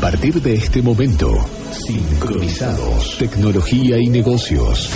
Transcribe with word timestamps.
partir 0.00 0.40
de 0.40 0.54
este 0.54 0.80
momento, 0.80 1.30
sincronizados, 1.86 3.18
tecnología 3.18 3.98
y 3.98 4.08
negocios. 4.08 4.88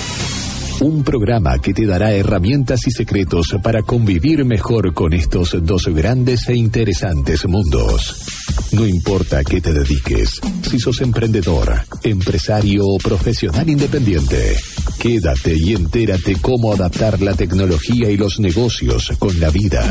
Un 0.80 1.04
programa 1.04 1.58
que 1.58 1.75
te 1.75 1.84
dará 1.84 2.12
herramientas 2.12 2.87
y 2.87 2.90
secretos 2.90 3.54
para 3.62 3.82
convivir 3.82 4.46
mejor 4.46 4.95
con 4.95 5.12
estos 5.12 5.56
dos 5.62 5.88
grandes 5.88 6.48
e 6.48 6.56
interesantes 6.56 7.46
mundos. 7.46 8.25
No 8.72 8.87
importa 8.87 9.45
qué 9.45 9.61
te 9.61 9.75
dediques, 9.75 10.40
si 10.62 10.78
sos 10.78 11.03
emprendedor, 11.03 11.82
empresario 12.02 12.86
o 12.86 12.96
profesional 12.96 13.68
independiente, 13.68 14.56
quédate 14.98 15.54
y 15.54 15.74
entérate 15.74 16.36
cómo 16.41 16.73
adaptar 16.73 17.20
la 17.20 17.34
tecnología 17.34 18.10
y 18.10 18.16
los 18.16 18.41
negocios 18.41 19.12
con 19.18 19.38
la 19.38 19.50
vida. 19.50 19.84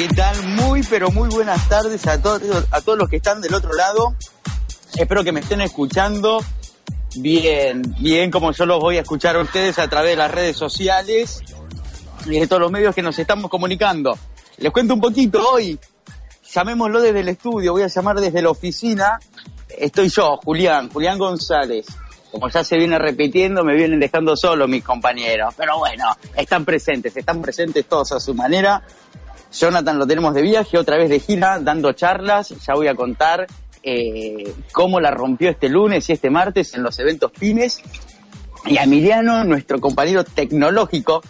¿Qué 0.00 0.08
tal? 0.08 0.42
Muy, 0.46 0.82
pero 0.82 1.10
muy 1.10 1.28
buenas 1.28 1.68
tardes 1.68 2.06
a 2.06 2.22
todos, 2.22 2.40
a 2.70 2.80
todos 2.80 2.96
los 2.96 3.06
que 3.10 3.16
están 3.16 3.42
del 3.42 3.52
otro 3.52 3.74
lado. 3.74 4.14
Espero 4.96 5.22
que 5.22 5.30
me 5.30 5.40
estén 5.40 5.60
escuchando 5.60 6.42
bien, 7.16 7.82
bien 7.98 8.30
como 8.30 8.50
yo 8.52 8.64
los 8.64 8.80
voy 8.80 8.96
a 8.96 9.02
escuchar 9.02 9.36
a 9.36 9.42
ustedes 9.42 9.78
a 9.78 9.88
través 9.90 10.12
de 10.12 10.16
las 10.16 10.30
redes 10.30 10.56
sociales 10.56 11.42
y 12.24 12.30
de 12.30 12.46
todos 12.46 12.62
los 12.62 12.72
medios 12.72 12.94
que 12.94 13.02
nos 13.02 13.18
estamos 13.18 13.50
comunicando. 13.50 14.16
Les 14.56 14.72
cuento 14.72 14.94
un 14.94 15.02
poquito 15.02 15.46
hoy, 15.46 15.78
llamémoslo 16.50 17.02
desde 17.02 17.20
el 17.20 17.28
estudio, 17.28 17.72
voy 17.72 17.82
a 17.82 17.88
llamar 17.88 18.20
desde 18.20 18.40
la 18.40 18.48
oficina. 18.48 19.20
Estoy 19.68 20.08
yo, 20.08 20.38
Julián, 20.42 20.88
Julián 20.88 21.18
González. 21.18 21.84
Como 22.32 22.48
ya 22.48 22.64
se 22.64 22.78
viene 22.78 22.98
repitiendo, 22.98 23.64
me 23.64 23.74
vienen 23.74 24.00
dejando 24.00 24.34
solo 24.34 24.66
mis 24.66 24.82
compañeros. 24.82 25.52
Pero 25.58 25.76
bueno, 25.76 26.16
están 26.34 26.64
presentes, 26.64 27.14
están 27.14 27.42
presentes 27.42 27.84
todos 27.84 28.12
a 28.12 28.20
su 28.20 28.32
manera. 28.32 28.82
Jonathan 29.52 29.98
lo 29.98 30.06
tenemos 30.06 30.34
de 30.34 30.42
viaje, 30.42 30.78
otra 30.78 30.96
vez 30.96 31.08
de 31.10 31.20
gira, 31.20 31.58
dando 31.58 31.92
charlas. 31.92 32.54
Ya 32.66 32.74
voy 32.74 32.88
a 32.88 32.94
contar 32.94 33.46
eh, 33.82 34.54
cómo 34.72 35.00
la 35.00 35.10
rompió 35.10 35.50
este 35.50 35.68
lunes 35.68 36.08
y 36.08 36.12
este 36.12 36.30
martes 36.30 36.74
en 36.74 36.82
los 36.82 36.98
eventos 36.98 37.32
pymes. 37.32 37.82
Y 38.66 38.76
a 38.78 38.84
Emiliano, 38.84 39.42
nuestro 39.44 39.80
compañero 39.80 40.22
tecnológico, 40.22 41.22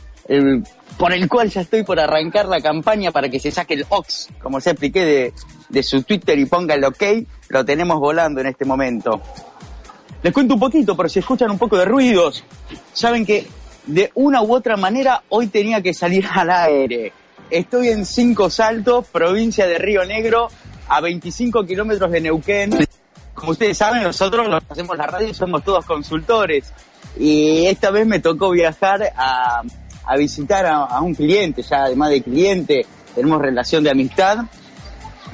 por 0.99 1.13
el 1.13 1.29
cual 1.29 1.49
ya 1.51 1.63
estoy 1.63 1.83
por 1.83 1.99
arrancar 1.99 2.47
la 2.47 2.61
campaña 2.61 3.11
para 3.11 3.29
que 3.29 3.41
se 3.41 3.51
saque 3.51 3.75
el 3.75 3.87
OX, 3.89 4.29
como 4.43 4.59
ya 4.59 4.73
expliqué 4.73 5.05
de, 5.05 5.33
de 5.69 5.83
su 5.83 6.03
Twitter 6.03 6.39
y 6.39 6.47
ponga 6.47 6.75
el 6.75 6.85
OK, 6.85 7.03
lo 7.49 7.65
tenemos 7.65 7.99
volando 7.99 8.41
en 8.41 8.49
este 8.49 8.65
momento. 8.65 9.21
Les 10.23 10.33
cuento 10.33 10.55
un 10.55 10.61
poquito, 10.61 10.95
por 10.97 11.09
si 11.09 11.21
escuchan 11.21 11.51
un 11.51 11.59
poco 11.59 11.79
de 11.79 11.87
ruidos. 11.87 12.45
Saben 12.93 13.25
que 13.25 13.47
de 13.87 14.11
una 14.15 14.43
u 14.43 14.55
otra 14.55 14.77
manera 14.77 15.23
hoy 15.31 15.47
tenía 15.47 15.81
que 15.81 15.95
salir 15.95 16.27
al 16.31 16.51
aire. 16.51 17.13
Estoy 17.51 17.89
en 17.89 18.07
Cinco 18.07 18.49
Saltos, 18.49 19.09
provincia 19.09 19.67
de 19.67 19.77
Río 19.77 20.05
Negro, 20.05 20.49
a 20.89 21.01
25 21.01 21.65
kilómetros 21.67 22.09
de 22.13 22.21
Neuquén. 22.21 22.71
Como 23.35 23.53
ustedes 23.53 23.77
saben, 23.77 24.05
nosotros 24.05 24.47
los 24.49 24.63
hacemos 24.69 24.97
la 24.97 25.07
radio 25.07 25.35
somos 25.35 25.65
todos 25.65 25.85
consultores. 25.85 26.73
Y 27.19 27.67
esta 27.67 27.91
vez 27.91 28.07
me 28.07 28.21
tocó 28.21 28.51
viajar 28.51 29.13
a, 29.17 29.63
visitar 30.17 30.65
a, 30.65 30.85
a, 30.85 31.01
un 31.01 31.15
cliente, 31.15 31.63
ya 31.63 31.85
además 31.85 32.11
de 32.11 32.23
cliente, 32.23 32.87
tenemos 33.17 33.43
relación 33.43 33.83
de 33.83 33.91
amistad. 33.91 34.45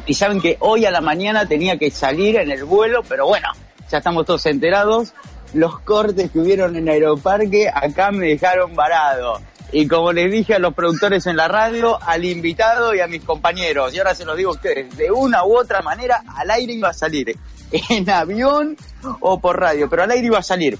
Y 0.06 0.14
saben 0.14 0.40
que 0.40 0.56
hoy 0.60 0.86
a 0.86 0.90
la 0.90 1.02
mañana 1.02 1.46
tenía 1.46 1.76
que 1.76 1.90
salir 1.90 2.36
en 2.36 2.50
el 2.50 2.64
vuelo, 2.64 3.02
pero 3.06 3.26
bueno, 3.26 3.48
ya 3.90 3.98
estamos 3.98 4.24
todos 4.24 4.46
enterados. 4.46 5.12
Los 5.52 5.80
cortes 5.80 6.30
que 6.30 6.38
hubieron 6.38 6.76
en 6.76 6.88
Aeroparque 6.88 7.68
acá 7.68 8.10
me 8.10 8.28
dejaron 8.28 8.74
varado. 8.74 9.40
Y 9.72 9.88
como 9.88 10.12
les 10.12 10.30
dije 10.30 10.54
a 10.54 10.58
los 10.58 10.74
productores 10.74 11.26
en 11.26 11.36
la 11.36 11.48
radio, 11.48 11.98
al 12.02 12.24
invitado 12.24 12.94
y 12.94 13.00
a 13.00 13.06
mis 13.06 13.24
compañeros, 13.24 13.92
y 13.94 13.98
ahora 13.98 14.14
se 14.14 14.24
los 14.24 14.36
digo 14.36 14.50
a 14.50 14.54
ustedes, 14.54 14.96
de 14.96 15.10
una 15.10 15.44
u 15.44 15.56
otra 15.56 15.82
manera 15.82 16.22
al 16.36 16.50
aire 16.50 16.72
iba 16.72 16.90
a 16.90 16.94
salir, 16.94 17.36
en 17.90 18.08
avión 18.08 18.76
o 19.20 19.40
por 19.40 19.58
radio, 19.58 19.88
pero 19.90 20.04
al 20.04 20.10
aire 20.10 20.26
iba 20.26 20.38
a 20.38 20.42
salir. 20.42 20.78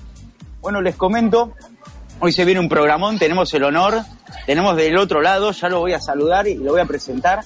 Bueno, 0.60 0.80
les 0.80 0.94
comento, 0.94 1.52
hoy 2.20 2.32
se 2.32 2.44
viene 2.44 2.60
un 2.60 2.68
programón, 2.68 3.18
tenemos 3.18 3.52
el 3.54 3.64
honor, 3.64 4.02
tenemos 4.46 4.76
del 4.76 4.96
otro 4.96 5.20
lado, 5.20 5.50
ya 5.50 5.68
lo 5.68 5.80
voy 5.80 5.92
a 5.92 6.00
saludar 6.00 6.46
y 6.46 6.54
lo 6.54 6.72
voy 6.72 6.80
a 6.80 6.86
presentar. 6.86 7.44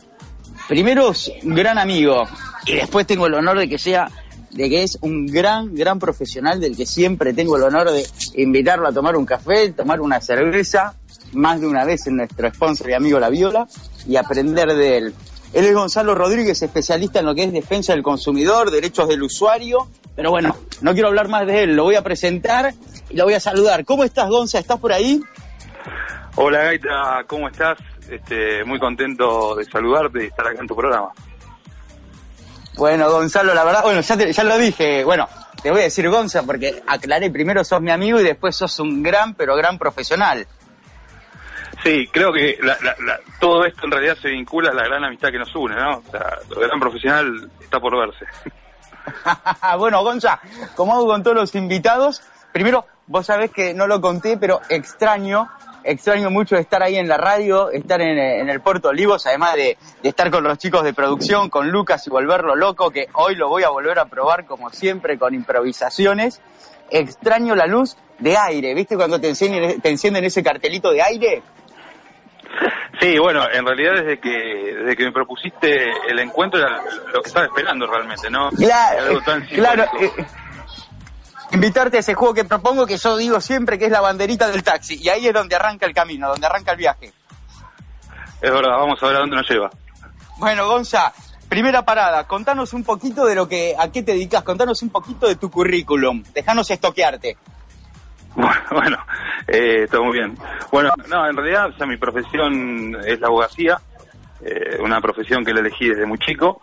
Primero, 0.68 1.12
un 1.42 1.54
gran 1.54 1.78
amigo, 1.78 2.24
y 2.66 2.74
después 2.74 3.06
tengo 3.06 3.26
el 3.26 3.34
honor 3.34 3.58
de 3.58 3.68
que 3.68 3.78
sea 3.78 4.08
de 4.52 4.68
que 4.68 4.82
es 4.82 4.98
un 5.00 5.26
gran, 5.26 5.74
gran 5.74 5.98
profesional 5.98 6.60
del 6.60 6.76
que 6.76 6.86
siempre 6.86 7.32
tengo 7.32 7.56
el 7.56 7.62
honor 7.62 7.90
de 7.90 8.06
invitarlo 8.34 8.88
a 8.88 8.92
tomar 8.92 9.16
un 9.16 9.24
café, 9.24 9.72
tomar 9.72 10.00
una 10.00 10.20
cerveza, 10.20 10.94
más 11.32 11.60
de 11.60 11.66
una 11.66 11.84
vez 11.84 12.06
en 12.06 12.16
nuestro 12.16 12.48
sponsor 12.52 12.90
y 12.90 12.94
amigo 12.94 13.18
La 13.18 13.28
Viola, 13.28 13.66
y 14.06 14.16
aprender 14.16 14.74
de 14.74 14.98
él. 14.98 15.14
Él 15.52 15.64
es 15.64 15.74
Gonzalo 15.74 16.14
Rodríguez, 16.14 16.62
especialista 16.62 17.18
en 17.18 17.26
lo 17.26 17.34
que 17.34 17.44
es 17.44 17.52
defensa 17.52 17.92
del 17.92 18.02
consumidor, 18.02 18.70
derechos 18.70 19.08
del 19.08 19.22
usuario, 19.22 19.88
pero 20.14 20.30
bueno, 20.30 20.56
no 20.80 20.92
quiero 20.92 21.08
hablar 21.08 21.28
más 21.28 21.46
de 21.46 21.64
él, 21.64 21.74
lo 21.74 21.84
voy 21.84 21.96
a 21.96 22.02
presentar 22.02 22.72
y 23.08 23.16
lo 23.16 23.24
voy 23.24 23.34
a 23.34 23.40
saludar. 23.40 23.84
¿Cómo 23.84 24.04
estás, 24.04 24.28
Gonza? 24.28 24.58
¿Estás 24.58 24.78
por 24.78 24.92
ahí? 24.92 25.20
Hola, 26.36 26.64
Gaita, 26.64 27.24
¿cómo 27.26 27.48
estás? 27.48 27.78
Este, 28.08 28.64
muy 28.64 28.78
contento 28.78 29.56
de 29.56 29.64
saludarte 29.64 30.24
y 30.24 30.26
estar 30.28 30.46
acá 30.46 30.60
en 30.60 30.66
tu 30.66 30.76
programa. 30.76 31.10
Bueno, 32.76 33.10
Gonzalo, 33.10 33.52
la 33.52 33.64
verdad, 33.64 33.82
bueno, 33.82 34.00
ya, 34.00 34.16
te, 34.16 34.32
ya 34.32 34.44
lo 34.44 34.56
dije, 34.56 35.04
bueno, 35.04 35.28
te 35.62 35.70
voy 35.70 35.80
a 35.80 35.84
decir 35.84 36.08
Gonza 36.08 36.44
porque 36.44 36.82
aclaré, 36.86 37.30
primero 37.30 37.64
sos 37.64 37.80
mi 37.82 37.90
amigo 37.90 38.20
y 38.20 38.24
después 38.24 38.56
sos 38.56 38.78
un 38.78 39.02
gran, 39.02 39.34
pero 39.34 39.56
gran 39.56 39.78
profesional. 39.78 40.46
Sí, 41.82 42.08
creo 42.12 42.32
que 42.32 42.58
la, 42.60 42.76
la, 42.82 42.94
la, 43.04 43.20
todo 43.38 43.64
esto 43.64 43.86
en 43.86 43.92
realidad 43.92 44.16
se 44.20 44.28
vincula 44.28 44.70
a 44.70 44.74
la 44.74 44.84
gran 44.84 45.04
amistad 45.04 45.30
que 45.30 45.38
nos 45.38 45.54
une, 45.54 45.76
¿no? 45.76 45.98
O 45.98 46.10
sea, 46.10 46.38
lo 46.48 46.60
gran 46.60 46.78
profesional 46.78 47.50
está 47.60 47.80
por 47.80 47.96
verse. 47.96 48.26
bueno, 49.78 50.02
Gonza, 50.02 50.40
como 50.76 50.94
hago 50.94 51.06
con 51.06 51.22
todos 51.22 51.36
los 51.36 51.54
invitados, 51.54 52.22
primero, 52.52 52.86
vos 53.06 53.26
sabés 53.26 53.50
que 53.50 53.72
no 53.72 53.86
lo 53.86 54.00
conté, 54.00 54.36
pero 54.36 54.60
extraño, 54.68 55.48
extraño 55.82 56.30
mucho 56.30 56.56
estar 56.56 56.82
ahí 56.82 56.96
en 56.96 57.08
la 57.08 57.16
radio, 57.16 57.70
estar 57.70 58.00
en, 58.02 58.18
en 58.18 58.50
el 58.50 58.60
Puerto 58.60 58.90
Olivos, 58.90 59.26
además 59.26 59.54
de, 59.54 59.78
de, 60.02 60.08
estar 60.08 60.30
con 60.30 60.44
los 60.44 60.58
chicos 60.58 60.84
de 60.84 60.92
producción, 60.92 61.48
con 61.48 61.70
Lucas 61.70 62.06
y 62.06 62.10
volverlo 62.10 62.56
loco, 62.56 62.90
que 62.90 63.08
hoy 63.14 63.36
lo 63.36 63.48
voy 63.48 63.62
a 63.62 63.70
volver 63.70 63.98
a 63.98 64.04
probar 64.04 64.44
como 64.44 64.70
siempre 64.70 65.18
con 65.18 65.34
improvisaciones. 65.34 66.42
Extraño 66.90 67.54
la 67.54 67.66
luz 67.66 67.96
de 68.18 68.36
aire, 68.36 68.74
¿viste 68.74 68.96
cuando 68.96 69.20
te, 69.20 69.28
enseñen, 69.28 69.80
te 69.80 69.88
encienden 69.88 70.24
ese 70.24 70.42
cartelito 70.42 70.90
de 70.90 71.02
aire? 71.02 71.42
Sí, 73.00 73.18
bueno, 73.18 73.44
en 73.50 73.64
realidad 73.64 73.94
desde 73.94 74.18
que 74.18 74.74
desde 74.78 74.96
que 74.96 75.04
me 75.04 75.12
propusiste 75.12 75.90
el 76.08 76.18
encuentro 76.18 76.60
era 76.60 76.82
lo 77.12 77.22
que 77.22 77.28
estaba 77.28 77.46
esperando 77.46 77.86
realmente, 77.86 78.28
¿no? 78.30 78.50
Claro, 78.50 79.20
claro. 79.48 79.84
Eh, 80.00 80.12
invitarte 81.52 81.96
a 81.96 82.00
ese 82.00 82.14
juego 82.14 82.34
que 82.34 82.44
propongo 82.44 82.86
que 82.86 82.96
yo 82.96 83.16
digo 83.16 83.40
siempre 83.40 83.78
que 83.78 83.86
es 83.86 83.90
la 83.90 84.00
banderita 84.00 84.48
del 84.48 84.62
taxi 84.62 84.98
y 85.00 85.08
ahí 85.08 85.26
es 85.26 85.32
donde 85.32 85.56
arranca 85.56 85.86
el 85.86 85.94
camino, 85.94 86.28
donde 86.28 86.46
arranca 86.46 86.72
el 86.72 86.76
viaje. 86.76 87.12
Es 88.40 88.50
verdad, 88.50 88.78
vamos 88.78 89.02
a 89.02 89.06
ver 89.06 89.16
a 89.16 89.20
dónde 89.20 89.36
nos 89.36 89.48
lleva. 89.48 89.70
Bueno, 90.38 90.66
Gonza, 90.68 91.12
primera 91.48 91.84
parada, 91.84 92.26
contanos 92.26 92.72
un 92.72 92.84
poquito 92.84 93.26
de 93.26 93.34
lo 93.34 93.48
que 93.48 93.74
a 93.78 93.90
qué 93.90 94.02
te 94.02 94.12
dedicas, 94.12 94.42
contanos 94.42 94.82
un 94.82 94.90
poquito 94.90 95.26
de 95.26 95.36
tu 95.36 95.50
currículum, 95.50 96.22
déjanos 96.34 96.70
estoquearte. 96.70 97.36
Bueno, 98.70 98.98
eh, 99.48 99.86
todo 99.90 100.04
muy 100.04 100.18
bien. 100.18 100.36
Bueno, 100.70 100.90
no, 101.08 101.28
en 101.28 101.36
realidad, 101.36 101.70
o 101.70 101.72
sea, 101.76 101.86
mi 101.86 101.96
profesión 101.96 102.96
es 103.04 103.20
la 103.20 103.26
abogacía, 103.26 103.78
eh, 104.42 104.78
una 104.80 105.00
profesión 105.00 105.44
que 105.44 105.52
la 105.52 105.60
elegí 105.60 105.88
desde 105.88 106.06
muy 106.06 106.18
chico. 106.18 106.62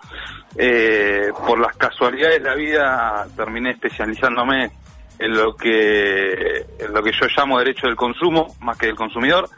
Eh, 0.57 1.31
por 1.45 1.59
las 1.59 1.75
casualidades 1.75 2.41
de 2.41 2.50
la 2.50 2.56
vida 2.56 3.27
terminé 3.35 3.72
especializándome 3.72 4.72
en 5.19 5.31
lo 5.31 5.56
que 5.56 6.66
en 6.79 6.94
lo 6.94 7.03
que 7.03 7.11
yo 7.11 7.27
llamo 7.35 7.59
derecho 7.59 7.88
del 7.88 7.95
consumo, 7.95 8.56
más 8.61 8.77
que 8.77 8.88
del 8.88 8.95
consumidor. 8.95 9.50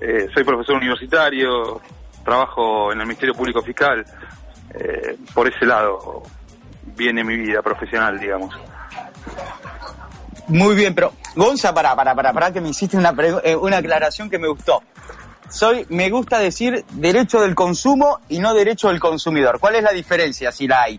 Eh, 0.00 0.28
soy 0.34 0.42
profesor 0.42 0.76
universitario, 0.76 1.80
trabajo 2.24 2.92
en 2.92 3.00
el 3.00 3.06
Ministerio 3.06 3.34
Público 3.34 3.62
Fiscal. 3.62 4.04
por 5.32 5.46
ese 5.46 5.64
lado 5.66 6.22
viene 6.96 7.22
mi 7.22 7.36
vida 7.36 7.62
profesional, 7.62 8.18
digamos. 8.18 8.52
Muy 10.48 10.74
bien, 10.74 10.94
pero 10.94 11.12
Gonza, 11.34 11.72
para, 11.72 11.96
para, 11.96 12.14
para, 12.14 12.32
para 12.32 12.52
que 12.52 12.60
me 12.60 12.68
hiciste 12.68 12.96
una, 12.96 13.14
eh, 13.42 13.56
una 13.56 13.78
aclaración 13.78 14.28
que 14.28 14.38
me 14.38 14.48
gustó. 14.48 14.82
Soy, 15.48 15.86
me 15.88 16.10
gusta 16.10 16.38
decir 16.38 16.84
derecho 16.92 17.40
del 17.40 17.54
consumo 17.54 18.20
y 18.28 18.40
no 18.40 18.54
derecho 18.54 18.88
del 18.88 19.00
consumidor. 19.00 19.58
¿Cuál 19.60 19.76
es 19.76 19.82
la 19.82 19.92
diferencia, 19.92 20.50
si 20.52 20.66
la 20.66 20.82
hay? 20.82 20.98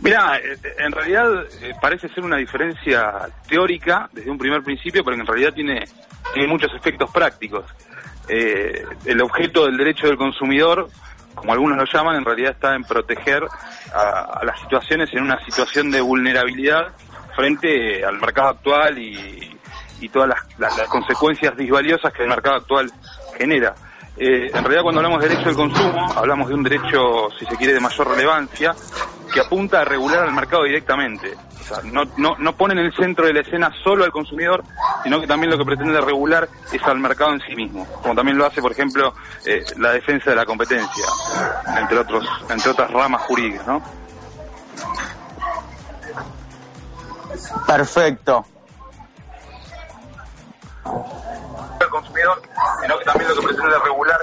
Mira, 0.00 0.38
en 0.78 0.92
realidad 0.92 1.46
eh, 1.62 1.72
parece 1.80 2.08
ser 2.08 2.24
una 2.24 2.36
diferencia 2.36 3.28
teórica 3.48 4.08
desde 4.12 4.30
un 4.30 4.36
primer 4.36 4.62
principio, 4.62 5.02
pero 5.04 5.16
en 5.16 5.26
realidad 5.26 5.52
tiene, 5.54 5.84
tiene 6.32 6.48
muchos 6.48 6.72
efectos 6.74 7.10
prácticos. 7.10 7.64
Eh, 8.28 8.84
el 9.06 9.22
objeto 9.22 9.66
del 9.66 9.76
derecho 9.76 10.08
del 10.08 10.16
consumidor, 10.16 10.90
como 11.34 11.52
algunos 11.52 11.78
lo 11.78 11.84
llaman, 11.84 12.16
en 12.16 12.24
realidad 12.24 12.52
está 12.52 12.74
en 12.74 12.84
proteger 12.84 13.44
a 13.94 14.44
las 14.44 14.58
situaciones 14.60 15.08
en 15.12 15.22
una 15.22 15.42
situación 15.44 15.90
de 15.90 16.00
vulnerabilidad 16.00 16.92
frente 17.34 18.04
al 18.04 18.18
mercado 18.20 18.48
actual 18.48 18.98
y, 18.98 19.58
y 20.00 20.08
todas 20.08 20.28
las, 20.28 20.76
las, 20.76 20.88
consecuencias 20.88 21.56
disvaliosas 21.56 22.12
que 22.12 22.22
el 22.22 22.28
mercado 22.28 22.56
actual 22.56 22.90
genera. 23.38 23.74
eh, 24.16 24.50
en 24.52 24.62
realidad 24.62 24.82
cuando 24.82 25.00
hablamos 25.00 25.22
de 25.22 25.28
derecho 25.28 25.48
del 25.48 25.56
consumo, 25.56 26.12
hablamos 26.16 26.48
de 26.48 26.54
un 26.54 26.62
derecho, 26.62 27.28
si 27.38 27.46
se 27.46 27.56
quiere, 27.56 27.74
de 27.74 27.80
mayor 27.80 28.08
relevancia, 28.08 28.74
que 29.32 29.40
apunta 29.40 29.80
a 29.80 29.84
regular 29.84 30.20
al 30.24 30.32
mercado 30.32 30.64
directamente. 30.64 31.34
O 31.60 31.66
sea, 31.66 31.78
no, 31.82 32.02
no, 32.18 32.36
no 32.38 32.52
pone 32.54 32.74
en 32.74 32.80
el 32.80 32.94
centro 32.94 33.26
de 33.26 33.32
la 33.32 33.40
escena 33.40 33.72
solo 33.82 34.04
al 34.04 34.12
consumidor, 34.12 34.62
sino 35.02 35.18
que 35.18 35.26
también 35.26 35.50
lo 35.50 35.56
que 35.56 35.64
pretende 35.64 35.98
regular 36.00 36.46
es 36.70 36.82
al 36.82 36.98
mercado 36.98 37.32
en 37.32 37.40
sí 37.40 37.56
mismo, 37.56 37.86
como 38.02 38.14
también 38.14 38.36
lo 38.36 38.44
hace, 38.44 38.60
por 38.60 38.72
ejemplo, 38.72 39.14
eh, 39.46 39.64
la 39.78 39.92
defensa 39.92 40.28
de 40.30 40.36
la 40.36 40.44
competencia, 40.44 41.06
entre 41.80 41.98
otros, 41.98 42.28
entre 42.50 42.70
otras 42.70 42.90
ramas 42.90 43.22
jurídicas, 43.22 43.66
¿no? 43.66 43.82
Perfecto. 47.66 48.44
El 51.80 51.88
consumidor, 51.88 52.42
sino 52.82 52.98
que 52.98 53.04
también 53.04 53.28
lo 53.28 53.34
que 53.36 53.46
pretende 53.46 53.78
regular. 53.78 54.18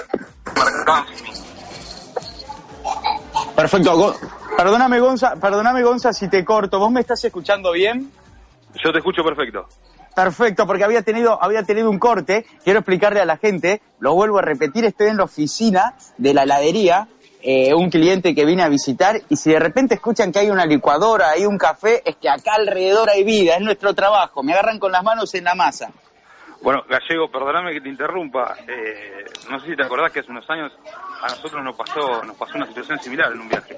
Perfecto. 3.56 4.16
Perdóname, 4.56 5.00
Gonza, 5.00 5.36
perdóname, 5.36 5.82
Gonza, 5.82 6.12
si 6.12 6.28
te 6.28 6.44
corto. 6.44 6.78
¿Vos 6.78 6.90
me 6.90 7.00
estás 7.00 7.24
escuchando 7.24 7.72
bien? 7.72 8.12
Yo 8.82 8.92
te 8.92 8.98
escucho 8.98 9.22
perfecto. 9.22 9.66
Perfecto, 10.14 10.66
porque 10.66 10.84
había 10.84 11.02
tenido, 11.02 11.42
había 11.42 11.62
tenido 11.62 11.88
un 11.88 11.98
corte. 11.98 12.46
Quiero 12.64 12.80
explicarle 12.80 13.20
a 13.20 13.24
la 13.24 13.38
gente, 13.38 13.80
lo 13.98 14.14
vuelvo 14.14 14.38
a 14.38 14.42
repetir, 14.42 14.84
estoy 14.84 15.08
en 15.08 15.16
la 15.16 15.24
oficina 15.24 15.94
de 16.18 16.34
la 16.34 16.42
heladería, 16.42 17.08
eh, 17.42 17.74
un 17.74 17.90
cliente 17.90 18.34
que 18.34 18.44
vine 18.44 18.62
a 18.62 18.68
visitar, 18.68 19.20
y 19.28 19.36
si 19.36 19.50
de 19.50 19.58
repente 19.58 19.94
escuchan 19.94 20.30
que 20.30 20.38
hay 20.38 20.50
una 20.50 20.64
licuadora, 20.64 21.30
hay 21.30 21.44
un 21.44 21.58
café, 21.58 22.00
es 22.04 22.16
que 22.16 22.28
acá 22.28 22.54
alrededor 22.54 23.10
hay 23.10 23.24
vida, 23.24 23.56
es 23.56 23.60
nuestro 23.60 23.94
trabajo. 23.94 24.44
Me 24.44 24.52
agarran 24.52 24.78
con 24.78 24.92
las 24.92 25.02
manos 25.02 25.34
en 25.34 25.44
la 25.44 25.54
masa. 25.56 25.90
Bueno, 26.62 26.84
Gallego, 26.88 27.28
perdóname 27.28 27.72
que 27.72 27.80
te 27.80 27.88
interrumpa. 27.88 28.54
Eh, 28.68 29.24
no 29.50 29.58
sé 29.58 29.70
si 29.70 29.76
te 29.76 29.84
acordás 29.84 30.12
que 30.12 30.20
hace 30.20 30.30
unos 30.30 30.48
años 30.48 30.72
a 31.20 31.28
nosotros 31.30 31.64
nos 31.64 31.76
pasó, 31.76 32.22
nos 32.22 32.36
pasó 32.36 32.56
una 32.56 32.68
situación 32.68 33.00
similar 33.00 33.32
en 33.32 33.40
un 33.40 33.48
viaje. 33.48 33.76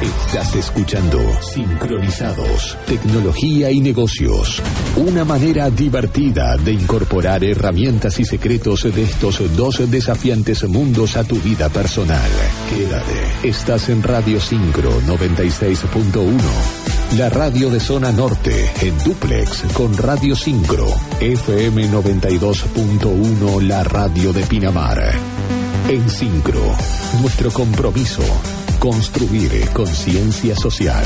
Estás 0.00 0.54
escuchando 0.54 1.18
Sincronizados, 1.42 2.78
Tecnología 2.86 3.70
y 3.70 3.80
Negocios. 3.80 4.62
Una 4.96 5.24
manera 5.24 5.68
divertida 5.70 6.56
de 6.56 6.72
incorporar 6.72 7.42
herramientas 7.42 8.18
y 8.20 8.24
secretos 8.24 8.84
de 8.94 9.02
estos 9.02 9.42
dos 9.56 9.90
desafiantes 9.90 10.62
mundos 10.68 11.16
a 11.16 11.24
tu 11.24 11.36
vida 11.40 11.68
personal. 11.68 12.30
Quédate. 12.70 13.48
Estás 13.48 13.88
en 13.88 14.02
Radio 14.02 14.40
Sincro 14.40 15.00
96.1. 15.02 16.89
La 17.16 17.28
radio 17.28 17.68
de 17.70 17.80
zona 17.80 18.12
norte, 18.12 18.72
en 18.82 18.96
duplex 19.02 19.64
con 19.74 19.96
Radio 19.96 20.36
Sincro. 20.36 20.86
FM 21.20 21.90
92.1, 21.90 23.62
la 23.62 23.82
radio 23.82 24.32
de 24.32 24.42
Pinamar. 24.44 25.12
En 25.88 26.08
Sincro, 26.08 26.62
nuestro 27.20 27.50
compromiso, 27.50 28.22
construir 28.78 29.68
conciencia 29.72 30.54
social. 30.54 31.04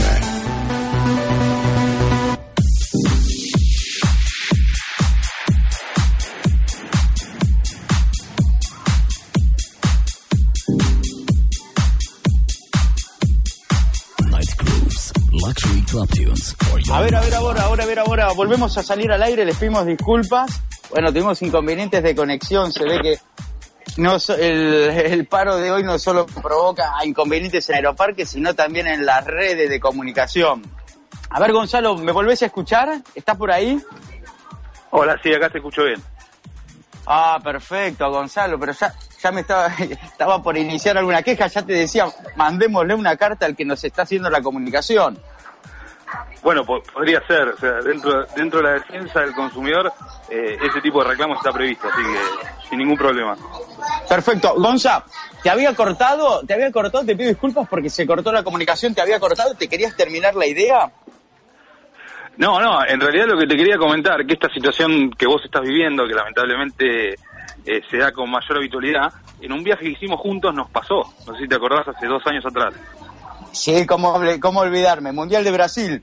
Luxury 15.40 15.82
club 15.82 16.08
tunes 16.08 16.56
A 16.92 17.00
ver, 17.00 17.14
a 17.14 17.20
ver 17.20 17.34
ahora, 17.34 17.62
ahora, 17.62 17.84
a 17.84 17.86
ver 17.86 17.98
ahora. 17.98 18.32
Volvemos 18.32 18.76
a 18.78 18.82
salir 18.82 19.10
al 19.12 19.22
aire, 19.22 19.44
les 19.44 19.56
pedimos 19.56 19.86
disculpas. 19.86 20.62
Bueno, 20.90 21.12
tuvimos 21.12 21.40
inconvenientes 21.42 22.02
de 22.02 22.14
conexión, 22.14 22.72
se 22.72 22.84
ve 22.84 23.00
que 23.00 23.19
no 23.96 24.16
el 24.38 25.26
paro 25.26 25.56
de 25.56 25.70
hoy 25.70 25.82
no 25.82 25.98
solo 25.98 26.26
provoca 26.26 26.92
inconvenientes 27.04 27.69
en 27.70 27.76
Aeroparque, 27.76 28.26
sino 28.26 28.54
también 28.54 28.86
en 28.86 29.04
las 29.06 29.25
redes 29.25 29.69
de 29.69 29.81
comunicación. 29.81 30.62
A 31.31 31.40
ver, 31.40 31.52
Gonzalo, 31.52 31.96
¿me 31.96 32.12
volvés 32.12 32.42
a 32.42 32.46
escuchar? 32.46 33.02
¿Estás 33.14 33.36
por 33.36 33.50
ahí? 33.50 33.81
Hola, 34.90 35.19
sí, 35.22 35.32
acá 35.32 35.50
te 35.50 35.58
escucho 35.58 35.84
bien. 35.84 36.00
Ah, 37.06 37.38
perfecto, 37.42 38.08
Gonzalo, 38.10 38.58
pero 38.58 38.72
ya, 38.72 38.94
ya 39.24 39.32
me 39.32 39.40
estaba, 39.40 39.68
estaba 40.04 40.42
por 40.42 40.56
iniciar 40.58 40.98
alguna 40.98 41.22
queja, 41.22 41.46
ya 41.46 41.62
te 41.62 41.72
decía, 41.72 42.06
mandémosle 42.36 42.94
una 42.94 43.16
carta 43.16 43.46
al 43.46 43.56
que 43.56 43.64
nos 43.64 43.82
está 43.82 44.02
haciendo 44.02 44.28
la 44.28 44.42
comunicación. 44.42 45.18
Bueno, 46.42 46.64
po- 46.66 46.82
podría 46.82 47.26
ser, 47.26 47.48
o 47.48 47.56
sea, 47.56 47.72
dentro, 47.80 48.26
dentro 48.36 48.58
de 48.60 48.64
la 48.64 48.72
defensa 48.74 49.20
del 49.20 49.32
consumidor, 49.34 49.90
eh, 50.28 50.58
ese 50.62 50.80
tipo 50.82 51.02
de 51.02 51.08
reclamos 51.10 51.38
está 51.38 51.50
previsto, 51.52 51.88
así 51.88 52.02
que 52.02 52.68
sin 52.68 52.78
ningún 52.78 52.98
problema. 52.98 53.34
Perfecto. 54.08 54.54
Gonza, 54.58 55.02
te 55.42 55.48
había 55.48 55.74
cortado, 55.74 56.42
te 56.46 56.52
había 56.52 56.70
cortado, 56.70 57.02
te 57.04 57.16
pido 57.16 57.30
disculpas 57.30 57.66
porque 57.66 57.88
se 57.88 58.06
cortó 58.06 58.30
la 58.30 58.42
comunicación, 58.44 58.94
te 58.94 59.00
había 59.00 59.18
cortado, 59.18 59.54
¿te 59.54 59.68
querías 59.68 59.96
terminar 59.96 60.34
la 60.34 60.46
idea? 60.46 60.92
No, 62.36 62.60
no, 62.60 62.84
en 62.86 63.00
realidad 63.00 63.26
lo 63.28 63.38
que 63.38 63.46
te 63.46 63.56
quería 63.56 63.78
comentar, 63.78 64.26
que 64.26 64.34
esta 64.34 64.48
situación 64.52 65.10
que 65.12 65.26
vos 65.26 65.40
estás 65.44 65.62
viviendo, 65.62 66.06
que 66.06 66.14
lamentablemente 66.14 67.14
eh, 67.66 67.81
se 67.90 67.99
da 67.99 68.12
con 68.12 68.31
mayor 68.31 68.58
habitualidad, 68.58 69.12
en 69.40 69.52
un 69.52 69.62
viaje 69.64 69.84
que 69.84 69.90
hicimos 69.90 70.20
juntos 70.20 70.55
nos 70.55 70.70
pasó, 70.70 71.05
no 71.26 71.34
sé 71.34 71.43
si 71.43 71.49
te 71.49 71.55
acordás, 71.56 71.87
hace 71.88 72.06
dos 72.06 72.22
años 72.26 72.44
atrás. 72.46 72.75
Sí, 73.52 73.87
¿cómo, 73.87 74.20
cómo 74.40 74.61
olvidarme? 74.61 75.12
Mundial 75.12 75.44
de 75.44 75.50
Brasil. 75.52 76.02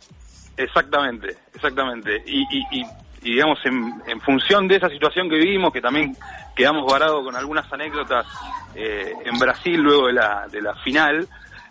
Exactamente, 0.58 1.36
exactamente. 1.54 2.22
Y, 2.26 2.42
y, 2.50 2.80
y- 2.82 2.86
y, 3.24 3.34
digamos, 3.36 3.60
en, 3.66 4.02
en 4.08 4.20
función 4.22 4.68
de 4.68 4.78
esa 4.78 4.90
situación 4.90 5.30
que 5.30 5.36
vivimos, 5.36 5.72
que 5.72 5.80
también 5.80 6.18
quedamos 6.56 6.92
varados 6.92 7.24
con 7.24 7.36
algunas 7.36 7.72
anécdotas 7.72 8.26
eh, 8.74 9.14
en 9.24 9.38
Brasil 9.38 9.80
luego 9.80 10.08
de 10.08 10.14
la, 10.14 10.48
de 10.52 10.60
la 10.60 10.74
final, 10.84 11.28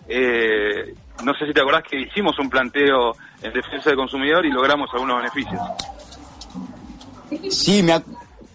eh, 0.09 0.95
no 1.25 1.35
sé 1.35 1.47
si 1.49 1.53
te 1.53 1.61
acordás 1.61 1.83
que 1.83 2.01
hicimos 2.03 2.39
un 2.39 2.49
planteo 2.49 3.17
en 3.43 3.53
defensa 3.53 3.91
del 3.91 3.97
consumidor 3.99 4.47
y 4.47 4.51
logramos 4.53 4.91
algunos 4.93 5.17
beneficios. 5.17 5.61
Sí, 7.51 7.83
me, 7.83 7.95
ac- 7.95 8.05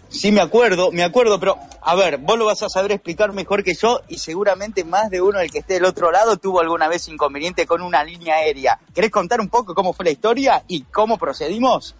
sí 0.08 0.32
me 0.32 0.40
acuerdo, 0.40 0.90
me 0.92 1.02
acuerdo, 1.02 1.38
pero 1.38 1.56
a 1.82 1.94
ver, 1.94 2.18
vos 2.18 2.38
lo 2.38 2.46
vas 2.46 2.62
a 2.62 2.68
saber 2.68 2.92
explicar 2.92 3.32
mejor 3.32 3.62
que 3.62 3.74
yo 3.74 4.00
y 4.08 4.18
seguramente 4.18 4.84
más 4.84 5.10
de 5.10 5.20
uno 5.20 5.38
del 5.38 5.50
que 5.50 5.58
esté 5.58 5.74
del 5.74 5.84
otro 5.84 6.10
lado 6.10 6.36
tuvo 6.36 6.60
alguna 6.60 6.88
vez 6.88 7.08
inconveniente 7.08 7.66
con 7.66 7.82
una 7.82 8.04
línea 8.04 8.36
aérea. 8.36 8.78
¿Querés 8.94 9.10
contar 9.10 9.40
un 9.40 9.48
poco 9.48 9.74
cómo 9.74 9.92
fue 9.92 10.04
la 10.04 10.10
historia 10.10 10.62
y 10.68 10.82
cómo 10.82 11.18
procedimos? 11.18 11.94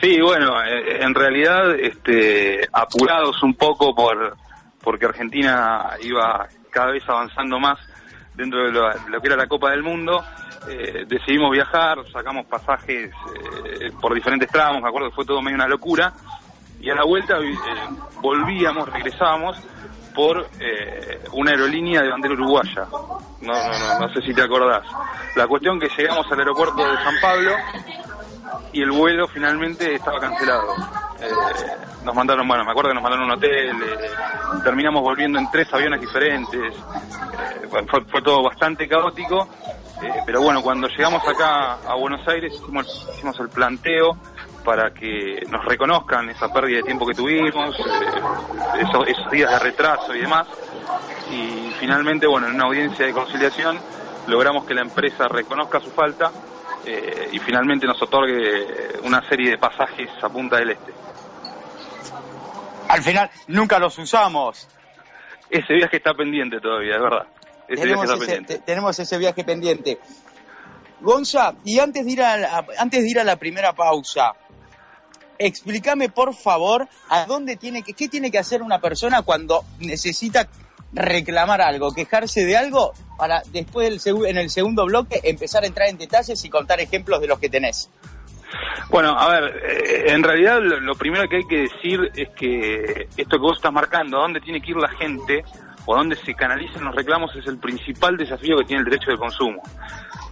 Sí, 0.00 0.20
bueno, 0.20 0.62
eh, 0.62 1.02
en 1.02 1.14
realidad, 1.14 1.74
este, 1.78 2.66
apurados 2.72 3.42
un 3.42 3.54
poco 3.54 3.94
por 3.94 4.36
porque 4.82 5.04
Argentina 5.04 5.90
iba 6.02 6.48
cada 6.70 6.92
vez 6.92 7.02
avanzando 7.06 7.58
más 7.58 7.78
dentro 8.34 8.64
de 8.64 8.72
lo, 8.72 8.88
lo 9.08 9.20
que 9.20 9.26
era 9.26 9.36
la 9.36 9.46
Copa 9.46 9.70
del 9.70 9.82
Mundo, 9.82 10.24
eh, 10.68 11.04
decidimos 11.06 11.50
viajar, 11.50 11.98
sacamos 12.12 12.46
pasajes 12.46 13.10
eh, 13.10 13.90
por 14.00 14.14
diferentes 14.14 14.48
tramos, 14.50 14.82
me 14.82 14.88
acuerdo 14.88 15.08
que 15.08 15.14
fue 15.14 15.24
todo 15.24 15.40
medio 15.40 15.56
una 15.56 15.66
locura, 15.66 16.12
y 16.80 16.90
a 16.90 16.94
la 16.94 17.04
vuelta 17.04 17.38
eh, 17.38 17.54
volvíamos, 18.20 18.88
regresábamos 18.88 19.56
por 20.14 20.48
eh, 20.58 21.20
una 21.32 21.52
aerolínea 21.52 22.02
de 22.02 22.10
bandera 22.10 22.34
uruguaya. 22.34 22.86
No, 23.40 23.52
no, 23.52 23.78
no, 23.78 24.00
no 24.00 24.14
sé 24.14 24.20
si 24.22 24.34
te 24.34 24.42
acordás. 24.42 24.84
La 25.36 25.46
cuestión 25.46 25.78
que 25.78 25.88
llegamos 25.96 26.26
al 26.30 26.38
aeropuerto 26.38 26.84
de 26.84 26.96
San 26.96 27.14
Pablo 27.20 27.52
y 28.72 28.82
el 28.82 28.90
vuelo 28.90 29.28
finalmente 29.28 29.94
estaba 29.94 30.18
cancelado. 30.18 30.74
Eh, 31.20 31.30
nos 32.04 32.14
mandaron, 32.14 32.48
bueno, 32.48 32.64
me 32.64 32.70
acuerdo 32.70 32.90
que 32.90 32.94
nos 32.94 33.02
mandaron 33.02 33.26
un 33.26 33.32
hotel, 33.32 33.82
eh, 33.82 34.10
terminamos 34.64 35.02
volviendo 35.02 35.38
en 35.38 35.50
tres 35.50 35.72
aviones 35.72 36.00
diferentes, 36.00 36.74
fue, 37.68 38.04
fue 38.06 38.22
todo 38.22 38.42
bastante 38.42 38.88
caótico, 38.88 39.48
pero 40.24 40.40
bueno, 40.40 40.62
cuando 40.62 40.88
llegamos 40.88 41.22
acá 41.28 41.74
a 41.86 41.94
Buenos 41.94 42.26
Aires 42.26 42.54
hicimos 42.54 43.38
el 43.38 43.48
planteo 43.50 44.16
para 44.64 44.92
que 44.92 45.42
nos 45.48 45.64
reconozcan 45.64 46.28
esa 46.30 46.52
pérdida 46.52 46.78
de 46.78 46.82
tiempo 46.84 47.06
que 47.06 47.14
tuvimos, 47.14 47.78
eh, 47.78 47.82
esos, 48.80 49.08
esos 49.08 49.30
días 49.30 49.50
de 49.50 49.58
retraso 49.58 50.14
y 50.14 50.20
demás, 50.20 50.46
y 51.30 51.72
finalmente, 51.78 52.26
bueno, 52.26 52.48
en 52.48 52.54
una 52.54 52.64
audiencia 52.64 53.06
de 53.06 53.12
conciliación 53.12 53.78
logramos 54.26 54.64
que 54.64 54.74
la 54.74 54.82
empresa 54.82 55.28
reconozca 55.28 55.80
su 55.80 55.90
falta 55.90 56.30
eh, 56.84 57.28
y 57.32 57.38
finalmente 57.38 57.86
nos 57.86 58.00
otorgue 58.02 58.98
una 59.02 59.26
serie 59.28 59.50
de 59.50 59.58
pasajes 59.58 60.08
a 60.22 60.28
Punta 60.28 60.56
del 60.56 60.70
Este. 60.70 60.92
Al 62.88 63.02
final 63.02 63.30
nunca 63.48 63.78
los 63.78 63.98
usamos. 63.98 64.68
Ese 65.48 65.74
viaje 65.74 65.98
está 65.98 66.14
pendiente 66.14 66.60
todavía, 66.60 66.96
es 66.96 67.02
verdad. 67.02 67.26
Ese 67.68 67.82
tenemos, 67.82 68.06
viaje 68.06 68.12
está 68.12 68.14
ese, 68.14 68.36
pendiente. 68.36 68.64
tenemos 68.66 68.98
ese 68.98 69.18
viaje 69.18 69.44
pendiente. 69.44 69.98
Gonza, 71.00 71.54
y 71.64 71.78
antes 71.78 72.04
de 72.04 72.12
ir 72.12 72.22
a 72.22 72.36
la, 72.36 72.66
antes 72.78 73.02
de 73.02 73.10
ir 73.10 73.18
a 73.20 73.24
la 73.24 73.36
primera 73.36 73.72
pausa, 73.72 74.34
explícame 75.40 76.10
por 76.10 76.34
favor 76.34 76.86
a 77.08 77.24
dónde 77.24 77.56
tiene 77.56 77.82
que, 77.82 77.94
qué 77.94 78.08
tiene 78.08 78.30
que 78.30 78.38
hacer 78.38 78.62
una 78.62 78.80
persona 78.80 79.22
cuando 79.22 79.64
necesita 79.80 80.48
reclamar 80.92 81.60
algo, 81.62 81.92
quejarse 81.92 82.44
de 82.44 82.56
algo, 82.56 82.92
para 83.16 83.42
después 83.52 84.02
del, 84.04 84.26
en 84.26 84.36
el 84.36 84.50
segundo 84.50 84.84
bloque 84.84 85.20
empezar 85.24 85.64
a 85.64 85.66
entrar 85.66 85.88
en 85.88 85.98
detalles 85.98 86.44
y 86.44 86.50
contar 86.50 86.80
ejemplos 86.80 87.20
de 87.20 87.26
los 87.26 87.38
que 87.38 87.48
tenés. 87.48 87.90
Bueno, 88.90 89.16
a 89.16 89.28
ver, 89.28 89.62
eh, 89.64 90.12
en 90.12 90.22
realidad 90.22 90.58
lo, 90.60 90.94
primero 90.96 91.28
que 91.28 91.36
hay 91.36 91.46
que 91.46 91.68
decir 91.68 92.10
es 92.14 92.28
que 92.30 93.08
esto 93.16 93.36
que 93.36 93.42
vos 93.42 93.56
estás 93.56 93.72
marcando, 93.72 94.18
a 94.18 94.22
dónde 94.22 94.40
tiene 94.40 94.60
que 94.60 94.72
ir 94.72 94.76
la 94.76 94.88
gente 94.88 95.44
o 95.86 95.94
a 95.94 95.98
dónde 95.98 96.16
se 96.16 96.34
canalizan 96.34 96.84
los 96.84 96.94
reclamos 96.94 97.34
es 97.36 97.46
el 97.46 97.58
principal 97.58 98.16
desafío 98.16 98.58
que 98.58 98.64
tiene 98.64 98.82
el 98.82 98.90
derecho 98.90 99.12
de 99.12 99.16
consumo. 99.16 99.62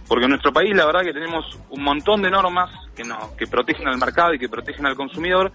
Porque 0.09 0.25
en 0.25 0.31
nuestro 0.31 0.51
país 0.51 0.75
la 0.75 0.85
verdad 0.85 1.03
que 1.03 1.13
tenemos 1.13 1.45
un 1.69 1.83
montón 1.83 2.21
de 2.21 2.31
normas 2.31 2.71
que, 2.95 3.03
no, 3.03 3.17
que 3.37 3.47
protegen 3.47 3.87
al 3.87 3.97
mercado 3.97 4.33
y 4.33 4.39
que 4.39 4.49
protegen 4.49 4.85
al 4.87 4.95
consumidor, 4.95 5.53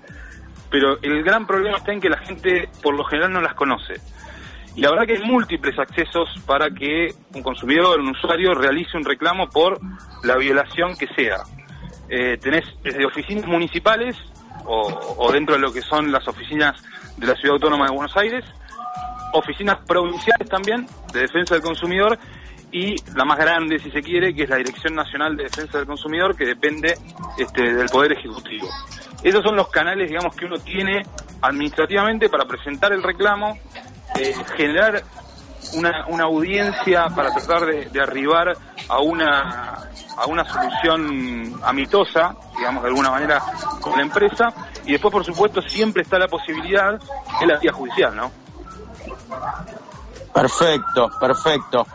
pero 0.70 0.96
el 1.02 1.22
gran 1.22 1.46
problema 1.46 1.76
está 1.76 1.92
en 1.92 2.00
que 2.00 2.08
la 2.08 2.18
gente 2.18 2.70
por 2.82 2.94
lo 2.94 3.04
general 3.04 3.32
no 3.32 3.40
las 3.40 3.54
conoce. 3.54 3.94
Y 4.76 4.80
la 4.80 4.90
verdad 4.90 5.06
que 5.06 5.14
hay 5.14 5.22
múltiples 5.24 5.78
accesos 5.78 6.28
para 6.46 6.70
que 6.70 7.14
un 7.32 7.42
consumidor, 7.42 8.00
un 8.00 8.08
usuario, 8.08 8.54
realice 8.54 8.96
un 8.96 9.04
reclamo 9.04 9.48
por 9.48 9.78
la 10.24 10.36
violación 10.36 10.96
que 10.96 11.06
sea. 11.08 11.42
Eh, 12.08 12.38
tenés 12.40 12.64
desde 12.82 13.04
oficinas 13.04 13.46
municipales 13.46 14.16
o, 14.66 15.30
dentro 15.32 15.54
de 15.54 15.60
lo 15.60 15.72
que 15.72 15.82
son 15.82 16.10
las 16.10 16.26
oficinas 16.26 16.82
de 17.16 17.26
la 17.26 17.34
Ciudad 17.34 17.54
Autónoma 17.54 17.86
de 17.86 17.92
Buenos 17.92 18.16
Aires, 18.16 18.44
oficinas 19.32 19.78
provinciales 19.86 20.48
también 20.48 20.86
de 21.12 21.20
defensa 21.20 21.54
del 21.54 21.62
consumidor 21.62 22.18
y 22.74 22.96
la 23.14 23.24
más 23.24 23.38
grande, 23.38 23.78
si 23.78 23.88
se 23.92 24.02
quiere, 24.02 24.34
que 24.34 24.42
es 24.42 24.50
la 24.50 24.56
Dirección 24.56 24.96
Nacional 24.96 25.36
de 25.36 25.44
Defensa 25.44 25.78
del 25.78 25.86
Consumidor, 25.86 26.34
que 26.34 26.44
depende 26.44 26.98
este, 27.38 27.72
del 27.72 27.88
Poder 27.88 28.12
Ejecutivo. 28.12 28.66
Esos 29.22 29.44
son 29.44 29.54
los 29.54 29.68
canales, 29.68 30.08
digamos, 30.08 30.34
que 30.34 30.44
uno 30.44 30.58
tiene 30.58 31.02
administrativamente 31.40 32.28
para 32.28 32.44
presentar 32.46 32.92
el 32.92 33.00
reclamo, 33.00 33.56
eh, 34.18 34.34
generar 34.56 35.04
una, 35.74 36.24
audiencia 36.24 37.06
para 37.14 37.32
tratar 37.32 37.64
de 37.64 38.00
arribar 38.00 38.56
a 38.88 38.98
una 38.98 39.88
a 40.16 40.26
una 40.26 40.44
solución 40.44 41.60
amitosa, 41.62 42.36
digamos 42.56 42.82
de 42.82 42.88
alguna 42.88 43.10
manera, 43.10 43.40
con 43.80 43.96
la 43.96 44.02
empresa, 44.02 44.52
y 44.84 44.92
después, 44.92 45.12
por 45.12 45.24
supuesto, 45.24 45.62
siempre 45.62 46.02
está 46.02 46.18
la 46.18 46.28
posibilidad 46.28 46.98
de 47.40 47.46
la 47.46 47.58
vía 47.58 47.72
judicial, 47.72 48.14
¿no? 48.16 48.30
Perfecto, 50.32 51.10
perfecto. 51.20 51.86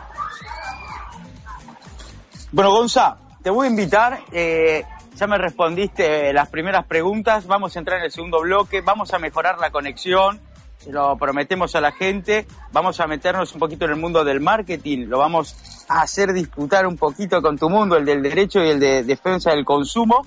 Bueno, 2.52 2.72
Gonza, 2.72 3.16
te 3.44 3.50
voy 3.50 3.68
a 3.68 3.70
invitar, 3.70 4.24
eh, 4.32 4.82
ya 5.14 5.28
me 5.28 5.38
respondiste 5.38 6.32
las 6.32 6.48
primeras 6.48 6.84
preguntas, 6.84 7.46
vamos 7.46 7.76
a 7.76 7.78
entrar 7.78 8.00
en 8.00 8.06
el 8.06 8.10
segundo 8.10 8.40
bloque, 8.40 8.80
vamos 8.80 9.14
a 9.14 9.20
mejorar 9.20 9.60
la 9.60 9.70
conexión, 9.70 10.40
lo 10.88 11.16
prometemos 11.16 11.76
a 11.76 11.80
la 11.80 11.92
gente, 11.92 12.48
vamos 12.72 12.98
a 12.98 13.06
meternos 13.06 13.52
un 13.52 13.60
poquito 13.60 13.84
en 13.84 13.92
el 13.92 13.98
mundo 13.98 14.24
del 14.24 14.40
marketing, 14.40 15.06
lo 15.06 15.18
vamos 15.18 15.84
a 15.88 16.02
hacer 16.02 16.32
disputar 16.32 16.88
un 16.88 16.96
poquito 16.96 17.40
con 17.40 17.56
tu 17.56 17.70
mundo, 17.70 17.96
el 17.96 18.04
del 18.04 18.20
derecho 18.20 18.64
y 18.64 18.70
el 18.70 18.80
de 18.80 19.04
defensa 19.04 19.52
del 19.52 19.64
consumo. 19.64 20.26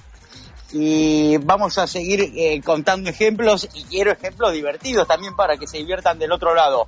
Y 0.72 1.38
vamos 1.38 1.77
a 1.77 1.86
seguir 1.86 2.32
eh, 2.36 2.62
contando 2.65 3.10
ejemplos 3.10 3.68
y 3.75 3.84
quiero 3.84 4.12
ejemplos 4.12 4.53
divertidos 4.53 5.08
también 5.08 5.36
para 5.36 5.58
que 5.58 5.68
se 5.68 5.77
diviertan 5.77 6.18
del 6.18 6.32
otro 6.32 6.56
lado. 6.56 6.88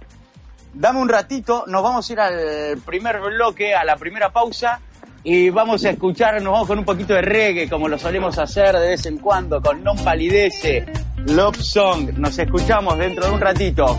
Dame 0.74 1.00
un 1.00 1.10
ratito, 1.10 1.66
nos 1.68 1.84
vamos 1.84 2.10
a 2.10 2.14
ir 2.14 2.20
al 2.20 2.78
primer 2.86 3.20
bloque, 3.20 3.76
a 3.76 3.84
la 3.84 3.96
primera 3.98 4.32
pausa 4.32 4.82
y 5.28 5.50
vamos 5.50 5.84
a 5.84 5.90
escuchar, 5.90 6.40
nos 6.40 6.54
vamos 6.54 6.68
con 6.68 6.78
un 6.78 6.86
poquito 6.86 7.16
de 7.16 7.24
reggae 7.24 7.68
como 7.68 7.88
lo 7.88 7.98
solemos 7.98 8.38
hacer 8.38 8.78
de 8.78 8.90
vez 8.90 9.08
en 9.08 9.18
cuando 9.18 9.60
con 9.60 9.84
Non 9.84 9.98
Palidece, 9.98 10.86
Love 11.26 11.60
Song. 11.62 12.12
Nos 12.18 12.38
escuchamos 12.38 12.96
dentro 13.00 13.26
de 13.26 13.32
un 13.32 13.42
ratito. 13.42 13.98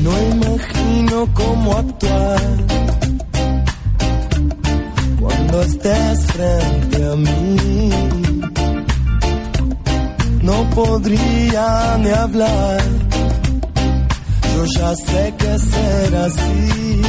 No 0.00 0.12
imagino 0.30 1.28
cómo 1.34 1.76
actuar 1.76 2.71
cuando 5.52 5.68
estés 5.68 6.26
frente 6.32 7.04
a 7.04 7.14
mí 7.14 7.90
no 10.42 10.70
podría 10.70 11.98
ni 11.98 12.08
hablar. 12.08 12.80
Yo 14.54 14.64
ya 14.78 14.94
sé 14.96 15.34
que 15.38 15.58
será 15.58 16.24
así. 16.24 17.02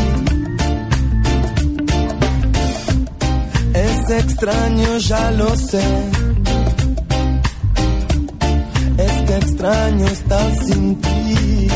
Es 3.74 4.10
extraño, 4.10 4.98
ya 4.98 5.32
lo 5.32 5.56
sé. 5.56 5.84
Es 8.98 9.14
que 9.26 9.36
extraño 9.38 10.06
estar 10.06 10.66
sin 10.66 11.02
ti. 11.02 11.68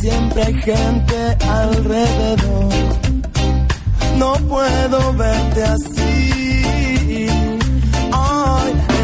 Siempre 0.00 0.42
hay 0.44 0.54
gente 0.62 1.36
alrededor. 1.46 3.03
No 4.18 4.32
puedo 4.48 5.12
verte 5.14 5.64
así 5.64 6.04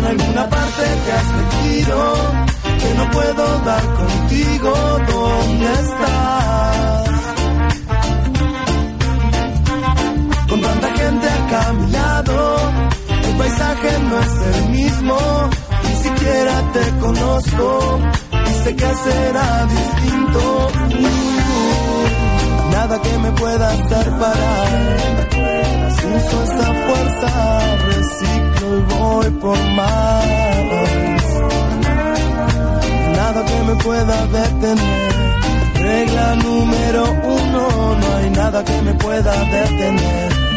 en 0.00 0.07
alguna 0.07 0.49
parte 0.49 0.83
te 1.05 1.12
has 1.12 1.29
metido, 1.40 2.17
que 2.81 2.95
no 2.95 3.11
puedo 3.11 3.59
dar 3.61 3.85
contigo, 3.95 4.73
¿dónde 5.12 5.73
estás? 5.73 7.11
Con 10.49 10.61
tanta 10.61 10.88
gente 10.95 11.29
acá 11.29 11.69
a 11.69 11.73
mi 11.73 11.93
lado, 11.93 12.57
el 13.29 13.37
paisaje 13.37 13.99
no 14.09 14.19
es 14.21 14.57
el 14.57 14.69
mismo, 14.71 15.19
ni 15.85 15.95
siquiera 15.97 16.73
te 16.73 16.99
conozco, 16.99 18.00
y 18.71 18.73
que 18.75 18.95
será 19.05 19.67
distinto. 19.67 21.39
Nada 22.71 23.00
que 23.03 23.19
me 23.19 23.33
pueda 23.33 23.71
hacer 23.71 24.11
parar 24.19 25.11
Uso 26.17 26.43
esa 26.43 26.73
fuerza, 26.75 27.61
reciclo 27.87 28.79
y 28.79 28.83
voy 28.95 29.31
por 29.39 29.59
más. 29.75 30.27
Nada 33.17 33.45
que 33.45 33.62
me 33.62 33.77
pueda 33.77 34.27
detener. 34.27 35.11
Regla 35.75 36.35
número 36.37 37.05
uno, 37.23 37.97
no 38.00 38.17
hay 38.17 38.31
nada 38.31 38.65
que 38.65 38.83
me 38.83 38.95
pueda 38.95 39.33
detener. 39.45 40.50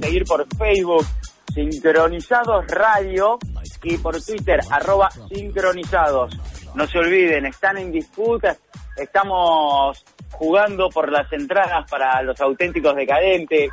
Seguir 0.00 0.24
por 0.24 0.46
Facebook, 0.56 1.04
Sincronizados 1.52 2.66
Radio, 2.68 3.38
y 3.82 3.98
por 3.98 4.20
Twitter, 4.22 4.60
arroba 4.70 5.10
Sincronizados. 5.10 6.36
No 6.74 6.86
se 6.86 6.98
olviden, 6.98 7.46
están 7.46 7.76
en 7.76 7.92
disputa, 7.92 8.56
estamos 8.96 10.04
jugando 10.32 10.88
por 10.88 11.12
las 11.12 11.30
entradas 11.32 11.88
para 11.90 12.22
los 12.22 12.40
auténticos 12.40 12.96
decadentes, 12.96 13.70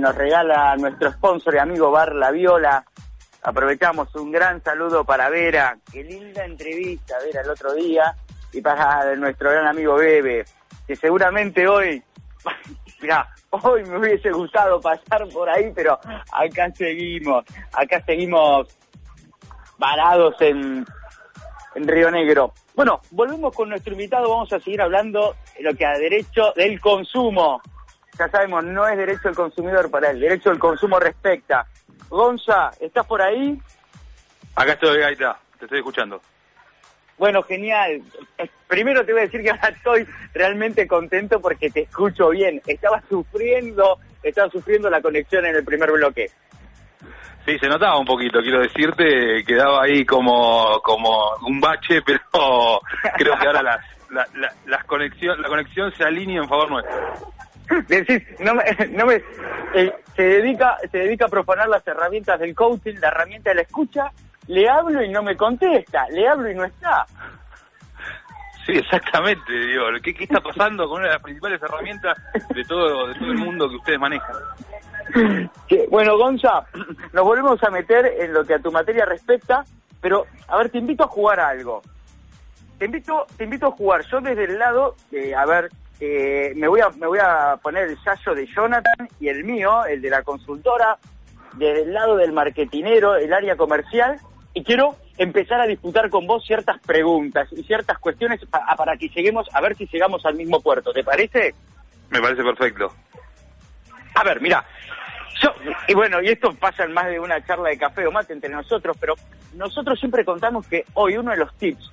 nos 0.00 0.14
regala 0.14 0.74
nuestro 0.76 1.12
sponsor 1.12 1.54
y 1.54 1.58
amigo 1.58 1.90
Bar 1.90 2.14
La 2.14 2.30
Viola. 2.30 2.84
Aprovechamos 3.42 4.12
un 4.16 4.32
gran 4.32 4.62
saludo 4.62 5.04
para 5.04 5.28
Vera, 5.28 5.78
qué 5.92 6.02
linda 6.02 6.44
entrevista 6.44 7.14
Vera 7.24 7.42
el 7.42 7.50
otro 7.50 7.74
día, 7.74 8.14
y 8.52 8.60
para 8.60 9.14
nuestro 9.16 9.50
gran 9.50 9.68
amigo 9.68 9.94
Bebe, 9.96 10.44
que 10.86 10.96
seguramente 10.96 11.68
hoy, 11.68 12.02
mira, 13.00 13.28
hoy 13.50 13.84
me 13.84 13.98
hubiese 13.98 14.30
gustado 14.30 14.80
pasar 14.80 15.26
por 15.28 15.48
ahí, 15.48 15.72
pero 15.74 15.98
acá 16.32 16.70
seguimos, 16.74 17.44
acá 17.72 18.02
seguimos 18.04 18.68
varados 19.78 20.34
en, 20.40 20.84
en 21.74 21.88
Río 21.88 22.10
Negro. 22.10 22.52
Bueno, 22.74 23.00
volvemos 23.10 23.54
con 23.54 23.68
nuestro 23.68 23.92
invitado, 23.92 24.30
vamos 24.30 24.52
a 24.52 24.60
seguir 24.60 24.82
hablando 24.82 25.34
de 25.56 25.62
lo 25.62 25.74
que 25.74 25.86
a 25.86 25.98
derecho 25.98 26.52
del 26.54 26.80
consumo. 26.80 27.60
Ya 28.18 28.28
sabemos, 28.28 28.64
no 28.64 28.86
es 28.86 28.96
derecho 28.96 29.22
del 29.24 29.34
consumidor 29.34 29.90
para 29.90 30.10
él, 30.10 30.20
derecho 30.20 30.50
del 30.50 30.58
consumo 30.58 30.98
respecta. 30.98 31.66
Gonza, 32.08 32.70
¿estás 32.80 33.06
por 33.06 33.20
ahí? 33.20 33.60
Acá 34.54 34.72
estoy, 34.72 34.98
Gaita, 34.98 35.38
te 35.58 35.66
estoy 35.66 35.78
escuchando. 35.78 36.20
Bueno, 37.18 37.42
genial. 37.42 38.02
Primero 38.68 39.04
te 39.04 39.12
voy 39.12 39.22
a 39.22 39.24
decir 39.24 39.42
que 39.42 39.50
ahora 39.50 39.68
estoy 39.68 40.06
realmente 40.34 40.86
contento 40.86 41.40
porque 41.40 41.70
te 41.70 41.82
escucho 41.82 42.30
bien. 42.30 42.60
Estaba 42.66 43.02
sufriendo, 43.08 43.98
estaba 44.22 44.50
sufriendo 44.50 44.90
la 44.90 45.00
conexión 45.00 45.46
en 45.46 45.56
el 45.56 45.64
primer 45.64 45.90
bloque. 45.92 46.30
Sí, 47.46 47.56
se 47.60 47.68
notaba 47.68 47.96
un 47.98 48.04
poquito, 48.04 48.40
quiero 48.40 48.60
decirte, 48.60 49.44
quedaba 49.46 49.84
ahí 49.84 50.04
como, 50.04 50.80
como 50.82 51.36
un 51.46 51.60
bache, 51.60 52.02
pero 52.06 52.80
creo 53.16 53.38
que 53.38 53.46
ahora 53.46 53.62
las, 53.62 53.80
la, 54.10 54.26
la, 54.34 54.52
las 54.66 54.84
conexión, 54.84 55.40
la 55.40 55.48
conexión 55.48 55.92
se 55.96 56.02
alinea 56.02 56.42
en 56.42 56.48
favor 56.48 56.70
nuestro. 56.70 56.96
Decís, 57.88 58.22
no 58.40 58.54
me, 58.54 58.64
no 58.90 59.06
me, 59.06 59.22
eh, 59.74 59.92
se 60.14 60.22
dedica, 60.22 60.76
se 60.90 60.98
dedica 60.98 61.26
a 61.26 61.28
profanar 61.28 61.68
las 61.68 61.86
herramientas 61.86 62.38
del 62.40 62.54
coaching, 62.54 62.94
la 63.00 63.08
herramienta 63.08 63.50
de 63.50 63.56
la 63.56 63.62
escucha. 63.62 64.12
Le 64.48 64.68
hablo 64.68 65.02
y 65.02 65.08
no 65.08 65.22
me 65.22 65.36
contesta, 65.36 66.06
le 66.10 66.28
hablo 66.28 66.50
y 66.50 66.54
no 66.54 66.64
está. 66.64 67.06
Sí, 68.64 68.72
exactamente, 68.72 69.52
digo, 69.52 69.84
¿qué, 70.02 70.12
qué 70.12 70.24
está 70.24 70.40
pasando 70.40 70.88
con 70.88 70.98
una 70.98 71.06
de 71.06 71.14
las 71.14 71.22
principales 71.22 71.62
herramientas 71.62 72.18
de 72.52 72.64
todo, 72.64 73.06
de 73.06 73.14
todo 73.14 73.30
el 73.30 73.38
mundo 73.38 73.68
que 73.68 73.76
ustedes 73.76 74.00
manejan? 74.00 74.34
Que, 75.68 75.86
bueno, 75.88 76.16
Gonza, 76.18 76.66
nos 77.12 77.24
volvemos 77.24 77.62
a 77.62 77.70
meter 77.70 78.06
en 78.18 78.32
lo 78.32 78.44
que 78.44 78.54
a 78.54 78.58
tu 78.58 78.72
materia 78.72 79.04
respecta, 79.04 79.64
pero 80.00 80.26
a 80.48 80.56
ver, 80.56 80.70
te 80.70 80.78
invito 80.78 81.04
a 81.04 81.08
jugar 81.08 81.38
a 81.38 81.48
algo. 81.48 81.82
Te 82.78 82.86
invito, 82.86 83.26
te 83.36 83.44
invito 83.44 83.68
a 83.68 83.70
jugar. 83.70 84.02
Yo 84.10 84.20
desde 84.20 84.44
el 84.44 84.58
lado, 84.58 84.96
de, 85.10 85.34
a 85.34 85.46
ver, 85.46 85.70
eh, 86.00 86.52
me 86.56 86.68
voy 86.68 86.80
a, 86.80 86.90
me 86.90 87.06
voy 87.06 87.18
a 87.22 87.56
poner 87.62 87.88
el 87.88 87.98
sallo 88.02 88.34
de 88.34 88.46
Jonathan 88.46 89.08
y 89.20 89.28
el 89.28 89.44
mío, 89.44 89.84
el 89.86 90.02
de 90.02 90.10
la 90.10 90.22
consultora, 90.22 90.98
desde 91.54 91.82
el 91.82 91.94
lado 91.94 92.16
del 92.16 92.32
marketinero, 92.32 93.16
el 93.16 93.32
área 93.32 93.56
comercial, 93.56 94.18
y 94.56 94.64
quiero 94.64 94.96
empezar 95.18 95.60
a 95.60 95.66
disputar 95.66 96.08
con 96.08 96.26
vos 96.26 96.42
ciertas 96.46 96.80
preguntas 96.80 97.46
y 97.52 97.62
ciertas 97.62 97.98
cuestiones 97.98 98.40
pa- 98.46 98.64
para 98.74 98.96
que 98.96 99.10
lleguemos 99.10 99.46
a 99.52 99.60
ver 99.60 99.76
si 99.76 99.86
llegamos 99.86 100.24
al 100.24 100.34
mismo 100.34 100.62
puerto. 100.62 100.94
¿Te 100.94 101.04
parece? 101.04 101.54
Me 102.08 102.22
parece 102.22 102.42
perfecto. 102.42 102.90
A 104.14 104.24
ver, 104.24 104.40
mira, 104.40 104.64
yo, 105.42 105.52
y 105.88 105.92
bueno, 105.92 106.22
y 106.22 106.28
esto 106.28 106.54
pasa 106.54 106.84
en 106.84 106.94
más 106.94 107.06
de 107.08 107.20
una 107.20 107.44
charla 107.44 107.68
de 107.68 107.76
café 107.76 108.06
o 108.06 108.10
mate 108.12 108.32
entre 108.32 108.48
nosotros, 108.48 108.96
pero 108.98 109.14
nosotros 109.54 109.98
siempre 110.00 110.24
contamos 110.24 110.66
que 110.66 110.86
hoy 110.94 111.18
uno 111.18 111.32
de 111.32 111.36
los 111.36 111.54
tips 111.58 111.92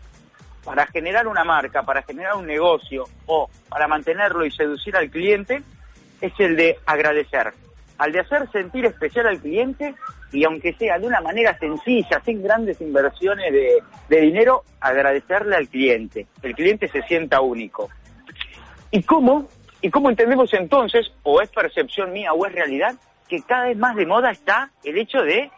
para 0.64 0.88
generar 0.88 1.28
una 1.28 1.44
marca, 1.44 1.84
para 1.84 2.02
generar 2.04 2.36
un 2.36 2.48
negocio 2.48 3.04
o 3.26 3.50
para 3.68 3.90
mantenerlo 3.90 4.46
y 4.46 4.52
seducir 4.52 4.96
al 4.96 5.10
cliente 5.10 5.62
es 6.22 6.32
el 6.40 6.56
de 6.56 6.80
agradecer, 6.86 7.52
al 7.98 8.14
de 8.14 8.22
hacer 8.22 8.50
sentir 8.54 8.86
especial 8.86 9.28
al 9.28 9.40
cliente 9.42 9.96
y 10.34 10.44
aunque 10.44 10.74
sea 10.74 10.98
de 10.98 11.06
una 11.06 11.22
manera 11.22 11.58
sencilla, 11.60 12.20
sin 12.26 12.42
grandes 12.42 12.82
inversiones 12.82 13.54
de, 13.54 14.22
dinero, 14.22 14.64
agradecerle 14.82 15.56
al 15.56 15.68
cliente. 15.68 16.28
El 16.42 16.56
cliente 16.56 16.88
se 16.88 17.04
sienta 17.04 17.40
único. 17.42 17.90
¿Y 18.92 19.04
cómo? 19.04 19.48
¿Y 19.82 19.90
cómo 19.90 20.10
entendemos 20.10 20.54
entonces, 20.54 21.12
o 21.24 21.42
es 21.42 21.50
percepción 21.50 22.12
mía 22.12 22.34
o 22.34 22.46
es 22.46 22.54
realidad, 22.54 22.96
que 23.28 23.42
cada 23.44 23.66
vez 23.66 23.78
más 23.78 23.96
de 23.96 24.06
moda 24.06 24.32
está 24.32 24.72
el 24.84 24.98
hecho 24.98 25.22
de 25.22 25.40
eh, 25.40 25.52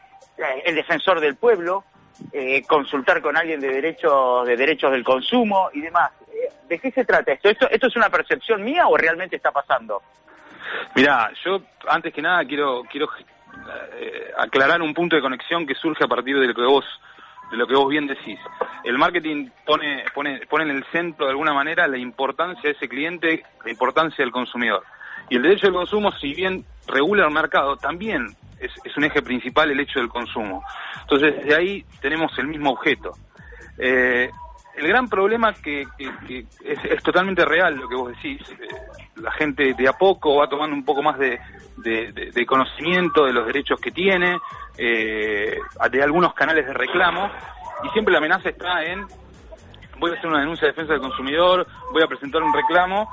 el 0.66 0.76
defensor 0.76 1.20
del 1.20 1.36
pueblo, 1.36 1.84
eh, 2.32 2.64
consultar 2.64 3.22
con 3.22 3.38
alguien 3.38 3.60
de 3.60 3.70
derechos 3.70 4.46
de 4.46 4.56
derechos 4.58 4.92
del 4.92 5.04
consumo 5.04 5.70
y 5.74 5.82
demás? 5.82 6.12
Eh, 6.28 6.50
¿De 6.68 6.80
qué 6.80 6.92
se 6.92 7.06
trata 7.06 7.32
esto? 7.32 7.50
¿Esto, 7.50 7.70
esto 7.70 7.88
es 7.88 7.96
una 7.96 8.10
percepción 8.10 8.64
mía 8.64 8.88
o 8.88 8.98
realmente 8.98 9.36
está 9.38 9.52
pasando? 9.52 10.02
Mira, 10.96 11.32
yo 11.44 11.62
antes 11.88 12.14
que 12.14 12.22
nada 12.22 12.44
quiero 12.46 12.84
quiero 12.90 13.08
aclarar 14.38 14.82
un 14.82 14.94
punto 14.94 15.16
de 15.16 15.22
conexión 15.22 15.66
que 15.66 15.76
surge 15.76 16.04
a 16.04 16.08
partir 16.08 16.40
de 16.40 16.48
lo 16.48 16.54
que 16.54 16.62
vos 16.62 16.86
de 17.52 17.58
lo 17.58 17.68
que 17.68 17.76
vos 17.76 17.90
bien 17.90 18.08
decís. 18.08 18.40
El 18.84 18.98
marketing 18.98 19.50
pone 19.66 20.04
pone 20.14 20.42
pone 20.48 20.64
en 20.64 20.72
el 20.72 20.84
centro 20.92 21.26
de 21.26 21.32
alguna 21.32 21.54
manera 21.54 21.88
la 21.88 21.98
importancia 21.98 22.64
de 22.64 22.72
ese 22.72 22.90
cliente, 22.90 23.44
la 23.64 23.72
importancia 23.72 24.24
del 24.24 24.32
consumidor. 24.32 24.84
Y 25.30 25.38
el 25.38 25.44
derecho 25.44 25.68
del 25.68 25.76
consumo, 25.76 26.12
si 26.14 26.34
bien 26.34 26.66
regula 26.88 27.26
el 27.26 27.34
mercado, 27.34 27.78
también 27.78 28.28
es, 28.60 28.72
es 28.84 28.98
un 28.98 29.06
eje 29.06 29.22
principal 29.22 29.72
el 29.72 29.80
hecho 29.80 30.00
del 30.00 30.10
consumo. 30.10 30.64
Entonces, 31.02 31.36
desde 31.38 31.56
ahí 31.56 31.86
tenemos 32.02 32.38
el 32.38 32.48
mismo 32.48 32.72
objeto. 32.72 33.14
Eh, 33.78 34.30
el 34.78 34.88
gran 34.88 35.08
problema 35.08 35.54
que, 35.54 35.86
que- 36.28 36.46
es, 36.64 36.80
es 36.84 37.04
totalmente 37.04 37.46
real 37.46 37.76
lo 37.76 37.88
que 37.88 37.96
vos 37.96 38.10
decís. 38.10 38.42
eh, 38.52 38.68
la 39.18 39.32
gente 39.32 39.74
de 39.74 39.88
a 39.88 39.94
poco 39.94 40.36
va 40.36 40.48
tomando 40.50 40.76
un 40.76 40.84
poco 40.84 41.02
más 41.02 41.18
de, 41.18 41.40
de- 41.78 42.12
de- 42.12 42.32
de 42.32 42.46
conocimiento 42.46 43.26
de 43.26 43.32
los 43.34 43.46
derechos 43.48 43.80
que 43.80 43.92
tiene, 43.92 44.38
eh, 44.78 45.58
de 45.90 46.04
algunos 46.04 46.34
canales 46.34 46.66
de 46.66 46.74
reclamo, 46.74 47.32
y 47.84 47.90
siempre 47.90 48.12
la 48.12 48.18
amenaza 48.20 48.50
está 48.50 48.84
en 48.84 49.06
voy 49.98 50.12
a 50.12 50.16
hacer 50.16 50.28
una 50.28 50.42
denuncia 50.42 50.66
de 50.68 50.74
defensa 50.74 50.92
del 50.92 51.02
consumidor, 51.02 51.66
voy 51.94 52.04
a 52.04 52.08
presentar 52.08 52.44
un 52.44 52.54
reclamo, 52.54 53.10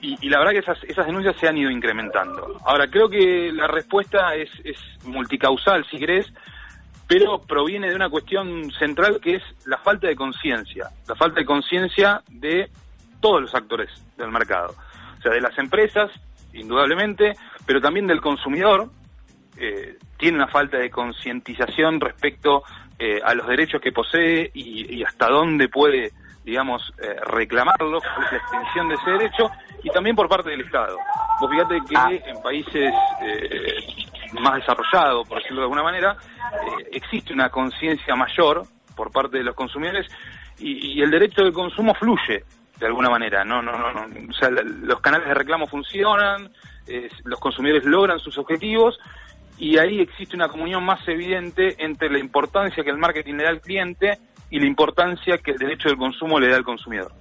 y, 0.00 0.18
y 0.26 0.28
la 0.28 0.38
verdad 0.38 0.52
que 0.52 0.58
esas, 0.58 0.82
esas 0.84 1.06
denuncias 1.06 1.36
se 1.36 1.46
han 1.46 1.56
ido 1.56 1.70
incrementando. 1.70 2.58
Ahora, 2.64 2.88
creo 2.88 3.08
que 3.08 3.52
la 3.52 3.68
respuesta 3.68 4.34
es, 4.34 4.50
es 4.64 4.76
multicausal, 5.04 5.84
si 5.88 5.98
querés, 5.98 6.26
pero 7.06 7.38
proviene 7.38 7.88
de 7.90 7.96
una 7.96 8.08
cuestión 8.08 8.70
central 8.72 9.20
que 9.20 9.36
es 9.36 9.42
la 9.66 9.78
falta 9.78 10.06
de 10.08 10.16
conciencia, 10.16 10.88
la 11.06 11.14
falta 11.14 11.40
de 11.40 11.46
conciencia 11.46 12.22
de 12.28 12.70
todos 13.20 13.42
los 13.42 13.54
actores 13.54 13.90
del 14.16 14.30
mercado, 14.30 14.74
o 15.18 15.22
sea, 15.22 15.32
de 15.32 15.40
las 15.40 15.56
empresas, 15.58 16.10
indudablemente, 16.52 17.32
pero 17.66 17.80
también 17.80 18.06
del 18.06 18.20
consumidor, 18.20 18.88
eh, 19.58 19.96
tiene 20.18 20.38
una 20.38 20.48
falta 20.48 20.78
de 20.78 20.90
concientización 20.90 22.00
respecto 22.00 22.62
eh, 22.98 23.20
a 23.24 23.34
los 23.34 23.46
derechos 23.46 23.80
que 23.80 23.92
posee 23.92 24.50
y, 24.54 24.96
y 24.96 25.02
hasta 25.04 25.28
dónde 25.28 25.68
puede, 25.68 26.12
digamos, 26.44 26.92
eh, 27.02 27.16
reclamarlos, 27.26 28.02
cuál 28.14 28.26
es 28.26 28.32
la 28.32 28.38
extensión 28.38 28.88
de 28.88 28.94
ese 28.94 29.10
derecho, 29.10 29.50
y 29.82 29.90
también 29.90 30.14
por 30.16 30.28
parte 30.28 30.50
del 30.50 30.60
Estado. 30.62 30.96
Vos 31.40 31.50
fíjate 31.50 31.80
que 31.88 31.96
Ah. 31.96 32.10
en 32.12 32.42
países 32.42 32.92
eh, 33.22 33.76
más 34.40 34.56
desarrollados, 34.56 35.26
por 35.28 35.38
decirlo 35.38 35.60
de 35.60 35.64
alguna 35.64 35.82
manera, 35.82 36.16
eh, 36.18 36.90
existe 36.92 37.32
una 37.32 37.48
conciencia 37.50 38.14
mayor 38.14 38.64
por 38.96 39.10
parte 39.10 39.38
de 39.38 39.44
los 39.44 39.54
consumidores 39.54 40.06
y, 40.58 41.02
el 41.02 41.10
derecho 41.10 41.42
del 41.42 41.52
consumo 41.52 41.94
fluye 41.94 42.44
de 42.78 42.86
alguna 42.86 43.10
manera. 43.10 43.44
No, 43.44 43.60
no, 43.62 43.72
no, 43.72 43.92
no. 43.92 44.30
O 44.30 44.32
sea, 44.32 44.50
los 44.50 45.00
canales 45.00 45.28
de 45.28 45.34
reclamo 45.34 45.66
funcionan, 45.66 46.50
los 47.24 47.40
consumidores 47.40 47.84
logran 47.84 48.20
sus 48.20 48.38
objetivos 48.38 48.98
y 49.58 49.78
ahí 49.78 50.00
existe 50.00 50.36
una 50.36 50.48
comunión 50.48 50.84
más 50.84 51.06
evidente 51.08 51.76
entre 51.78 52.10
la 52.10 52.18
importancia 52.18 52.82
que 52.82 52.90
el 52.90 52.98
marketing 52.98 53.34
le 53.34 53.44
da 53.44 53.50
al 53.50 53.60
cliente 53.60 54.18
y 54.50 54.58
la 54.58 54.66
importancia 54.66 55.38
que 55.38 55.52
el 55.52 55.58
derecho 55.58 55.88
del 55.88 55.98
consumo 55.98 56.38
le 56.38 56.48
da 56.48 56.56
al 56.56 56.64
consumidor. 56.64 57.12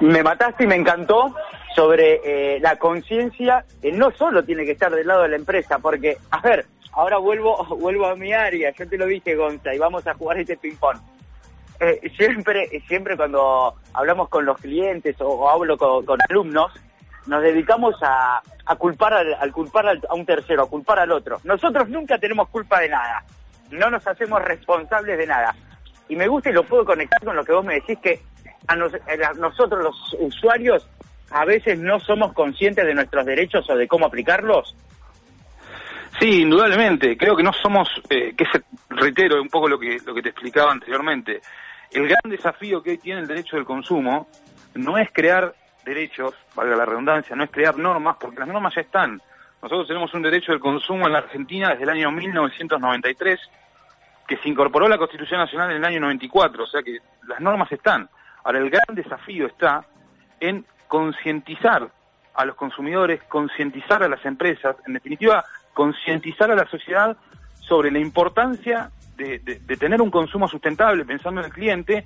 Me 0.00 0.22
mataste 0.22 0.64
y 0.64 0.66
me 0.66 0.76
encantó, 0.76 1.34
sobre 1.74 2.20
eh, 2.24 2.60
la 2.60 2.76
conciencia, 2.76 3.64
que 3.80 3.92
no 3.92 4.10
solo 4.12 4.44
tiene 4.44 4.64
que 4.64 4.72
estar 4.72 4.92
del 4.92 5.06
lado 5.06 5.22
de 5.22 5.30
la 5.30 5.36
empresa, 5.36 5.78
porque, 5.78 6.18
a 6.30 6.40
ver, 6.40 6.66
ahora 6.92 7.18
vuelvo, 7.18 7.64
vuelvo 7.78 8.06
a 8.06 8.16
mi 8.16 8.32
área, 8.32 8.72
yo 8.72 8.88
te 8.88 8.98
lo 8.98 9.06
dije, 9.06 9.34
Gonza, 9.34 9.74
y 9.74 9.78
vamos 9.78 10.06
a 10.06 10.14
jugar 10.14 10.38
este 10.38 10.56
ping-pong. 10.56 10.98
Eh, 11.80 12.12
siempre, 12.16 12.68
siempre 12.86 13.16
cuando 13.16 13.74
hablamos 13.94 14.28
con 14.28 14.44
los 14.44 14.58
clientes 14.58 15.16
o, 15.20 15.48
hablo 15.48 15.78
con, 15.78 16.18
alumnos, 16.28 16.72
nos 17.26 17.42
dedicamos 17.42 17.94
a, 18.02 18.42
culpar, 18.76 19.14
al, 19.14 19.52
culpar 19.52 19.86
a 19.88 20.14
un 20.14 20.26
tercero, 20.26 20.64
a 20.64 20.68
culpar 20.68 20.98
al 20.98 21.12
otro. 21.12 21.40
Nosotros 21.44 21.88
nunca 21.88 22.18
tenemos 22.18 22.48
culpa 22.50 22.80
de 22.80 22.90
nada, 22.90 23.24
no 23.70 23.88
nos 23.88 24.06
hacemos 24.06 24.42
responsables 24.42 25.16
de 25.16 25.26
nada. 25.26 25.54
Y 26.10 26.16
me 26.16 26.28
gusta 26.28 26.50
y 26.50 26.52
lo 26.52 26.64
puedo 26.64 26.84
conectar 26.84 27.24
con 27.24 27.34
lo 27.34 27.44
que 27.44 27.52
vos 27.52 27.64
me 27.64 27.74
decís, 27.74 27.98
que 28.00 28.20
a 28.66 28.76
nosotros 28.76 29.82
los 29.82 30.16
usuarios 30.18 30.86
a 31.30 31.44
veces 31.44 31.78
no 31.78 32.00
somos 32.00 32.32
conscientes 32.32 32.84
de 32.84 32.94
nuestros 32.94 33.24
derechos 33.24 33.68
o 33.70 33.76
de 33.76 33.86
cómo 33.86 34.06
aplicarlos? 34.06 34.74
Sí, 36.18 36.42
indudablemente. 36.42 37.16
Creo 37.16 37.36
que 37.36 37.42
no 37.42 37.52
somos, 37.52 37.88
eh, 38.10 38.34
que 38.36 38.44
se, 38.46 38.62
reitero 38.88 39.40
un 39.40 39.48
poco 39.48 39.68
lo 39.68 39.78
que, 39.78 39.98
lo 40.04 40.12
que 40.12 40.22
te 40.22 40.30
explicaba 40.30 40.72
anteriormente. 40.72 41.40
El 41.92 42.08
gran 42.08 42.28
desafío 42.28 42.82
que 42.82 42.90
hoy 42.90 42.98
tiene 42.98 43.20
el 43.20 43.26
derecho 43.26 43.56
del 43.56 43.64
consumo 43.64 44.28
no 44.74 44.98
es 44.98 45.08
crear 45.12 45.54
derechos, 45.84 46.34
valga 46.54 46.76
la 46.76 46.84
redundancia, 46.84 47.34
no 47.36 47.44
es 47.44 47.50
crear 47.50 47.78
normas, 47.78 48.16
porque 48.20 48.40
las 48.40 48.48
normas 48.48 48.74
ya 48.74 48.82
están. 48.82 49.22
Nosotros 49.62 49.88
tenemos 49.88 50.12
un 50.14 50.22
derecho 50.22 50.52
del 50.52 50.60
consumo 50.60 51.06
en 51.06 51.12
la 51.12 51.20
Argentina 51.20 51.70
desde 51.70 51.84
el 51.84 51.90
año 51.90 52.10
1993, 52.10 53.40
que 54.30 54.36
se 54.36 54.48
incorporó 54.48 54.86
a 54.86 54.88
la 54.88 54.96
Constitución 54.96 55.40
Nacional 55.40 55.72
en 55.72 55.78
el 55.78 55.84
año 55.84 55.98
94, 55.98 56.62
o 56.62 56.66
sea 56.68 56.84
que 56.84 56.98
las 57.26 57.40
normas 57.40 57.70
están. 57.72 58.08
Ahora, 58.44 58.60
el 58.60 58.70
gran 58.70 58.94
desafío 58.94 59.48
está 59.48 59.84
en 60.38 60.64
concientizar 60.86 61.90
a 62.34 62.44
los 62.44 62.54
consumidores, 62.54 63.20
concientizar 63.24 64.04
a 64.04 64.08
las 64.08 64.24
empresas, 64.24 64.76
en 64.86 64.94
definitiva, 64.94 65.44
concientizar 65.74 66.48
a 66.48 66.54
la 66.54 66.64
sociedad 66.68 67.16
sobre 67.58 67.90
la 67.90 67.98
importancia 67.98 68.92
de, 69.16 69.40
tener 69.76 70.00
un 70.00 70.12
consumo 70.12 70.46
sustentable 70.46 71.04
pensando 71.04 71.40
en 71.40 71.46
el 71.46 71.52
cliente 71.52 72.04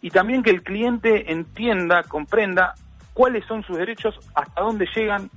y 0.00 0.08
también 0.08 0.42
que 0.42 0.50
el 0.50 0.62
cliente 0.62 1.30
entienda, 1.30 2.04
comprenda 2.04 2.74
cuáles 3.12 3.44
son 3.44 3.62
sus 3.64 3.76
derechos, 3.76 4.18
hasta 4.34 4.62
dónde 4.62 4.88
llegan, 4.94 5.30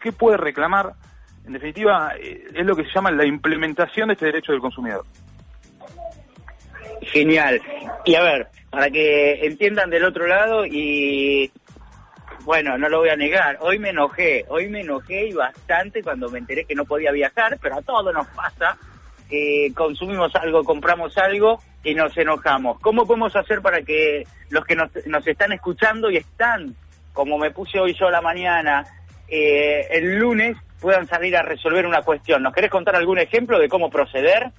qué 0.00 0.10
puede 0.10 0.38
reclamar. 0.38 0.94
En 1.44 1.52
definitiva, 1.52 2.14
eh, 2.18 2.48
es 2.54 2.64
lo 2.64 2.74
que 2.74 2.84
se 2.84 2.92
llama 2.92 3.10
la 3.10 3.26
implementación 3.26 4.08
de 4.08 4.14
este 4.14 4.24
derecho 4.24 4.52
del 4.52 4.62
consumidor. 4.62 5.04
Genial. 7.02 7.60
Y 8.04 8.14
a 8.14 8.22
ver, 8.22 8.48
para 8.70 8.90
que 8.90 9.46
entiendan 9.46 9.90
del 9.90 10.04
otro 10.04 10.26
lado 10.26 10.64
y 10.64 11.50
bueno, 12.44 12.76
no 12.76 12.88
lo 12.88 13.00
voy 13.00 13.10
a 13.10 13.16
negar, 13.16 13.58
hoy 13.60 13.78
me 13.78 13.90
enojé, 13.90 14.44
hoy 14.48 14.68
me 14.68 14.80
enojé 14.80 15.28
y 15.28 15.32
bastante 15.32 16.02
cuando 16.02 16.28
me 16.28 16.40
enteré 16.40 16.64
que 16.64 16.74
no 16.74 16.84
podía 16.84 17.12
viajar, 17.12 17.58
pero 17.60 17.76
a 17.76 17.82
todos 17.82 18.12
nos 18.12 18.26
pasa, 18.28 18.76
que 19.28 19.72
consumimos 19.74 20.34
algo, 20.34 20.64
compramos 20.64 21.16
algo 21.18 21.60
y 21.84 21.94
nos 21.94 22.16
enojamos. 22.16 22.80
¿Cómo 22.80 23.06
podemos 23.06 23.34
hacer 23.36 23.62
para 23.62 23.82
que 23.82 24.26
los 24.50 24.64
que 24.64 24.74
nos, 24.74 25.26
están 25.26 25.52
escuchando 25.52 26.10
y 26.10 26.16
están, 26.16 26.74
como 27.12 27.38
me 27.38 27.50
puse 27.50 27.78
hoy 27.78 27.94
yo 27.94 28.10
la 28.10 28.20
mañana, 28.20 28.84
eh, 29.28 29.86
el 29.90 30.18
lunes, 30.18 30.56
puedan 30.80 31.06
salir 31.06 31.36
a 31.36 31.42
resolver 31.42 31.86
una 31.86 32.02
cuestión? 32.02 32.42
¿Nos 32.42 32.52
querés 32.52 32.70
contar 32.70 32.96
algún 32.96 33.18
ejemplo 33.18 33.58
de 33.58 33.68
cómo 33.68 33.88
proceder? 33.88 34.50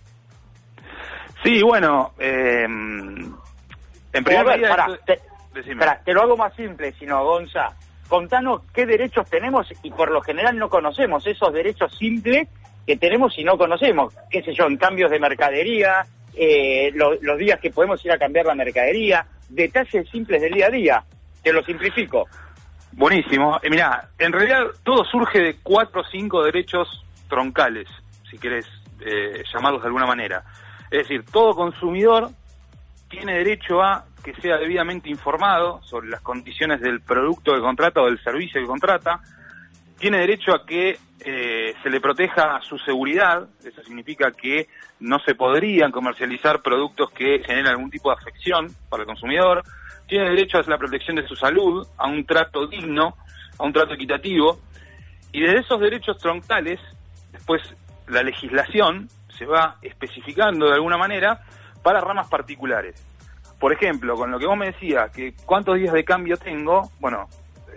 Sí, 1.43 1.61
bueno, 1.61 2.13
eh, 2.17 2.63
en 2.63 4.23
primer 4.23 4.59
lugar 4.59 4.99
te 6.05 6.13
lo 6.13 6.21
hago 6.21 6.37
más 6.37 6.55
simple, 6.55 6.93
sino 6.93 7.23
Gonza. 7.23 7.69
Contanos 8.07 8.61
qué 8.73 8.85
derechos 8.85 9.29
tenemos 9.29 9.67
y 9.81 9.91
por 9.91 10.11
lo 10.11 10.21
general 10.21 10.57
no 10.57 10.69
conocemos 10.69 11.25
esos 11.27 11.51
derechos 11.53 11.95
simples 11.97 12.47
que 12.85 12.97
tenemos 12.97 13.37
y 13.37 13.43
no 13.43 13.57
conocemos. 13.57 14.13
Qué 14.29 14.41
sé 14.41 14.53
yo, 14.53 14.67
en 14.67 14.77
cambios 14.77 15.11
de 15.11 15.19
mercadería, 15.19 16.05
eh, 16.35 16.91
los 16.93 17.37
días 17.37 17.59
que 17.59 17.71
podemos 17.71 18.03
ir 18.05 18.11
a 18.11 18.17
cambiar 18.17 18.45
la 18.45 18.55
mercadería, 18.55 19.25
detalles 19.49 20.09
simples 20.09 20.41
del 20.41 20.53
día 20.53 20.67
a 20.67 20.71
día. 20.71 21.03
Te 21.41 21.51
lo 21.51 21.63
simplifico. 21.63 22.27
Buenísimo. 22.93 23.59
Eh, 23.61 23.69
mira, 23.69 24.09
en 24.17 24.31
realidad 24.31 24.65
todo 24.83 25.03
surge 25.05 25.39
de 25.39 25.55
cuatro 25.61 26.01
o 26.01 26.05
cinco 26.05 26.43
derechos 26.43 27.03
troncales, 27.27 27.87
si 28.29 28.37
querés 28.37 28.67
eh, 29.01 29.43
llamarlos 29.51 29.81
de 29.81 29.87
alguna 29.87 30.05
manera. 30.05 30.43
Es 30.93 31.07
decir, 31.07 31.25
todo 31.25 31.55
consumidor 31.55 32.29
tiene 33.09 33.39
derecho 33.39 33.81
a 33.81 34.05
que 34.23 34.31
sea 34.35 34.57
debidamente 34.57 35.09
informado 35.09 35.81
sobre 35.81 36.07
las 36.07 36.21
condiciones 36.21 36.81
del 36.81 37.01
producto 37.01 37.51
que 37.51 37.61
contrata 37.61 38.03
o 38.03 38.05
del 38.05 38.23
servicio 38.23 38.61
que 38.61 38.67
contrata, 38.67 39.19
tiene 39.97 40.19
derecho 40.19 40.53
a 40.53 40.63
que 40.67 40.99
eh, 41.25 41.73
se 41.81 41.89
le 41.89 41.99
proteja 41.99 42.61
su 42.61 42.77
seguridad, 42.77 43.47
eso 43.65 43.81
significa 43.81 44.31
que 44.33 44.67
no 44.99 45.17
se 45.17 45.33
podrían 45.33 45.91
comercializar 45.91 46.61
productos 46.61 47.09
que 47.09 47.39
generen 47.39 47.69
algún 47.69 47.89
tipo 47.89 48.11
de 48.11 48.17
afección 48.21 48.67
para 48.87 49.01
el 49.01 49.07
consumidor, 49.07 49.63
tiene 50.07 50.29
derecho 50.29 50.59
a 50.59 50.69
la 50.69 50.77
protección 50.77 51.15
de 51.15 51.27
su 51.27 51.35
salud, 51.35 51.87
a 51.97 52.07
un 52.07 52.23
trato 52.23 52.67
digno, 52.67 53.17
a 53.57 53.63
un 53.63 53.73
trato 53.73 53.95
equitativo, 53.95 54.59
y 55.31 55.41
desde 55.41 55.61
esos 55.61 55.79
derechos 55.79 56.19
troncales, 56.19 56.79
después 57.31 57.63
la 58.07 58.23
legislación 58.23 59.09
se 59.37 59.45
va 59.45 59.77
especificando 59.81 60.67
de 60.67 60.73
alguna 60.73 60.97
manera 60.97 61.41
para 61.81 62.01
ramas 62.01 62.27
particulares. 62.27 62.95
Por 63.59 63.73
ejemplo, 63.73 64.15
con 64.15 64.31
lo 64.31 64.39
que 64.39 64.45
vos 64.45 64.57
me 64.57 64.67
decías, 64.67 65.11
que 65.11 65.33
cuántos 65.45 65.75
días 65.77 65.93
de 65.93 66.03
cambio 66.03 66.37
tengo, 66.37 66.91
bueno, 66.99 67.27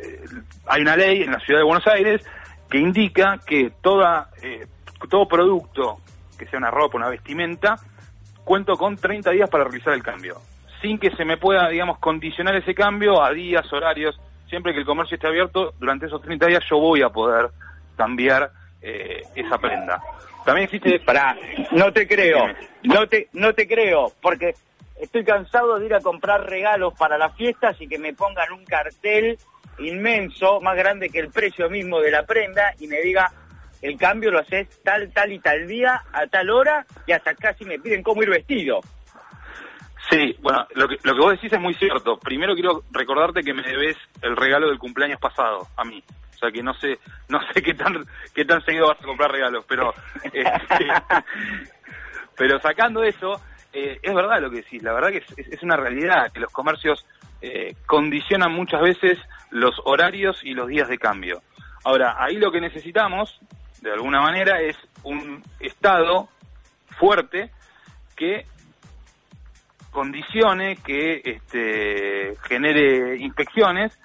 eh, 0.02 0.24
hay 0.66 0.82
una 0.82 0.96
ley 0.96 1.22
en 1.22 1.32
la 1.32 1.40
ciudad 1.40 1.60
de 1.60 1.64
Buenos 1.64 1.86
Aires 1.86 2.24
que 2.68 2.78
indica 2.78 3.38
que 3.46 3.72
toda, 3.80 4.30
eh, 4.42 4.66
todo 5.08 5.28
producto, 5.28 5.98
que 6.38 6.46
sea 6.46 6.58
una 6.58 6.70
ropa, 6.70 6.96
una 6.96 7.08
vestimenta, 7.08 7.76
cuento 8.44 8.76
con 8.76 8.96
30 8.96 9.30
días 9.30 9.48
para 9.48 9.64
realizar 9.64 9.94
el 9.94 10.02
cambio, 10.02 10.40
sin 10.82 10.98
que 10.98 11.10
se 11.12 11.24
me 11.24 11.36
pueda, 11.36 11.68
digamos, 11.68 11.98
condicionar 11.98 12.54
ese 12.56 12.74
cambio 12.74 13.22
a 13.22 13.32
días, 13.32 13.72
horarios, 13.72 14.18
siempre 14.48 14.72
que 14.72 14.80
el 14.80 14.86
comercio 14.86 15.14
esté 15.14 15.26
abierto, 15.26 15.74
durante 15.78 16.06
esos 16.06 16.22
30 16.22 16.46
días 16.46 16.64
yo 16.68 16.78
voy 16.78 17.02
a 17.02 17.10
poder 17.10 17.50
cambiar 17.96 18.50
eh, 18.82 19.22
esa 19.34 19.58
prenda. 19.58 20.00
También 20.44 20.64
existe... 20.64 21.00
Para, 21.00 21.36
no 21.72 21.92
te 21.92 22.06
creo, 22.06 22.46
no 22.84 23.06
te, 23.06 23.28
no 23.32 23.52
te 23.52 23.66
creo, 23.66 24.12
porque 24.22 24.54
estoy 25.00 25.24
cansado 25.24 25.78
de 25.78 25.86
ir 25.86 25.94
a 25.94 26.00
comprar 26.00 26.48
regalos 26.48 26.94
para 26.98 27.18
las 27.18 27.34
fiestas 27.36 27.76
y 27.80 27.88
que 27.88 27.98
me 27.98 28.14
pongan 28.14 28.52
un 28.52 28.64
cartel 28.64 29.38
inmenso, 29.78 30.60
más 30.60 30.76
grande 30.76 31.10
que 31.10 31.18
el 31.18 31.30
precio 31.30 31.68
mismo 31.68 32.00
de 32.00 32.10
la 32.10 32.24
prenda, 32.24 32.74
y 32.78 32.86
me 32.86 33.00
diga, 33.00 33.30
el 33.82 33.98
cambio 33.98 34.30
lo 34.30 34.38
haces 34.38 34.68
tal, 34.82 35.12
tal 35.12 35.32
y 35.32 35.38
tal 35.38 35.66
día, 35.66 36.02
a 36.12 36.26
tal 36.26 36.50
hora, 36.50 36.86
y 37.06 37.12
hasta 37.12 37.34
casi 37.34 37.64
me 37.64 37.78
piden 37.78 38.02
cómo 38.02 38.22
ir 38.22 38.30
vestido. 38.30 38.80
Sí, 40.10 40.36
bueno, 40.40 40.66
lo 40.74 40.86
que, 40.88 40.96
lo 41.02 41.14
que 41.14 41.20
vos 41.20 41.32
decís 41.32 41.52
es 41.52 41.60
muy 41.60 41.74
cierto. 41.74 42.16
Primero 42.18 42.54
quiero 42.54 42.84
recordarte 42.92 43.42
que 43.42 43.52
me 43.52 43.62
debes 43.62 43.96
el 44.22 44.36
regalo 44.36 44.68
del 44.68 44.78
cumpleaños 44.78 45.20
pasado, 45.20 45.66
a 45.76 45.84
mí. 45.84 46.02
O 46.36 46.38
sea 46.38 46.50
que 46.50 46.62
no 46.62 46.74
sé, 46.74 46.98
no 47.28 47.40
sé 47.52 47.62
qué 47.62 47.72
tan, 47.72 48.06
qué 48.34 48.44
tan 48.44 48.62
seguido 48.64 48.88
vas 48.88 49.00
a 49.00 49.04
comprar 49.04 49.32
regalos, 49.32 49.64
pero, 49.66 49.94
este, 50.24 50.86
pero 52.36 52.60
sacando 52.60 53.02
eso, 53.02 53.40
eh, 53.72 53.98
es 54.02 54.14
verdad 54.14 54.40
lo 54.40 54.50
que 54.50 54.56
decís, 54.56 54.82
la 54.82 54.92
verdad 54.92 55.10
que 55.10 55.24
es, 55.36 55.62
una 55.62 55.76
realidad 55.76 56.30
que 56.32 56.40
los 56.40 56.52
comercios 56.52 57.06
eh, 57.40 57.74
condicionan 57.86 58.52
muchas 58.52 58.82
veces 58.82 59.18
los 59.50 59.80
horarios 59.84 60.44
y 60.44 60.52
los 60.52 60.68
días 60.68 60.88
de 60.88 60.98
cambio. 60.98 61.42
Ahora, 61.84 62.16
ahí 62.18 62.36
lo 62.36 62.52
que 62.52 62.60
necesitamos, 62.60 63.38
de 63.80 63.92
alguna 63.92 64.20
manera, 64.20 64.60
es 64.60 64.76
un 65.04 65.42
Estado 65.58 66.28
fuerte 66.98 67.50
que 68.14 68.46
condicione, 69.90 70.76
que 70.76 71.22
este, 71.24 72.36
genere 72.46 73.16
inspecciones 73.16 73.98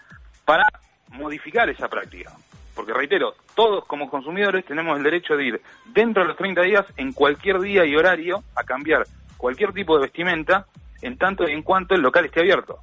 para 0.46 0.64
modificar 1.12 1.70
esa 1.70 1.88
práctica. 1.88 2.32
Porque 2.76 2.94
reitero, 2.94 3.36
todos 3.56 3.86
como 3.86 4.10
consumidores 4.10 4.66
tenemos 4.66 4.98
el 4.98 5.04
derecho 5.04 5.36
de 5.36 5.46
ir 5.46 5.62
dentro 5.94 6.24
de 6.24 6.30
los 6.30 6.38
30 6.38 6.62
días, 6.62 6.86
en 6.98 7.12
cualquier 7.12 7.60
día 7.60 7.86
y 7.86 7.96
horario, 7.96 8.44
a 8.56 8.64
cambiar 8.64 9.04
cualquier 9.38 9.74
tipo 9.74 9.96
de 9.96 10.04
vestimenta 10.04 10.68
en 11.02 11.18
tanto 11.18 11.48
y 11.48 11.52
en 11.52 11.64
cuanto 11.64 11.96
el 11.96 12.02
local 12.02 12.26
esté 12.26 12.42
abierto. 12.42 12.80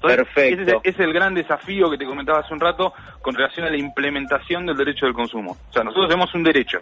Perfecto. 0.00 0.80
Ese 0.82 0.90
es, 0.90 1.00
el 1.00 1.12
gran 1.12 1.34
desafío 1.34 1.90
que 1.90 1.98
te 1.98 2.04
comentaba 2.04 2.40
hace 2.40 2.52
un 2.52 2.60
rato 2.60 2.92
con 3.22 3.34
relación 3.34 3.66
a 3.66 3.70
la 3.70 3.76
implementación 3.76 4.66
del 4.66 4.76
derecho 4.76 5.06
del 5.06 5.14
consumo. 5.14 5.56
O 5.68 5.72
sea, 5.72 5.82
nosotros 5.82 6.08
tenemos 6.08 6.34
un 6.34 6.42
derecho. 6.42 6.80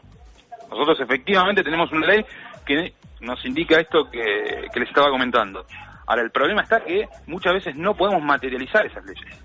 Nosotros 0.71 1.01
efectivamente 1.01 1.63
tenemos 1.63 1.91
una 1.93 2.07
ley 2.07 2.25
que 2.67 2.93
nos 3.21 3.45
indica 3.45 3.81
esto 3.81 4.11
que, 4.11 4.69
que 4.73 4.81
les 4.81 4.89
estaba 4.89 5.11
comentando. 5.11 5.65
Ahora, 6.07 6.23
el 6.23 6.31
problema 6.31 6.63
está 6.63 6.85
que 6.85 7.09
muchas 7.27 7.55
veces 7.55 7.77
no 7.77 7.95
podemos 7.95 8.23
materializar 8.23 8.85
esas 8.87 9.05
leyes. 9.05 9.45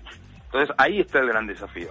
Entonces, 0.52 0.74
ahí 0.78 1.00
está 1.00 1.20
el 1.20 1.28
gran 1.28 1.46
desafío. 1.46 1.90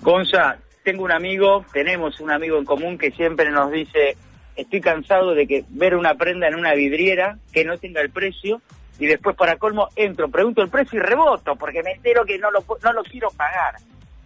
Gonza, 0.00 0.58
tengo 0.82 1.04
un 1.04 1.12
amigo, 1.12 1.64
tenemos 1.72 2.20
un 2.20 2.32
amigo 2.32 2.58
en 2.58 2.64
común 2.64 2.98
que 2.98 3.12
siempre 3.12 3.50
nos 3.50 3.70
dice, 3.70 4.16
estoy 4.56 4.80
cansado 4.80 5.34
de 5.34 5.46
que 5.46 5.64
ver 5.68 5.94
una 5.94 6.14
prenda 6.14 6.48
en 6.48 6.56
una 6.56 6.74
vidriera 6.74 7.38
que 7.52 7.64
no 7.64 7.78
tenga 7.78 8.00
el 8.00 8.10
precio 8.10 8.60
y 8.98 9.06
después 9.06 9.36
para 9.36 9.56
colmo 9.56 9.88
entro, 9.94 10.28
pregunto 10.28 10.62
el 10.62 10.68
precio 10.68 10.98
y 10.98 11.02
reboto 11.02 11.56
porque 11.56 11.82
me 11.82 11.92
entero 11.92 12.24
que 12.24 12.38
no 12.38 12.50
lo 12.50 12.64
no 12.82 12.92
lo 12.92 13.02
quiero 13.04 13.28
pagar. 13.30 13.76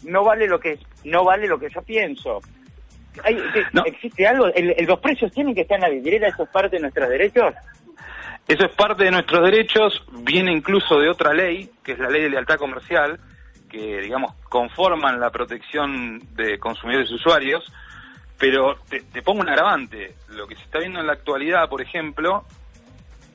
No 0.04 0.24
vale 0.24 0.46
lo 0.46 0.58
que 0.58 0.78
no 1.04 1.24
vale 1.24 1.46
lo 1.46 1.58
que 1.58 1.68
yo 1.70 1.82
pienso. 1.82 2.40
Hay, 3.24 3.36
¿Existe 3.84 4.26
algo? 4.26 4.46
¿Los 4.86 5.00
precios 5.00 5.32
tienen 5.32 5.54
que 5.54 5.62
estar 5.62 5.76
en 5.76 5.82
la 5.82 5.88
vidriera? 5.88 6.28
¿Eso 6.28 6.44
es 6.44 6.48
parte 6.50 6.76
de 6.76 6.82
nuestros 6.82 7.08
derechos? 7.08 7.54
Eso 8.48 8.64
es 8.64 8.74
parte 8.74 9.04
de 9.04 9.10
nuestros 9.10 9.44
derechos, 9.44 10.02
viene 10.22 10.52
incluso 10.52 10.98
de 10.98 11.10
otra 11.10 11.34
ley, 11.34 11.70
que 11.84 11.92
es 11.92 11.98
la 11.98 12.08
ley 12.08 12.22
de 12.22 12.30
lealtad 12.30 12.56
comercial, 12.56 13.20
que, 13.68 14.00
digamos, 14.00 14.34
conforman 14.48 15.20
la 15.20 15.28
protección 15.28 16.22
de 16.34 16.58
consumidores 16.58 17.10
y 17.10 17.14
usuarios, 17.16 17.70
pero 18.38 18.78
te, 18.88 19.02
te, 19.02 19.20
pongo 19.20 19.42
un 19.42 19.50
agravante. 19.50 20.14
Lo 20.30 20.46
que 20.46 20.56
se 20.56 20.62
está 20.62 20.78
viendo 20.78 20.98
en 20.98 21.06
la 21.06 21.12
actualidad, 21.12 21.68
por 21.68 21.82
ejemplo, 21.82 22.46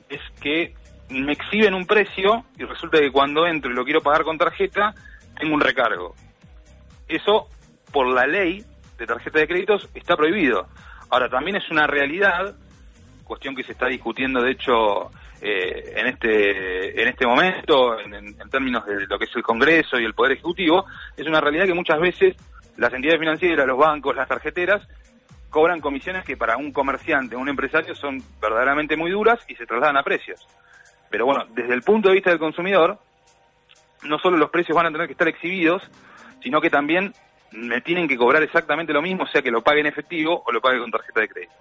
es 0.08 0.20
que 0.40 0.74
me 1.10 1.32
exhiben 1.32 1.74
un 1.74 1.86
precio 1.86 2.44
y 2.58 2.64
resulta 2.64 2.98
que 2.98 3.12
cuando 3.12 3.46
entro 3.46 3.70
y 3.70 3.74
lo 3.74 3.84
quiero 3.84 4.00
pagar 4.00 4.24
con 4.24 4.36
tarjeta, 4.36 4.94
tengo 5.38 5.54
un 5.54 5.60
recargo. 5.60 6.16
Eso, 7.06 7.48
por 7.92 8.12
la 8.12 8.26
ley 8.26 8.64
de 8.98 9.06
tarjeta 9.06 9.38
de 9.38 9.46
créditos, 9.46 9.88
está 9.94 10.16
prohibido. 10.16 10.66
Ahora, 11.08 11.28
también 11.28 11.56
es 11.56 11.70
una 11.70 11.86
realidad, 11.86 12.56
cuestión 13.24 13.54
que 13.54 13.64
se 13.64 13.72
está 13.72 13.86
discutiendo, 13.86 14.42
de 14.42 14.52
hecho, 14.52 15.10
eh, 15.40 15.92
en 15.96 16.06
este 16.06 17.02
en 17.02 17.08
este 17.08 17.26
momento, 17.26 17.98
en, 17.98 18.36
términos 18.50 18.86
de 18.86 19.06
lo 19.06 19.18
que 19.18 19.24
es 19.24 19.34
el 19.34 19.42
Congreso 19.42 19.98
y 19.98 20.04
el 20.04 20.14
Poder 20.14 20.32
Ejecutivo, 20.32 20.86
es 21.16 21.26
una 21.26 21.40
realidad 21.40 21.66
que 21.66 21.74
muchas 21.74 21.98
veces 22.00 22.36
las 22.76 22.92
entidades 22.92 23.20
financieras, 23.20 23.66
los 23.66 23.78
bancos, 23.78 24.14
las 24.14 24.28
tarjeteras, 24.28 24.86
cobran 25.50 25.80
comisiones 25.80 26.24
que 26.24 26.36
para 26.36 26.56
un 26.56 26.72
comerciante, 26.72 27.36
un 27.36 27.48
empresario, 27.48 27.94
son 27.94 28.22
verdaderamente 28.40 28.96
muy 28.96 29.10
duras 29.10 29.38
y 29.48 29.54
se 29.54 29.66
trasladan 29.66 29.96
a 29.96 30.02
precios. 30.02 30.46
Pero 31.10 31.26
bueno, 31.26 31.44
desde 31.50 31.74
el 31.74 31.82
punto 31.82 32.08
de 32.08 32.14
vista 32.14 32.30
del 32.30 32.38
consumidor, 32.38 32.98
no 34.02 34.18
solo 34.18 34.36
los 34.36 34.50
precios 34.50 34.76
van 34.76 34.86
a 34.86 34.92
tener 34.92 35.06
que 35.06 35.12
estar 35.12 35.28
exhibidos, 35.28 35.82
sino 36.42 36.60
que 36.60 36.70
también 36.70 37.12
me 37.52 37.80
tienen 37.80 38.08
que 38.08 38.16
cobrar 38.16 38.42
exactamente 38.42 38.92
lo 38.92 39.00
mismo, 39.00 39.26
sea 39.26 39.42
que 39.42 39.50
lo 39.50 39.62
pague 39.62 39.80
en 39.80 39.86
efectivo 39.86 40.42
o 40.44 40.52
lo 40.52 40.60
pague 40.60 40.80
con 40.80 40.90
tarjeta 40.90 41.20
de 41.20 41.28
crédito. 41.28 41.54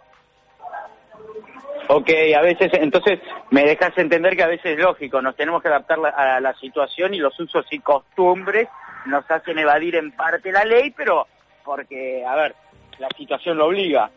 Ok, 1.88 2.10
a 2.36 2.42
veces, 2.42 2.72
entonces 2.74 3.20
me 3.52 3.66
dejas 3.66 3.98
entender 3.98 4.36
que 4.36 4.44
a 4.44 4.48
veces 4.48 4.78
es 4.78 4.80
lógico, 4.80 5.22
nos 5.22 5.36
tenemos 5.36 5.62
que 5.62 5.68
adaptar 5.68 6.00
a 6.06 6.40
la 6.40 6.54
situación 6.56 7.14
y 7.14 7.18
los 7.18 7.38
usos 7.40 7.66
y 7.72 7.80
costumbres 7.80 8.70
nos 9.06 9.30
hacen 9.30 9.60
evadir 9.60 9.96
en 9.96 10.12
parte 10.12 10.52
la 10.52 10.64
ley, 10.64 10.92
pero 10.92 11.28
porque, 11.64 12.26
a 12.26 12.36
ver, 12.36 12.56
la 13.00 13.10
situación 13.18 13.58
lo 13.58 13.68
obliga. 13.68 14.10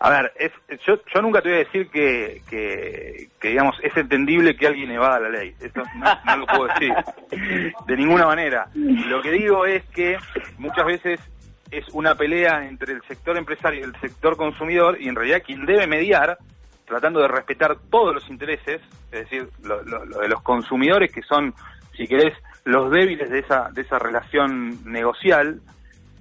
A 0.00 0.10
ver, 0.10 0.32
es, 0.36 0.52
yo, 0.86 0.98
yo 1.14 1.22
nunca 1.22 1.40
te 1.40 1.48
voy 1.48 1.56
a 1.56 1.64
decir 1.64 1.88
que, 1.88 2.42
que, 2.50 3.48
digamos, 3.48 3.76
es 3.82 3.96
entendible 3.96 4.56
que 4.56 4.66
alguien 4.66 4.90
evada 4.90 5.20
la 5.20 5.28
ley. 5.30 5.54
Eso 5.60 5.82
no, 6.26 6.36
lo 6.36 6.46
puedo 6.46 6.66
decir. 6.66 6.92
De 7.86 7.96
ninguna 7.96 8.26
manera. 8.26 8.68
Lo 8.74 9.22
que 9.22 9.30
digo 9.30 9.64
es 9.64 9.84
que 9.86 10.18
muchas 10.58 10.84
veces 10.84 11.20
es 11.70 11.88
una 11.92 12.14
pelea 12.16 12.66
entre 12.66 12.92
el 12.92 13.02
sector 13.02 13.36
empresario 13.36 13.80
y 13.80 13.84
el 13.84 14.00
sector 14.00 14.36
consumidor 14.36 15.00
y 15.00 15.08
en 15.08 15.14
realidad 15.14 15.42
quien 15.44 15.64
debe 15.64 15.86
mediar, 15.86 16.38
tratando 16.86 17.20
de 17.20 17.28
respetar 17.28 17.76
todos 17.90 18.14
los 18.14 18.28
intereses, 18.28 18.80
es 19.10 19.20
decir, 19.20 19.48
lo, 19.62 19.82
de 19.82 20.28
los 20.28 20.42
consumidores 20.42 21.12
que 21.12 21.22
son, 21.22 21.54
si 21.96 22.06
querés, 22.06 22.34
los 22.64 22.90
débiles 22.90 23.30
de 23.30 23.40
esa, 23.40 23.70
de 23.70 23.82
esa 23.82 23.98
relación 23.98 24.84
negocial, 24.84 25.60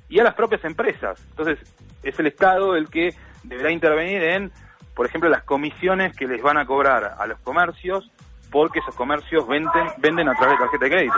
y 0.10 0.20
a 0.20 0.24
las 0.24 0.36
propias 0.36 0.64
empresas. 0.64 1.24
Entonces, 1.32 1.60
es 2.04 2.20
el 2.20 2.28
Estado 2.28 2.76
el 2.76 2.90
que 2.90 3.16
deberá 3.44 3.72
intervenir 3.72 4.24
en, 4.24 4.52
por 4.94 5.06
ejemplo, 5.06 5.30
las 5.30 5.44
comisiones 5.44 6.16
que 6.16 6.28
les 6.28 6.42
van 6.42 6.58
a 6.58 6.66
cobrar 6.66 7.16
a 7.18 7.26
los 7.26 7.40
comercios 7.40 8.12
porque 8.54 8.80
esos 8.80 8.96
comercios 8.96 9.48
venden, 9.48 9.88
venden 9.98 10.30
a 10.30 10.36
través 10.36 10.60
de 10.60 10.64
tarjeta 10.64 10.86
de 10.86 10.92
crédito. 10.92 11.18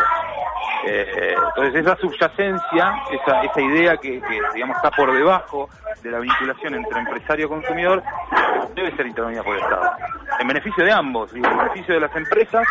Eh, 0.87 1.35
entonces 1.49 1.75
esa 1.75 1.95
subyacencia, 1.97 2.95
esa, 3.11 3.41
esa 3.41 3.61
idea 3.61 3.97
que, 3.97 4.21
digamos 4.53 4.77
está 4.77 4.89
por 4.91 5.13
debajo 5.13 5.69
de 6.01 6.11
la 6.11 6.19
vinculación 6.19 6.75
entre 6.75 6.97
empresario 6.97 7.45
y 7.45 7.49
consumidor, 7.49 8.01
debe 8.73 8.95
ser 8.95 9.07
intervenida 9.07 9.43
por 9.43 9.55
el 9.55 9.61
Estado. 9.63 9.91
En 10.39 10.47
beneficio 10.47 10.85
de 10.85 10.91
ambos, 10.91 11.31
y 11.33 11.37
en 11.37 11.41
beneficio 11.41 11.95
de 11.95 11.99
las 11.99 12.15
empresas, 12.15 12.65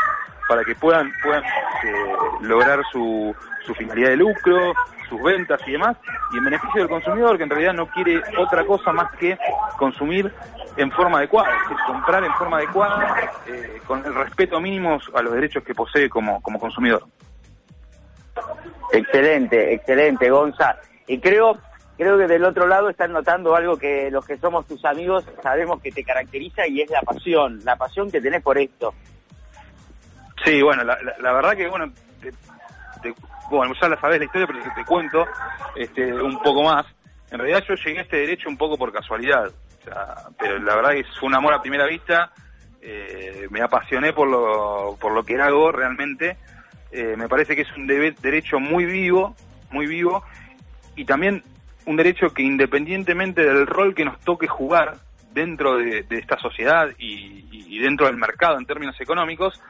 para 0.48 0.64
que 0.64 0.74
puedan, 0.74 1.12
puedan 1.22 1.42
eh, 1.42 2.16
lograr 2.40 2.81
su, 2.90 3.35
su 3.66 3.74
finalidad 3.74 4.11
de 4.11 4.16
lucro, 4.16 4.72
sus 5.09 5.22
ventas 5.22 5.61
y 5.66 5.72
demás, 5.72 5.96
y 6.33 6.38
en 6.38 6.44
beneficio 6.44 6.81
del 6.81 6.88
consumidor, 6.88 7.37
que 7.37 7.44
en 7.44 7.50
realidad 7.50 7.74
no 7.74 7.87
quiere 7.88 8.22
otra 8.38 8.64
cosa 8.64 8.92
más 8.92 9.12
que 9.12 9.37
consumir 9.77 10.33
en 10.76 10.90
forma 10.90 11.18
adecuada, 11.18 11.54
es 11.54 11.62
decir, 11.62 11.76
comprar 11.87 12.24
en 12.24 12.32
forma 12.34 12.58
adecuada, 12.58 13.32
eh, 13.46 13.80
con 13.87 14.04
el 14.04 14.14
respeto 14.14 14.60
mínimo 14.60 14.98
a 15.14 15.22
los 15.22 15.34
derechos 15.34 15.62
que 15.62 15.74
posee 15.74 16.08
como, 16.08 16.42
como 16.42 16.58
consumidor. 16.58 17.04
Excelente, 18.92 19.74
excelente, 19.74 20.30
Gonza. 20.30 20.76
Y 21.06 21.18
creo, 21.18 21.58
creo 21.96 22.18
que 22.18 22.26
del 22.26 22.44
otro 22.44 22.66
lado 22.66 22.88
están 22.88 23.12
notando 23.12 23.54
algo 23.54 23.76
que 23.76 24.10
los 24.10 24.26
que 24.26 24.37
somos 24.38 24.66
tus 24.66 24.84
amigos 24.84 25.24
sabemos 25.42 25.80
que 25.80 25.92
te 25.92 26.04
caracteriza 26.04 26.66
y 26.66 26.80
es 26.80 26.90
la 26.90 27.00
pasión, 27.02 27.60
la 27.64 27.76
pasión 27.76 28.10
que 28.10 28.20
tenés 28.20 28.42
por 28.42 28.58
esto. 28.58 28.94
Sí, 30.44 30.60
bueno, 30.62 30.84
la, 30.84 30.98
la, 31.20 31.32
verdad 31.32 31.56
que, 31.56 31.68
bueno, 31.68 31.90
bueno, 33.50 33.74
ya 33.80 33.88
la 33.88 34.00
sabes 34.00 34.18
la 34.18 34.24
historia, 34.24 34.46
pero 34.46 34.74
te 34.74 34.84
cuento 34.84 35.24
este, 35.76 36.12
un 36.12 36.38
poco 36.40 36.62
más. 36.62 36.87
En 37.30 37.38
realidad 37.38 37.64
yo 37.68 37.74
llegué 37.74 37.98
a 37.98 38.02
este 38.02 38.18
derecho 38.18 38.48
un 38.48 38.56
poco 38.56 38.76
por 38.76 38.92
casualidad, 38.92 39.50
pero 40.38 40.59
la 40.59 40.77
verdad 40.77 40.92
fue 41.18 41.29
un 41.29 41.35
amor 41.35 41.55
a 41.55 41.62
primera 41.62 41.87
vista, 41.87 42.33
eh, 42.81 43.47
me 43.51 43.62
apasioné 43.62 44.12
por 44.12 44.29
lo, 44.29 44.97
por 45.01 45.12
lo 45.12 45.25
que 45.25 45.40
hago 45.40 45.73
realmente, 45.73 46.37
eh, 46.92 47.16
me 47.16 47.29
parece 47.29 47.57
que 47.57 47.62
es 47.62 47.77
un 47.77 47.87
derecho 47.87 48.61
muy 48.61 48.85
vivo, 48.85 49.35
muy 49.70 49.87
vivo, 49.87 50.25
y 50.97 51.05
también 51.05 51.42
un 51.87 51.97
derecho 51.97 52.33
que 52.33 52.42
independientemente 52.42 53.44
del 53.44 53.66
rol 53.66 53.94
que 53.94 54.05
nos 54.05 54.20
toque 54.20 54.47
jugar 54.47 54.97
dentro 55.33 55.77
de, 55.77 56.07
esta 56.11 56.38
sociedad 56.38 56.88
y, 56.99 57.79
dentro 57.81 58.07
del 58.07 58.16
mercado 58.16 58.57
en 58.57 58.66
términos 58.66 58.99
económicos, 59.01 59.61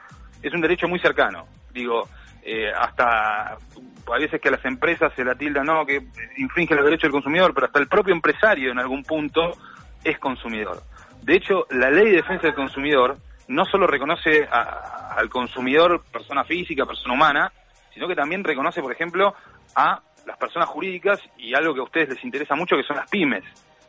es 0.41 0.53
un 0.53 0.61
derecho 0.61 0.87
muy 0.87 0.99
cercano. 0.99 1.47
Digo, 1.73 2.07
eh, 2.43 2.71
hasta 2.71 3.53
a 3.53 4.17
veces 4.19 4.39
que 4.39 4.49
a 4.49 4.51
las 4.51 4.63
empresas 4.63 5.11
se 5.15 5.25
la 5.25 5.35
tilda, 5.35 5.63
no, 5.63 5.85
que 5.85 6.05
infringe 6.37 6.75
los 6.75 6.85
derechos 6.85 7.03
del 7.03 7.11
consumidor, 7.11 7.53
pero 7.53 7.65
hasta 7.65 7.79
el 7.79 7.87
propio 7.87 8.13
empresario 8.13 8.71
en 8.71 8.79
algún 8.79 9.03
punto 9.03 9.57
es 10.05 10.17
consumidor. 10.19 10.81
De 11.21 11.35
hecho, 11.35 11.65
la 11.71 11.89
ley 11.89 12.05
de 12.05 12.17
defensa 12.17 12.43
del 12.43 12.55
consumidor 12.55 13.17
no 13.47 13.65
solo 13.65 13.87
reconoce 13.87 14.47
al 14.49 15.29
consumidor 15.29 16.03
persona 16.11 16.43
física, 16.43 16.85
persona 16.85 17.13
humana, 17.13 17.51
sino 17.93 18.07
que 18.07 18.15
también 18.15 18.43
reconoce, 18.43 18.81
por 18.81 18.91
ejemplo, 18.91 19.35
a 19.75 20.01
las 20.25 20.37
personas 20.37 20.69
jurídicas 20.69 21.19
y 21.37 21.53
algo 21.53 21.73
que 21.73 21.79
a 21.81 21.83
ustedes 21.83 22.09
les 22.09 22.23
interesa 22.23 22.55
mucho, 22.55 22.75
que 22.75 22.83
son 22.83 22.97
las 22.97 23.09
pymes, 23.09 23.43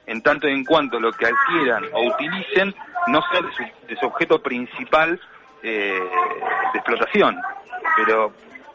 en 0.07 0.23
tanto 0.23 0.49
y 0.49 0.53
en 0.53 0.65
cuanto 0.65 1.01
lo 1.01 1.13
que 1.13 1.27
adquieran 1.27 1.85
o 1.93 2.07
utilicen 2.07 2.75
no 3.09 3.21
sea 3.31 3.41
de 3.89 3.97
su, 3.97 4.07
objeto 4.07 4.43
principal 4.43 5.21
eh, 5.63 6.01
de 6.73 6.79
explotación. 6.79 7.37
Pero 7.97 8.33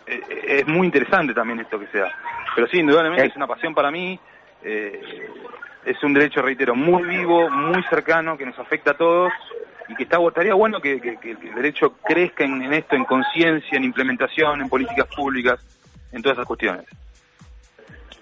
eh, 0.08 0.22
es 0.60 0.68
muy 0.68 0.88
interesante 0.88 1.34
también 1.34 1.60
esto 1.60 1.80
que 1.80 1.88
sea. 1.88 2.08
Pero 2.56 2.68
sí, 2.68 2.80
indudablemente 2.80 3.28
es 3.28 3.36
una 3.36 3.48
pasión 3.48 3.74
para 3.74 3.92
mí. 3.92 4.20
Eh, 4.64 5.02
es 5.86 6.02
un 6.04 6.14
derecho, 6.14 6.42
reitero, 6.42 6.76
muy 6.76 7.04
vivo, 7.04 7.50
muy 7.50 7.84
cercano, 7.90 8.38
que 8.38 8.46
nos 8.46 8.58
afecta 8.60 8.92
a 8.92 8.98
todos 8.98 9.32
y 9.88 9.96
que 9.96 10.04
está, 10.04 10.18
estaría 10.26 10.54
bueno 10.54 10.80
que, 10.80 10.94
el 10.94 11.56
derecho 11.56 11.94
crezca 12.04 12.44
en, 12.44 12.74
esto, 12.74 12.96
en 12.96 13.06
conciencia, 13.06 13.78
en 13.78 13.84
implementación, 13.84 14.62
en 14.62 14.70
políticas 14.70 15.08
públicas, 15.16 15.60
en 16.12 16.22
todas 16.22 16.38
esas 16.38 16.48
cuestiones. 16.48 16.86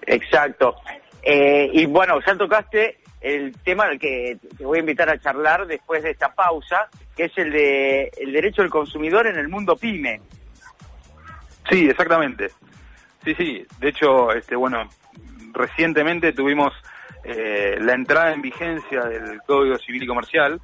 Exacto. 0.06 0.76
Eh, 1.22 1.70
y 1.72 1.86
bueno, 1.86 2.18
ya 2.26 2.34
tocaste 2.34 2.98
el 3.20 3.54
tema 3.58 3.84
al 3.84 3.98
que 3.98 4.38
te 4.56 4.64
voy 4.64 4.78
a 4.78 4.80
invitar 4.80 5.10
a 5.10 5.18
charlar 5.18 5.66
después 5.66 6.02
de 6.02 6.10
esta 6.10 6.34
pausa, 6.34 6.88
que 7.14 7.24
es 7.24 7.36
el 7.36 7.52
de 7.52 8.10
el 8.16 8.32
derecho 8.32 8.62
del 8.62 8.70
consumidor 8.70 9.26
en 9.26 9.36
el 9.36 9.48
mundo 9.48 9.76
pyme. 9.76 10.20
Sí, 11.70 11.88
exactamente. 11.88 12.50
Sí, 13.24 13.34
sí. 13.34 13.66
De 13.78 13.90
hecho, 13.90 14.32
este, 14.32 14.56
bueno, 14.56 14.88
recientemente 15.52 16.32
tuvimos 16.32 16.72
eh, 17.24 17.76
la 17.80 17.94
entrada 17.94 18.32
en 18.32 18.42
vigencia 18.42 19.02
del 19.04 19.40
Código 19.42 19.76
Civil 19.78 20.02
y 20.02 20.06
Comercial 20.06 20.60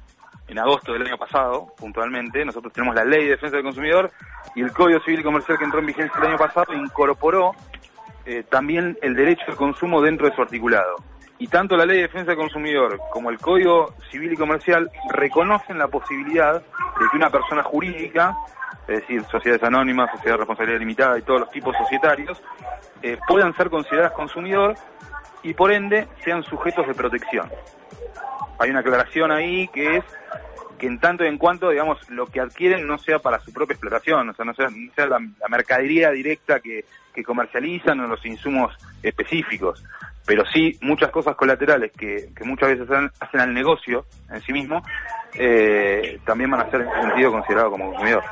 en 0.47 0.59
agosto 0.59 0.93
del 0.93 1.05
año 1.05 1.17
pasado, 1.17 1.67
puntualmente. 1.77 2.43
Nosotros 2.45 2.73
tenemos 2.73 2.95
la 2.95 3.03
Ley 3.03 3.25
de 3.25 3.31
Defensa 3.31 3.57
del 3.57 3.65
Consumidor 3.65 4.11
y 4.55 4.61
el 4.61 4.71
Código 4.71 4.99
Civil 5.01 5.19
y 5.19 5.23
Comercial 5.23 5.57
que 5.57 5.65
entró 5.65 5.79
en 5.79 5.85
vigencia 5.85 6.19
el 6.19 6.27
año 6.27 6.37
pasado 6.37 6.73
incorporó 6.73 7.51
eh, 8.25 8.43
también 8.49 8.97
el 9.01 9.15
derecho 9.15 9.43
al 9.47 9.55
consumo 9.55 10.01
dentro 10.01 10.27
de 10.27 10.35
su 10.35 10.41
articulado. 10.41 10.95
Y 11.39 11.47
tanto 11.47 11.77
la 11.77 11.85
Ley 11.85 11.97
de 11.97 12.03
Defensa 12.03 12.31
del 12.31 12.39
Consumidor 12.39 12.99
como 13.11 13.29
el 13.29 13.37
Código 13.37 13.93
Civil 14.09 14.33
y 14.33 14.37
Comercial 14.37 14.89
reconocen 15.13 15.77
la 15.77 15.87
posibilidad 15.87 16.55
de 16.55 17.05
que 17.11 17.17
una 17.17 17.29
persona 17.29 17.61
jurídica 17.61 18.35
es 18.87 19.01
decir, 19.01 19.23
sociedades 19.29 19.63
anónimas, 19.63 20.09
sociedades 20.11 20.33
de 20.33 20.37
responsabilidad 20.37 20.79
limitada 20.79 21.19
y 21.19 21.21
todos 21.21 21.41
los 21.41 21.51
tipos 21.51 21.75
societarios, 21.77 22.41
eh, 23.01 23.17
puedan 23.27 23.53
ser 23.55 23.69
consideradas 23.69 24.13
consumidor 24.13 24.75
y 25.43 25.53
por 25.53 25.71
ende 25.71 26.07
sean 26.23 26.43
sujetos 26.43 26.87
de 26.87 26.93
protección. 26.93 27.49
Hay 28.59 28.69
una 28.69 28.79
aclaración 28.79 29.31
ahí 29.31 29.67
que 29.69 29.97
es 29.97 30.03
que 30.77 30.87
en 30.87 30.99
tanto 30.99 31.23
y 31.23 31.27
en 31.27 31.37
cuanto, 31.37 31.69
digamos, 31.69 31.97
lo 32.09 32.27
que 32.27 32.39
adquieren 32.39 32.85
no 32.87 32.97
sea 32.97 33.19
para 33.19 33.39
su 33.39 33.51
propia 33.51 33.73
explotación, 33.73 34.29
o 34.29 34.33
sea, 34.33 34.45
no 34.45 34.53
sea, 34.53 34.69
no 34.69 34.93
sea 34.93 35.07
la, 35.07 35.19
mercadería 35.49 36.11
directa 36.11 36.59
que, 36.59 36.85
que 37.13 37.23
comercializan 37.23 37.99
o 37.99 38.07
los 38.07 38.23
insumos 38.25 38.75
específicos, 39.01 39.83
pero 40.25 40.45
sí 40.45 40.77
muchas 40.81 41.09
cosas 41.09 41.35
colaterales 41.35 41.91
que, 41.93 42.29
que 42.35 42.43
muchas 42.43 42.69
veces 42.69 43.11
hacen, 43.19 43.39
al 43.39 43.53
negocio 43.53 44.05
en 44.29 44.41
sí 44.41 44.53
mismo, 44.53 44.83
eh, 45.33 46.19
también 46.25 46.51
van 46.51 46.61
a 46.61 46.69
ser 46.69 46.81
en 46.81 47.01
sentido 47.01 47.31
considerados 47.31 47.71
como 47.71 47.89
consumidor. 47.91 48.23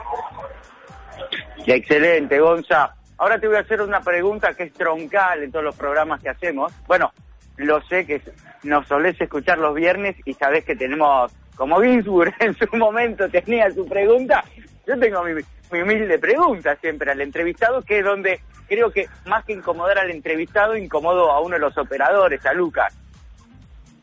Excelente, 1.66 2.40
Gonza. 2.40 2.95
Ahora 3.18 3.40
te 3.40 3.48
voy 3.48 3.56
a 3.56 3.62
hacer 3.62 3.82
una 3.82 4.02
pregunta 4.02 4.54
que 4.54 4.64
es 4.64 4.74
troncal 4.74 5.44
en 5.44 5.52
todos 5.52 5.64
los 5.64 5.76
programas 5.76 6.22
que 6.22 6.30
hacemos. 6.30 6.74
Bueno, 6.88 7.12
lo 7.58 7.82
sé 7.84 8.06
que 8.06 8.22
nos 8.64 8.88
solés 8.88 9.20
escuchar 9.20 9.58
los 9.58 9.74
viernes 9.74 10.16
y 10.26 10.34
sabés 10.34 10.66
que 10.66 10.76
tenemos, 10.76 11.32
como 11.56 11.82
Ginsburg 11.82 12.34
en 12.40 12.56
su 12.56 12.68
momento 12.76 13.30
tenía 13.30 13.72
su 13.72 13.88
pregunta, 13.88 14.44
yo 14.86 15.00
tengo 15.00 15.24
mi, 15.24 15.34
mi 15.72 15.82
humilde 15.82 16.20
pregunta 16.20 16.76
siempre 16.78 17.12
al 17.12 17.22
entrevistado, 17.22 17.82
que 17.82 18.00
es 18.00 18.06
donde 18.06 18.42
creo 18.68 18.92
que 18.92 19.08
más 19.26 19.46
que 19.46 19.54
incomodar 19.54 19.98
al 19.98 20.12
entrevistado, 20.12 20.76
incomodo 20.76 21.32
a 21.32 21.40
uno 21.40 21.56
de 21.56 21.62
los 21.62 21.78
operadores, 21.78 22.46
a 22.46 22.54
Lucas. 22.54 22.94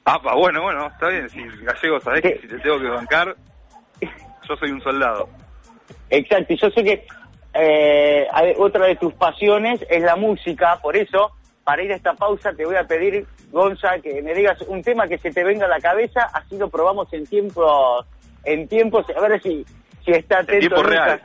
Ah, 0.04 0.20
pa, 0.20 0.34
bueno, 0.34 0.62
bueno, 0.62 0.86
está 0.86 1.08
bien, 1.08 1.28
si 1.28 1.42
gallego 1.62 2.00
sabés 2.00 2.22
que 2.22 2.38
si 2.40 2.48
te 2.48 2.58
tengo 2.58 2.80
que 2.80 2.88
bancar, 2.88 3.36
yo 4.48 4.56
soy 4.56 4.70
un 4.72 4.80
soldado. 4.80 5.28
Exacto, 6.10 6.52
y 6.52 6.56
yo 6.56 6.70
sé 6.70 6.82
que 6.82 7.06
eh, 7.54 8.26
otra 8.58 8.86
de 8.86 8.96
tus 8.96 9.12
pasiones 9.14 9.84
es 9.88 10.02
la 10.02 10.16
música, 10.16 10.78
por 10.82 10.96
eso, 10.96 11.32
para 11.64 11.82
ir 11.82 11.92
a 11.92 11.96
esta 11.96 12.14
pausa, 12.14 12.52
te 12.52 12.64
voy 12.64 12.76
a 12.76 12.84
pedir, 12.84 13.26
Gonza, 13.50 13.98
que 14.02 14.22
me 14.22 14.34
digas 14.34 14.60
un 14.62 14.82
tema 14.82 15.06
que 15.06 15.18
se 15.18 15.30
te 15.30 15.44
venga 15.44 15.66
a 15.66 15.68
la 15.68 15.80
cabeza, 15.80 16.28
así 16.32 16.56
lo 16.56 16.68
probamos 16.68 17.12
en 17.12 17.26
tiempos, 17.26 18.06
en 18.44 18.66
tiempos, 18.68 19.06
a 19.14 19.20
ver 19.28 19.40
si, 19.42 19.64
si 20.04 20.10
está 20.12 20.40
atento. 20.40 20.60
tiempo 20.60 20.82
real. 20.82 21.20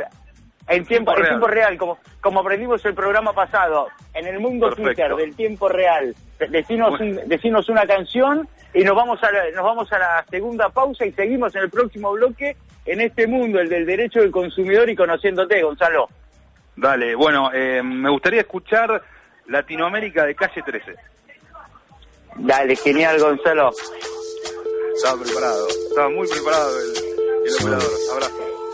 En 0.70 0.86
tiempo, 0.86 1.14
Tiempo 1.14 1.22
en 1.24 1.30
tiempo 1.30 1.48
real, 1.48 1.78
como, 1.78 1.98
como 2.20 2.42
aprendimos 2.42 2.84
el 2.84 2.94
programa 2.94 3.32
pasado, 3.32 3.88
en 4.14 4.28
el 4.28 4.38
mundo. 4.42 4.70
Twitter 4.72 5.16
del 5.16 5.34
tiempo 5.34 5.70
real, 5.70 6.14
decinos, 6.50 7.00
un- 7.00 7.22
decinos 7.30 7.70
una 7.70 7.88
canción 7.88 8.50
y 8.74 8.84
nos 8.84 8.94
vamos, 8.94 9.24
a 9.24 9.32
la, 9.32 9.50
nos 9.52 9.64
vamos 9.64 9.90
a 9.94 9.98
la 9.98 10.26
segunda 10.30 10.68
pausa 10.68 11.06
y 11.06 11.14
seguimos 11.14 11.56
en 11.56 11.62
el 11.64 11.70
próximo 11.70 12.12
bloque 12.12 12.58
en 12.88 13.02
este 13.02 13.28
mundo, 13.28 13.60
el 13.60 13.70
del 13.70 13.86
derecho 13.86 14.22
del 14.22 14.32
consumidor 14.32 14.90
y 14.90 14.96
conociéndote, 14.96 15.62
Gonzalo. 15.62 16.10
Dale, 16.76 17.16
bueno, 17.16 17.52
eh, 17.54 17.84
me 17.84 18.10
gustaría 18.10 18.42
escuchar 18.42 19.04
Latinoamérica 19.48 20.26
de 20.26 20.36
calle 20.36 20.62
13. 20.66 20.96
Dale, 22.38 22.76
genial, 22.76 23.20
Gonzalo. 23.20 23.72
Estaba 24.96 25.22
preparado, 25.22 25.68
estaba 25.68 26.10
muy 26.10 26.28
preparado 26.28 26.80
el, 26.80 27.48
el 27.48 27.54
operador. 27.62 27.92
Abrazo. 28.14 28.67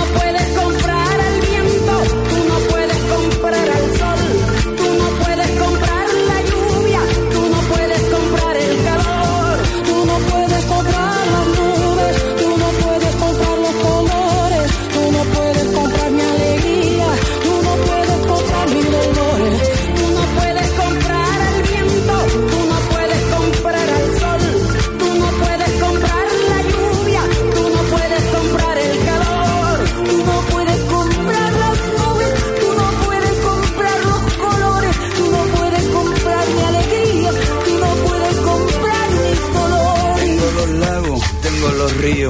No 0.00 0.39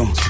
los 0.00 0.08
ríos, 0.08 0.29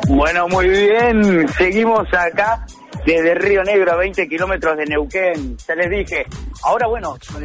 Bueno, 0.07 0.47
muy 0.47 0.67
bien. 0.67 1.47
Seguimos 1.57 2.07
acá 2.13 2.65
desde 3.05 3.35
Río 3.35 3.63
Negro, 3.63 3.91
a 3.93 3.95
20 3.95 4.27
kilómetros 4.27 4.77
de 4.77 4.85
Neuquén. 4.85 5.57
Ya 5.57 5.75
les 5.75 5.89
dije. 5.89 6.25
Ahora, 6.63 6.87
bueno, 6.87 7.17
con 7.31 7.43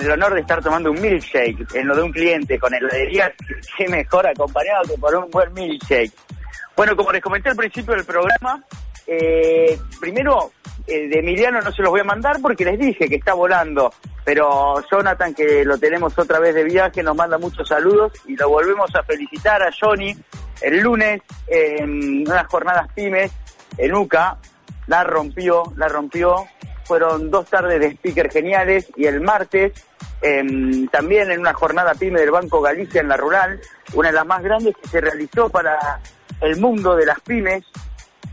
el, 0.00 0.10
honor 0.10 0.34
de 0.34 0.40
estar 0.40 0.62
tomando 0.62 0.90
un 0.90 1.00
milkshake 1.00 1.74
en 1.74 1.86
lo 1.86 1.96
de 1.96 2.02
un 2.02 2.12
cliente 2.12 2.58
con 2.58 2.74
heladería, 2.74 3.32
qué 3.76 3.88
mejor 3.88 4.26
acompañado 4.26 4.82
que 4.84 4.98
por 4.98 5.14
un 5.14 5.30
buen 5.30 5.52
milkshake. 5.54 6.12
Bueno, 6.76 6.94
como 6.94 7.12
les 7.12 7.22
comenté 7.22 7.48
al 7.48 7.56
principio 7.56 7.94
del 7.94 8.04
programa, 8.04 8.62
eh, 9.06 9.78
primero 9.98 10.52
eh, 10.86 11.08
de 11.08 11.18
Emiliano 11.20 11.60
no 11.62 11.72
se 11.72 11.80
los 11.80 11.90
voy 11.90 12.00
a 12.00 12.04
mandar 12.04 12.36
porque 12.42 12.64
les 12.64 12.78
dije 12.78 13.08
que 13.08 13.16
está 13.16 13.32
volando, 13.32 13.92
pero 14.24 14.82
Jonathan, 14.90 15.32
que 15.34 15.64
lo 15.64 15.78
tenemos 15.78 16.18
otra 16.18 16.38
vez 16.38 16.54
de 16.54 16.64
viaje, 16.64 17.02
nos 17.02 17.16
manda 17.16 17.38
muchos 17.38 17.66
saludos 17.66 18.12
y 18.26 18.36
lo 18.36 18.50
volvemos 18.50 18.94
a 18.94 19.02
felicitar 19.02 19.62
a 19.62 19.70
Johnny 19.72 20.14
el 20.60 20.80
lunes 20.80 21.22
en 21.46 22.28
unas 22.28 22.46
jornadas 22.46 22.88
pymes 22.94 23.32
en 23.78 23.94
UCA, 23.94 24.38
la 24.86 25.04
rompió, 25.04 25.62
la 25.76 25.88
rompió, 25.88 26.46
fueron 26.84 27.30
dos 27.30 27.46
tardes 27.46 27.80
de 27.80 27.88
speaker 27.88 28.30
geniales 28.30 28.88
y 28.96 29.06
el 29.06 29.20
martes 29.20 29.72
em, 30.22 30.86
también 30.88 31.30
en 31.30 31.40
una 31.40 31.52
jornada 31.52 31.94
pyme 31.94 32.20
del 32.20 32.30
Banco 32.30 32.60
Galicia 32.60 33.00
en 33.00 33.08
la 33.08 33.16
rural, 33.16 33.60
una 33.94 34.08
de 34.08 34.14
las 34.14 34.26
más 34.26 34.42
grandes 34.42 34.74
que 34.80 34.88
se 34.88 35.00
realizó 35.00 35.48
para 35.48 36.00
el 36.40 36.56
mundo 36.60 36.94
de 36.94 37.06
las 37.06 37.20
pymes, 37.20 37.64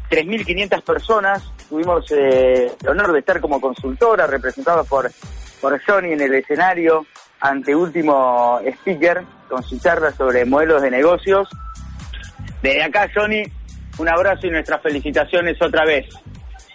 3.500 0.10 0.82
personas, 0.84 1.44
tuvimos 1.70 2.06
eh, 2.12 2.72
el 2.82 2.90
honor 2.90 3.12
de 3.14 3.20
estar 3.20 3.42
como 3.42 3.60
consultora, 3.60 4.28
representada 4.28 4.84
por, 4.84 5.10
por 5.60 5.82
Johnny 5.84 6.14
en 6.14 6.22
el 6.22 6.36
escenario, 6.36 7.06
ante 7.40 7.76
último 7.76 8.60
speaker, 8.64 9.24
con 9.50 9.64
su 9.64 9.80
charla 9.80 10.12
sobre 10.12 10.46
modelos 10.46 10.82
de 10.82 10.92
negocios. 10.92 11.50
Desde 12.62 12.84
acá, 12.84 13.10
Johnny, 13.14 13.44
un 13.98 14.08
abrazo 14.08 14.48
y 14.48 14.52
nuestras 14.52 14.82
felicitaciones 14.82 15.62
otra 15.62 15.84
vez. 15.84 16.08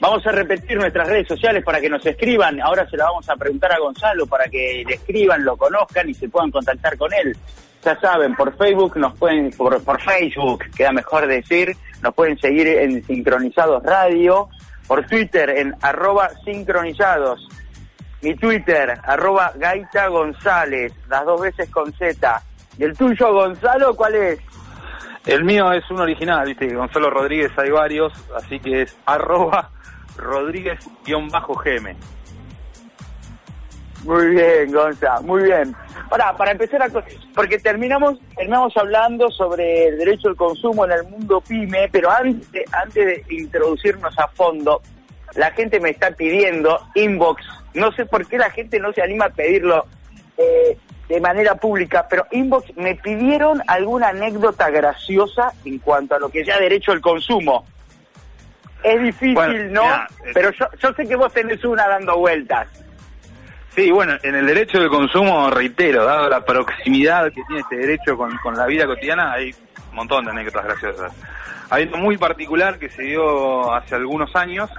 Vamos 0.00 0.24
a 0.26 0.30
repetir 0.30 0.76
nuestras 0.76 1.08
redes 1.08 1.26
sociales 1.26 1.64
para 1.64 1.80
que 1.80 1.88
nos 1.88 2.04
escriban. 2.06 2.60
Ahora 2.60 2.88
se 2.88 2.96
la 2.96 3.06
vamos 3.06 3.28
a 3.28 3.34
preguntar 3.34 3.72
a 3.72 3.78
Gonzalo 3.78 4.26
para 4.26 4.44
que 4.44 4.84
le 4.86 4.94
escriban, 4.94 5.44
lo 5.44 5.56
conozcan 5.56 6.08
y 6.08 6.14
se 6.14 6.28
puedan 6.28 6.52
contactar 6.52 6.96
con 6.96 7.12
él. 7.12 7.36
Ya 7.84 7.98
saben, 7.98 8.34
por 8.36 8.56
Facebook 8.56 8.96
nos 8.96 9.16
pueden, 9.18 9.50
por, 9.50 9.82
por 9.82 10.00
Facebook, 10.00 10.64
queda 10.76 10.92
mejor 10.92 11.26
decir, 11.26 11.76
nos 12.02 12.14
pueden 12.14 12.38
seguir 12.38 12.68
en 12.68 13.04
Sincronizados 13.04 13.82
Radio, 13.82 14.48
por 14.86 15.04
Twitter 15.06 15.50
en 15.50 15.74
arroba 15.82 16.30
sincronizados, 16.44 17.46
mi 18.22 18.34
Twitter, 18.34 18.98
arroba 19.04 19.52
Gaita 19.56 20.08
González, 20.08 20.92
las 21.08 21.24
dos 21.24 21.40
veces 21.40 21.70
con 21.70 21.92
Z. 21.92 22.42
¿Y 22.78 22.84
el 22.84 22.96
tuyo, 22.96 23.32
Gonzalo, 23.32 23.94
cuál 23.94 24.14
es? 24.14 24.40
El 25.26 25.44
mío 25.44 25.72
es 25.72 25.88
un 25.90 26.00
original, 26.00 26.46
viste, 26.46 26.72
Gonzalo 26.72 27.10
Rodríguez 27.10 27.52
hay 27.56 27.70
varios, 27.70 28.12
así 28.34 28.58
que 28.60 28.82
es 28.82 28.96
arroba 29.04 29.70
Rodríguez-GM. 30.18 31.96
Muy 34.04 34.26
bien, 34.28 34.72
Gonza, 34.72 35.20
muy 35.22 35.44
bien. 35.44 35.74
Ahora, 36.10 36.36
para 36.36 36.52
empezar 36.52 36.82
a... 36.82 36.88
Porque 37.34 37.58
terminamos, 37.58 38.18
terminamos 38.36 38.76
hablando 38.76 39.30
sobre 39.30 39.88
el 39.88 39.98
derecho 39.98 40.28
al 40.28 40.36
consumo 40.36 40.84
en 40.84 40.92
el 40.92 41.04
mundo 41.04 41.40
pyme, 41.40 41.88
pero 41.90 42.10
antes, 42.10 42.64
antes 42.72 43.06
de 43.06 43.34
introducirnos 43.34 44.16
a 44.18 44.28
fondo, 44.28 44.80
la 45.34 45.50
gente 45.50 45.80
me 45.80 45.90
está 45.90 46.10
pidiendo 46.12 46.80
inbox. 46.94 47.42
No 47.74 47.92
sé 47.92 48.06
por 48.06 48.26
qué 48.26 48.38
la 48.38 48.50
gente 48.50 48.78
no 48.78 48.92
se 48.92 49.02
anima 49.02 49.26
a 49.26 49.30
pedirlo 49.30 49.86
eh, 50.36 50.78
de 51.08 51.20
manera 51.20 51.56
pública, 51.56 52.06
pero 52.08 52.26
inbox 52.30 52.76
me 52.76 52.94
pidieron 52.94 53.62
alguna 53.66 54.08
anécdota 54.10 54.70
graciosa 54.70 55.52
en 55.64 55.78
cuanto 55.78 56.14
a 56.14 56.18
lo 56.18 56.28
que 56.28 56.44
sea 56.44 56.58
derecho 56.60 56.92
al 56.92 57.00
consumo. 57.00 57.64
Es 58.82 59.02
difícil, 59.02 59.34
Bueno, 59.34 59.82
¿no? 59.82 60.06
pero 60.32 60.50
yo, 60.52 60.66
yo 60.80 60.92
sé 60.92 61.06
que 61.06 61.16
vos 61.16 61.32
tenés 61.32 61.64
una 61.64 61.88
dando 61.88 62.16
vueltas. 62.16 62.68
Sí, 63.74 63.90
bueno, 63.90 64.14
en 64.22 64.34
el 64.34 64.46
derecho 64.46 64.78
del 64.78 64.88
consumo, 64.88 65.50
reitero, 65.50 66.04
dado 66.04 66.28
la 66.28 66.44
proximidad 66.44 67.26
que 67.26 67.42
tiene 67.46 67.60
este 67.60 67.76
derecho 67.76 68.16
con, 68.16 68.36
con 68.38 68.56
la 68.56 68.66
vida 68.66 68.86
cotidiana, 68.86 69.32
hay 69.32 69.54
un 69.90 69.96
montón 69.96 70.24
de 70.24 70.30
anécdotas 70.30 70.64
graciosas. 70.64 71.12
Hay 71.70 71.84
uno 71.84 71.98
muy 71.98 72.16
particular 72.16 72.78
que 72.78 72.88
se 72.88 73.02
dio 73.02 73.72
hace 73.72 73.94
algunos 73.94 74.34
años, 74.34 74.70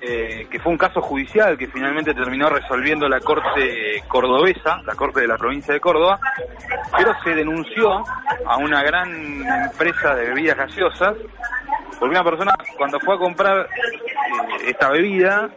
eh, 0.00 0.46
que 0.50 0.60
fue 0.60 0.72
un 0.72 0.78
caso 0.78 1.00
judicial 1.00 1.56
que 1.56 1.68
finalmente 1.68 2.14
terminó 2.14 2.48
resolviendo 2.48 3.08
la 3.08 3.20
Corte 3.20 4.02
Cordobesa, 4.08 4.80
la 4.84 4.94
Corte 4.94 5.20
de 5.20 5.28
la 5.28 5.36
provincia 5.36 5.74
de 5.74 5.80
Córdoba, 5.80 6.20
pero 6.96 7.12
se 7.24 7.34
denunció 7.34 8.04
a 8.46 8.56
una 8.58 8.82
gran 8.82 9.42
empresa 9.64 10.14
de 10.14 10.28
bebidas 10.28 10.56
gaseosas, 10.56 11.14
porque 11.98 12.14
una 12.14 12.24
persona 12.24 12.54
cuando 12.76 13.00
fue 13.00 13.14
a 13.14 13.18
comprar 13.18 13.58
eh, 13.58 14.66
esta 14.68 14.90
bebida, 14.90 15.48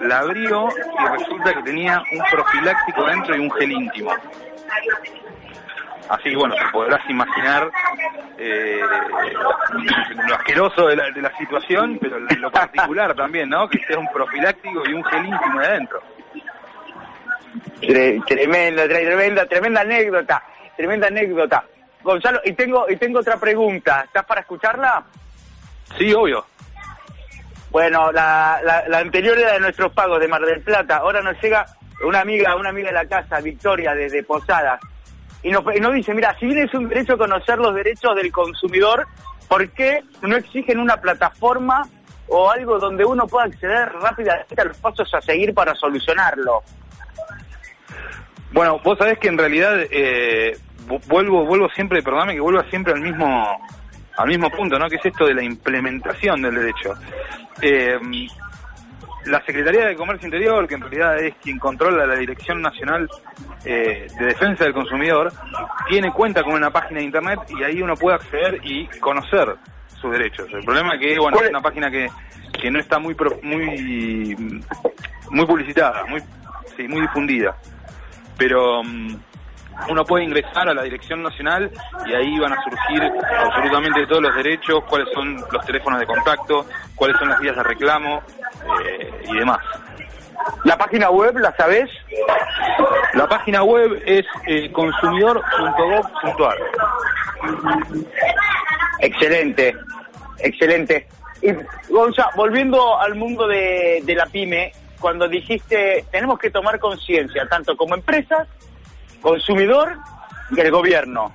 la 0.00 0.18
abrió 0.20 0.68
y 0.68 1.18
resulta 1.18 1.54
que 1.54 1.62
tenía 1.62 2.02
un 2.12 2.22
profiláctico 2.30 3.04
dentro 3.06 3.36
y 3.36 3.40
un 3.40 3.50
gel 3.52 3.72
íntimo. 3.72 4.10
Así 6.08 6.30
que 6.30 6.36
bueno, 6.36 6.54
te 6.56 6.64
podrás 6.72 7.00
imaginar 7.08 7.70
eh, 8.38 8.80
lo 10.28 10.34
asqueroso 10.34 10.86
de 10.88 10.96
la, 10.96 11.36
situación, 11.38 11.98
pero 12.00 12.18
lo 12.18 12.50
particular 12.50 13.14
también, 13.14 13.48
¿no? 13.48 13.68
Que 13.68 13.78
sea 13.86 13.98
un 13.98 14.08
profiláctico 14.12 14.82
y 14.88 14.92
un 14.92 15.04
gel 15.04 15.24
íntimo 15.26 15.60
de 15.60 15.66
adentro. 15.66 16.02
Tre- 17.80 18.24
Tremendo, 18.26 18.82
tre- 18.84 19.04
tremenda, 19.06 19.46
tremenda 19.46 19.80
anécdota, 19.82 20.42
tremenda 20.76 21.06
anécdota. 21.08 21.64
Gonzalo, 22.02 22.40
y 22.44 22.52
tengo, 22.52 22.86
y 22.90 22.96
tengo 22.96 23.20
otra 23.20 23.36
pregunta. 23.36 24.02
¿Estás 24.04 24.24
para 24.24 24.40
escucharla? 24.40 25.04
Sí, 25.98 26.12
obvio. 26.12 26.44
Bueno, 27.70 28.12
la, 28.12 28.60
la, 28.64 28.84
la 28.88 28.98
anterior 28.98 29.38
era 29.38 29.52
de 29.54 29.60
nuestros 29.60 29.92
pagos 29.92 30.20
de 30.20 30.28
Mar 30.28 30.42
del 30.42 30.60
Plata. 30.60 30.98
Ahora 30.98 31.22
nos 31.22 31.40
llega 31.42 31.64
una 32.06 32.20
amiga, 32.20 32.54
una 32.56 32.68
amiga 32.70 32.88
de 32.88 32.94
la 32.94 33.06
casa, 33.06 33.40
Victoria, 33.40 33.94
desde 33.94 34.22
Posadas. 34.22 34.80
Y 35.42 35.50
nos, 35.50 35.64
y 35.74 35.80
nos 35.80 35.94
dice, 35.94 36.14
mira, 36.14 36.36
si 36.38 36.46
bien 36.46 36.58
es 36.58 36.74
un 36.74 36.88
derecho 36.88 37.16
conocer 37.16 37.58
los 37.58 37.74
derechos 37.74 38.14
del 38.14 38.30
consumidor, 38.30 39.06
¿por 39.48 39.68
qué 39.70 40.02
no 40.22 40.36
exigen 40.36 40.78
una 40.78 40.98
plataforma 40.98 41.82
o 42.28 42.50
algo 42.50 42.78
donde 42.78 43.04
uno 43.04 43.26
pueda 43.26 43.46
acceder 43.46 43.90
rápidamente 43.92 44.60
a 44.60 44.64
los 44.64 44.76
pasos 44.78 45.12
a 45.14 45.20
seguir 45.20 45.52
para 45.54 45.74
solucionarlo? 45.74 46.62
Bueno, 48.52 48.78
vos 48.84 48.98
sabés 48.98 49.18
que 49.18 49.28
en 49.28 49.38
realidad 49.38 49.80
eh, 49.90 50.56
vu- 50.86 51.00
vuelvo 51.08 51.44
vuelvo 51.46 51.68
siempre, 51.70 52.02
perdóname 52.02 52.34
que 52.34 52.40
vuelva 52.40 52.64
siempre 52.70 52.92
al 52.92 53.00
mismo 53.00 53.58
al 54.16 54.28
mismo 54.28 54.50
punto, 54.50 54.78
¿no? 54.78 54.88
Que 54.88 54.96
es 54.96 55.04
esto 55.06 55.26
de 55.26 55.34
la 55.34 55.42
implementación 55.42 56.42
del 56.42 56.54
derecho. 56.54 56.94
Eh, 57.60 57.98
la 59.26 59.40
Secretaría 59.44 59.86
de 59.86 59.94
Comercio 59.94 60.26
Interior, 60.26 60.66
que 60.66 60.74
en 60.74 60.80
realidad 60.80 61.18
es 61.20 61.34
quien 61.42 61.58
controla 61.58 62.06
la 62.06 62.16
Dirección 62.16 62.60
Nacional 62.60 63.08
eh, 63.64 64.08
de 64.18 64.26
Defensa 64.26 64.64
del 64.64 64.72
Consumidor, 64.72 65.32
tiene 65.88 66.10
cuenta 66.12 66.42
con 66.42 66.54
una 66.54 66.70
página 66.70 66.98
de 66.98 67.04
internet 67.06 67.38
y 67.48 67.62
ahí 67.62 67.80
uno 67.80 67.94
puede 67.94 68.16
acceder 68.16 68.60
y 68.64 68.86
conocer 68.98 69.54
sus 70.00 70.10
derechos. 70.10 70.48
El 70.52 70.64
problema 70.64 70.94
es 70.94 71.00
que, 71.00 71.18
bueno, 71.20 71.36
¿Cuál 71.36 71.44
es 71.44 71.50
es? 71.50 71.50
una 71.50 71.60
página 71.62 71.90
que, 71.90 72.08
que 72.60 72.70
no 72.70 72.80
está 72.80 72.98
muy 72.98 73.14
pro- 73.14 73.38
muy 73.42 74.36
muy 75.30 75.46
publicitada, 75.46 76.04
muy 76.06 76.20
sí, 76.76 76.88
muy 76.88 77.00
difundida 77.02 77.56
pero 78.36 78.82
mm, 78.82 79.14
uno 79.88 80.04
puede 80.04 80.24
ingresar 80.24 80.68
a 80.68 80.74
la 80.74 80.82
Dirección 80.82 81.22
Nacional 81.22 81.70
y 82.06 82.14
ahí 82.14 82.38
van 82.38 82.52
a 82.52 82.62
surgir 82.62 83.02
absolutamente 83.44 84.06
todos 84.06 84.22
los 84.22 84.34
derechos, 84.34 84.84
cuáles 84.88 85.08
son 85.12 85.36
los 85.50 85.66
teléfonos 85.66 86.00
de 86.00 86.06
contacto, 86.06 86.66
cuáles 86.94 87.16
son 87.18 87.28
las 87.28 87.40
vías 87.40 87.56
de 87.56 87.62
reclamo 87.62 88.22
eh, 88.84 89.24
y 89.28 89.36
demás. 89.36 89.58
¿La 90.64 90.76
página 90.76 91.10
web 91.10 91.36
la 91.38 91.54
sabés? 91.56 91.90
La 93.14 93.28
página 93.28 93.62
web 93.62 94.02
es 94.06 94.24
eh, 94.46 94.70
consumidor.gov.ar. 94.72 96.58
Excelente, 99.00 99.74
excelente. 100.38 101.08
Y 101.42 101.52
Gonza, 101.92 102.28
volviendo 102.36 102.98
al 103.00 103.14
mundo 103.14 103.46
de, 103.46 104.00
de 104.04 104.14
la 104.14 104.26
pyme, 104.26 104.72
cuando 105.00 105.28
dijiste 105.28 106.04
tenemos 106.10 106.38
que 106.38 106.50
tomar 106.50 106.78
conciencia, 106.78 107.46
tanto 107.48 107.76
como 107.76 107.94
empresas, 107.94 108.46
consumidor 109.22 109.96
y 110.50 110.60
el 110.60 110.70
gobierno. 110.70 111.32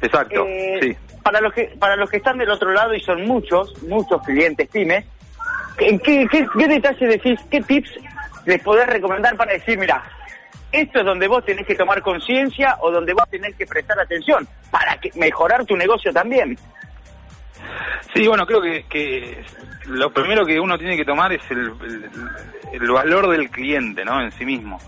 Exacto, 0.00 0.44
Eh, 0.46 0.78
sí. 0.82 0.96
Para 1.22 1.40
los 1.40 1.52
que 1.52 1.76
para 1.78 1.96
los 1.96 2.08
que 2.08 2.16
están 2.18 2.38
del 2.38 2.48
otro 2.50 2.70
lado 2.72 2.94
y 2.94 3.00
son 3.00 3.26
muchos, 3.26 3.82
muchos 3.82 4.22
clientes 4.22 4.66
pymes, 4.68 5.04
¿qué, 5.76 5.98
qué, 5.98 6.26
qué, 6.30 6.46
qué 6.56 6.68
detalles 6.68 7.08
decís, 7.10 7.38
qué 7.50 7.60
tips 7.60 7.90
les 8.46 8.62
podés 8.62 8.86
recomendar 8.86 9.36
para 9.36 9.52
decir, 9.52 9.76
mira, 9.78 10.02
esto 10.72 11.00
es 11.00 11.04
donde 11.04 11.26
vos 11.28 11.44
tenés 11.44 11.66
que 11.66 11.74
tomar 11.74 12.00
conciencia 12.00 12.78
o 12.80 12.90
donde 12.90 13.12
vos 13.12 13.24
tenés 13.30 13.54
que 13.56 13.66
prestar 13.66 13.98
atención 14.00 14.48
para 14.70 14.96
que 14.98 15.10
mejorar 15.16 15.66
tu 15.66 15.76
negocio 15.76 16.12
también? 16.12 16.56
Sí, 18.14 18.26
bueno, 18.26 18.46
creo 18.46 18.62
que, 18.62 18.84
que 18.88 19.44
lo 19.86 20.10
primero 20.10 20.46
que 20.46 20.58
uno 20.58 20.78
tiene 20.78 20.96
que 20.96 21.04
tomar 21.04 21.32
es 21.32 21.42
el, 21.50 21.58
el- 21.82 22.10
el 22.72 22.90
valor 22.90 23.28
del 23.28 23.50
cliente, 23.50 24.04
¿no? 24.04 24.20
En 24.22 24.30
sí 24.32 24.44
mismo. 24.46 24.78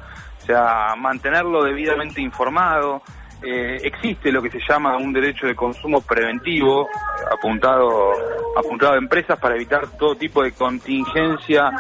Sea, 0.51 0.97
mantenerlo 0.97 1.63
debidamente 1.63 2.21
informado. 2.21 3.03
Eh, 3.41 3.79
existe 3.85 4.33
lo 4.33 4.43
que 4.43 4.51
se 4.51 4.59
llama 4.69 4.97
un 4.97 5.13
derecho 5.13 5.47
de 5.47 5.55
consumo 5.55 6.01
preventivo 6.01 6.89
apuntado 7.33 8.13
apuntado 8.57 8.95
a 8.95 8.97
empresas 8.97 9.39
para 9.39 9.55
evitar 9.55 9.87
todo 9.97 10.17
tipo 10.17 10.43
de 10.43 10.51
contingencia 10.51 11.71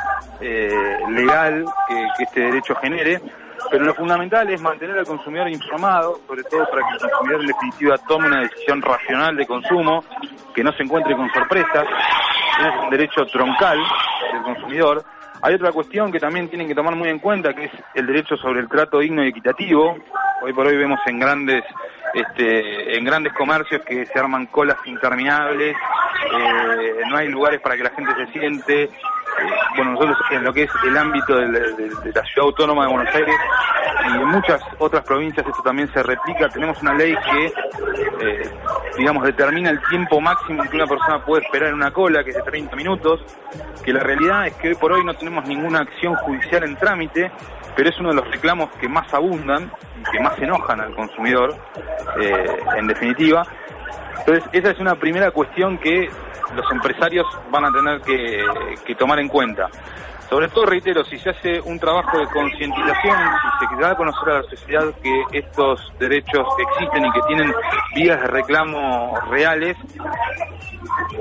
eh, 0.40 0.98
legal 1.08 1.64
que, 1.88 2.06
que 2.16 2.22
este 2.22 2.40
derecho 2.42 2.76
genere. 2.76 3.20
Pero 3.72 3.84
lo 3.86 3.94
fundamental 3.94 4.48
es 4.48 4.60
mantener 4.60 5.00
al 5.00 5.04
consumidor 5.04 5.48
informado, 5.48 6.20
sobre 6.28 6.44
todo 6.44 6.64
para 6.70 6.86
que 6.86 6.94
el 6.94 7.10
consumidor 7.10 7.40
en 7.40 7.46
definitiva 7.48 7.98
tome 8.06 8.28
una 8.28 8.42
decisión 8.42 8.80
racional 8.82 9.36
de 9.36 9.46
consumo, 9.48 10.04
que 10.54 10.62
no 10.62 10.72
se 10.74 10.84
encuentre 10.84 11.16
con 11.16 11.28
sorpresas. 11.32 11.88
Es 12.60 12.84
un 12.84 12.90
derecho 12.90 13.26
troncal 13.26 13.78
del 14.32 14.42
consumidor. 14.44 15.04
Hay 15.42 15.54
otra 15.54 15.72
cuestión 15.72 16.12
que 16.12 16.20
también 16.20 16.48
tienen 16.48 16.68
que 16.68 16.74
tomar 16.74 16.94
muy 16.94 17.08
en 17.08 17.18
cuenta, 17.18 17.54
que 17.54 17.64
es 17.64 17.72
el 17.94 18.06
derecho 18.06 18.36
sobre 18.36 18.60
el 18.60 18.68
trato 18.68 18.98
digno 18.98 19.24
y 19.24 19.28
equitativo. 19.28 19.96
Hoy 20.42 20.52
por 20.52 20.66
hoy 20.66 20.76
vemos 20.76 21.00
en 21.06 21.18
grandes 21.18 21.64
este, 22.14 22.96
en 22.96 23.04
grandes 23.04 23.32
comercios 23.34 23.82
que 23.82 24.04
se 24.06 24.18
arman 24.18 24.46
colas 24.46 24.76
interminables, 24.84 25.76
eh, 25.76 27.00
no 27.08 27.16
hay 27.16 27.28
lugares 27.28 27.60
para 27.60 27.76
que 27.76 27.84
la 27.84 27.90
gente 27.90 28.12
se 28.14 28.32
siente. 28.32 28.82
Eh, 28.84 28.90
bueno, 29.76 29.92
nosotros 29.92 30.18
en 30.30 30.44
lo 30.44 30.52
que 30.52 30.64
es 30.64 30.70
el 30.84 30.96
ámbito 30.96 31.36
de, 31.36 31.46
la 31.46 32.24
ciudad 32.24 32.46
autónoma 32.46 32.86
de 32.86 32.92
Buenos 32.92 33.14
Aires 33.14 33.34
y 34.08 34.16
en 34.16 34.26
muchas 34.26 34.60
otras 34.78 35.04
provincias 35.04 35.46
esto 35.46 35.62
también 35.62 35.90
se 35.92 36.02
replica. 36.02 36.48
Tenemos 36.48 36.80
una 36.82 36.94
ley 36.94 37.14
que, 37.14 37.46
eh, 37.46 38.50
digamos, 38.96 39.24
determina 39.24 39.70
el 39.70 39.80
tiempo 39.88 40.20
máximo 40.20 40.62
que 40.64 40.76
una 40.76 40.86
persona 40.86 41.24
puede 41.24 41.42
esperar 41.44 41.68
en 41.68 41.74
una 41.74 41.92
cola, 41.92 42.22
que 42.24 42.30
es 42.30 42.36
de 42.36 42.42
30 42.42 42.76
minutos, 42.76 43.20
que 43.84 43.92
la 43.92 44.00
realidad 44.00 44.46
es 44.46 44.54
que 44.54 44.68
hoy 44.68 44.74
por 44.74 44.92
hoy 44.92 45.04
no 45.04 45.14
tenemos 45.14 45.46
ninguna 45.46 45.80
acción 45.80 46.14
judicial 46.16 46.64
en 46.64 46.76
trámite, 46.76 47.30
pero 47.76 47.88
es 47.88 47.98
uno 47.98 48.10
de 48.10 48.16
los 48.16 48.30
reclamos 48.30 48.70
que 48.80 48.88
más 48.88 49.12
abundan 49.14 49.70
y 50.00 50.10
que 50.10 50.20
más 50.20 50.38
enojan 50.38 50.80
al 50.80 50.94
consumidor, 50.94 51.54
eh, 52.20 52.46
en 52.76 52.86
definitiva. 52.86 53.46
Entonces, 54.18 54.44
esa 54.52 54.70
es 54.70 54.78
una 54.80 54.96
primera 54.96 55.30
cuestión 55.30 55.78
que 55.78 56.10
los 56.54 56.70
empresarios 56.72 57.26
van 57.50 57.64
a 57.64 57.72
tener 57.72 58.00
que, 58.02 58.44
que 58.84 58.94
tomar 58.94 59.18
en 59.18 59.28
cuenta. 59.28 59.68
Sobre 60.30 60.46
todo, 60.46 60.66
reitero, 60.66 61.04
si 61.04 61.18
se 61.18 61.30
hace 61.30 61.60
un 61.60 61.76
trabajo 61.80 62.16
de 62.16 62.26
concientización, 62.28 63.18
si 63.58 63.66
se 63.66 63.82
da 63.82 63.90
a 63.90 63.96
conocer 63.96 64.28
a 64.28 64.34
la 64.34 64.42
sociedad 64.44 64.84
que 65.02 65.38
estos 65.38 65.92
derechos 65.98 66.46
existen 66.56 67.04
y 67.04 67.10
que 67.10 67.20
tienen 67.26 67.52
vías 67.96 68.20
de 68.20 68.28
reclamo 68.28 69.18
reales, 69.28 69.76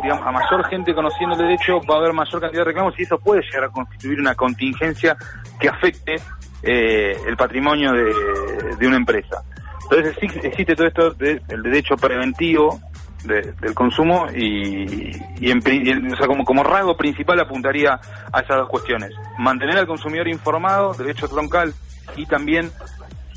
digamos, 0.04 0.28
a 0.28 0.32
mayor 0.32 0.64
gente 0.70 0.94
conociendo 0.94 1.36
el 1.36 1.42
derecho 1.42 1.82
va 1.90 1.96
a 1.96 1.98
haber 1.98 2.14
mayor 2.14 2.40
cantidad 2.40 2.62
de 2.62 2.66
reclamos 2.66 2.94
y 3.00 3.02
eso 3.02 3.18
puede 3.18 3.42
llegar 3.42 3.64
a 3.64 3.70
constituir 3.70 4.20
una 4.20 4.36
contingencia 4.36 5.18
que 5.60 5.70
afecte 5.70 6.18
eh, 6.62 7.18
el 7.26 7.36
patrimonio 7.36 7.92
de, 7.92 8.76
de 8.78 8.88
una 8.88 8.98
empresa. 8.98 9.44
Entonces 9.90 10.18
existe 10.44 10.76
todo 10.76 10.86
esto 10.86 11.12
del 11.16 11.64
derecho 11.64 11.96
preventivo 11.96 12.80
de- 13.24 13.52
del 13.54 13.74
consumo 13.74 14.28
y, 14.36 15.12
y 15.40 15.52
en 15.52 15.62
y 15.66 16.14
o 16.14 16.16
sea, 16.16 16.28
como, 16.28 16.44
como 16.46 16.64
rasgo 16.64 16.96
principal 16.98 17.40
apuntaría 17.40 18.00
a 18.32 18.40
esas 18.40 18.58
dos 18.58 18.70
cuestiones. 18.70 19.12
Mantener 19.38 19.78
al 19.78 19.88
consumidor 19.88 20.28
informado, 20.28 20.94
derecho 20.94 21.28
troncal, 21.28 21.74
y 22.16 22.26
también 22.26 22.72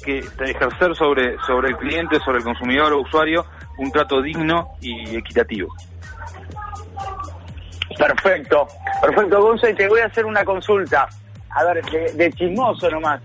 que 0.04 0.18
ejercer 0.18 0.96
sobre, 0.96 1.36
sobre 1.46 1.68
el 1.68 1.76
cliente, 1.76 2.18
sobre 2.20 2.38
el 2.38 2.44
consumidor 2.44 2.92
o 2.92 3.00
usuario, 3.02 3.44
un 3.78 3.90
trato 3.92 4.20
digno 4.20 4.70
y 4.80 5.16
equitativo. 5.16 5.72
Perfecto, 7.98 8.66
perfecto, 9.00 9.40
Gonza, 9.42 9.70
y 9.70 9.74
te 9.74 9.88
voy 9.88 10.00
a 10.00 10.06
hacer 10.06 10.24
una 10.24 10.44
consulta. 10.44 11.08
A 11.50 11.64
ver, 11.64 11.84
de, 11.84 12.12
de 12.14 12.32
chismoso 12.32 12.88
nomás. 12.90 13.20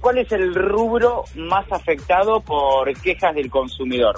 ¿Cuál 0.00 0.18
es 0.18 0.30
el 0.32 0.54
rubro 0.54 1.24
más 1.34 1.70
afectado 1.72 2.40
por 2.40 2.92
quejas 3.00 3.34
del 3.34 3.50
consumidor? 3.50 4.16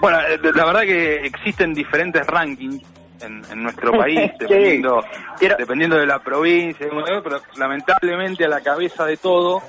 Bueno, 0.00 0.20
eh, 0.20 0.38
la 0.54 0.64
verdad 0.64 0.82
que 0.82 1.26
existen 1.26 1.74
diferentes 1.74 2.26
rankings 2.26 2.82
en, 3.20 3.42
en 3.50 3.62
nuestro 3.62 3.92
país, 3.92 4.30
dependiendo, 4.38 5.04
Quiero- 5.38 5.56
dependiendo 5.58 5.96
de 5.96 6.06
la 6.06 6.18
provincia, 6.18 6.86
pero 7.22 7.40
lamentablemente 7.56 8.44
a 8.44 8.48
la 8.48 8.60
cabeza 8.60 9.04
de 9.04 9.16
todo 9.16 9.62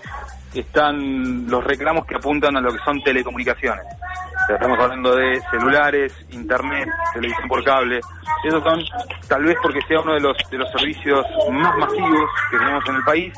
están 0.54 1.47
los 1.47 1.64
reclamos 1.64 2.06
que 2.06 2.16
apuntan 2.16 2.58
a 2.58 2.62
lo 2.62 2.72
que 2.72 2.80
son 2.84 3.02
telecomunicaciones. 3.04 3.84
O 3.86 4.45
sea, 4.47 4.56
estamos 4.56 4.80
hablando 4.80 5.16
de 5.16 5.39
celulares, 5.52 6.12
internet, 6.32 6.89
televisión 7.14 7.47
por 7.47 7.64
cable. 7.64 8.00
Esos 8.43 8.64
son, 8.64 8.82
tal 9.28 9.43
vez 9.43 9.56
porque 9.62 9.80
sea 9.88 10.00
uno 10.00 10.14
de 10.14 10.22
los, 10.22 10.36
de 10.50 10.58
los 10.58 10.72
servicios 10.72 11.24
más 11.52 11.78
masivos 11.78 12.30
que 12.50 12.58
tenemos 12.58 12.84
en 12.89 12.95
el 12.95 13.04
país, 13.04 13.34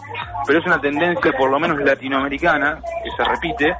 pero 0.47 0.59
es 0.59 0.65
una 0.65 0.79
tendencia, 0.79 1.33
por 1.33 1.49
lo 1.49 1.59
menos 1.59 1.79
latinoamericana, 1.81 2.79
que 3.03 3.11
se 3.11 3.23
repite. 3.29 3.75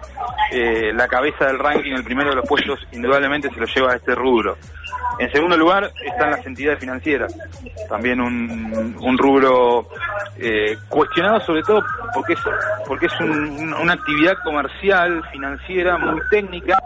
Eh, 0.51 0.91
la 0.93 1.07
cabeza 1.07 1.45
del 1.45 1.59
ranking, 1.59 1.93
el 1.93 2.03
primero 2.03 2.31
de 2.31 2.35
los 2.37 2.47
puestos, 2.49 2.79
indudablemente 2.91 3.49
se 3.49 3.59
lo 3.61 3.65
lleva 3.65 3.93
a 3.93 3.95
este 3.95 4.13
rubro. 4.13 4.57
En 5.21 5.31
segundo 5.31 5.55
lugar 5.55 5.91
están 6.03 6.31
las 6.31 6.45
entidades 6.47 6.79
financieras, 6.79 7.31
también 7.87 8.19
un, 8.19 9.17
rubro 9.19 9.87
eh, 10.39 10.75
cuestionado 10.89 11.39
sobre 11.41 11.61
todo 11.61 11.83
porque 12.15 12.33
es, 12.33 12.39
porque 12.87 13.05
es 13.05 13.19
un- 13.19 13.71
una 13.79 13.93
actividad 13.93 14.33
comercial, 14.43 15.23
financiera, 15.31 15.99
muy 15.99 16.19
técnica, 16.31 16.81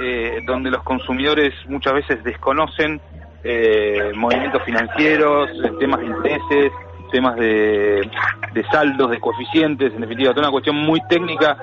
eh, 0.00 0.38
donde 0.46 0.70
los 0.70 0.84
consumidores 0.84 1.52
muchas 1.66 1.92
veces 1.94 2.22
desconocen 2.22 3.00
eh, 3.42 4.12
movimientos 4.14 4.62
financieros, 4.62 5.50
temas 5.80 5.98
de 5.98 6.06
intereses, 6.06 6.72
temas 7.10 7.34
de, 7.34 8.08
de 8.52 8.64
saldos, 8.70 9.10
de 9.10 9.18
coeficientes, 9.18 9.92
en 9.92 10.00
definitiva, 10.02 10.30
toda 10.30 10.42
una 10.46 10.52
cuestión 10.52 10.76
muy 10.76 11.00
técnica 11.08 11.56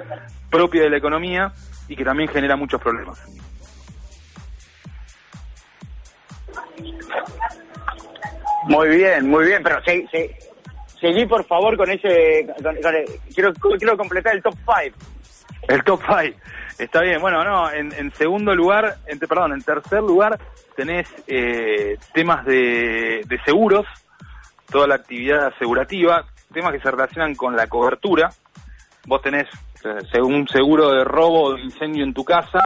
propia 0.49 0.81
de 0.83 0.89
la 0.89 0.97
economía 0.97 1.53
y 1.87 1.95
que 1.95 2.03
también 2.03 2.27
genera 2.29 2.57
muchos 2.57 2.81
problemas. 2.81 3.17
Muy 8.67 8.89
bien, 8.89 9.29
muy 9.29 9.45
bien, 9.45 9.63
pero 9.63 9.81
se- 9.83 10.07
se- 10.11 10.35
seguí 10.99 11.25
por 11.25 11.45
favor 11.45 11.77
con 11.77 11.89
ese... 11.89 12.47
quiero, 13.33 13.53
quiero 13.53 13.97
completar 13.97 14.35
el 14.35 14.43
top 14.43 14.55
5. 14.81 14.97
El 15.67 15.83
top 15.83 16.01
5. 16.07 16.37
Está 16.77 17.01
bien, 17.01 17.19
bueno, 17.19 17.43
no, 17.43 17.71
en, 17.71 17.91
en 17.93 18.11
segundo 18.13 18.55
lugar, 18.55 18.97
en, 19.07 19.19
perdón, 19.19 19.53
en 19.53 19.61
tercer 19.61 20.01
lugar 20.01 20.39
tenés 20.75 21.07
eh, 21.27 21.97
temas 22.13 22.45
de, 22.45 23.21
de 23.27 23.39
seguros, 23.43 23.85
toda 24.71 24.87
la 24.87 24.95
actividad 24.95 25.47
asegurativa, 25.47 26.23
temas 26.53 26.71
que 26.71 26.79
se 26.79 26.89
relacionan 26.91 27.35
con 27.35 27.55
la 27.55 27.67
cobertura. 27.67 28.29
Vos 29.05 29.21
tenés 29.21 29.47
eh, 29.83 30.21
un 30.21 30.47
seguro 30.47 30.91
de 30.91 31.03
robo 31.03 31.43
o 31.43 31.53
de 31.55 31.61
incendio 31.61 32.03
en 32.05 32.13
tu 32.13 32.23
casa 32.23 32.63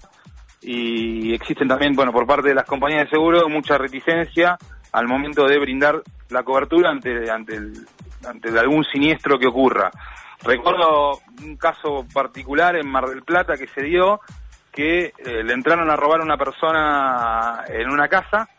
y 0.64 1.34
existen 1.34 1.68
también, 1.68 1.94
bueno, 1.94 2.12
por 2.12 2.26
parte 2.26 2.50
de 2.50 2.56
las 2.56 2.66
compañías 2.66 3.04
de 3.06 3.10
seguro 3.10 3.48
mucha 3.50 3.78
reticencia 3.78 4.58
al 4.92 5.08
momento 5.08 5.46
de 5.48 5.60
brindar 5.60 6.02
la 6.30 6.44
cobertura 6.44 6.90
ante, 6.90 7.30
ante, 7.30 7.56
el- 7.56 7.86
ante 8.28 8.58
algún 8.58 8.84
siniestro 8.86 9.38
que 9.40 9.48
ocurra. 9.48 9.92
Recuerdo 10.44 11.20
un 11.42 11.56
caso 11.58 12.06
particular 12.14 12.76
en 12.76 12.88
Mar 12.88 13.08
del 13.08 13.24
Plata 13.24 13.56
que 13.58 13.68
se 13.68 13.82
dio 13.82 14.20
que 14.72 15.14
eh, 15.18 15.44
le 15.44 15.54
entraron 15.54 15.90
a 15.90 15.96
robar 15.96 16.22
a 16.22 16.24
una 16.24 16.38
persona 16.38 17.64
en 17.68 17.90
una 17.90 18.08
casa 18.08 18.50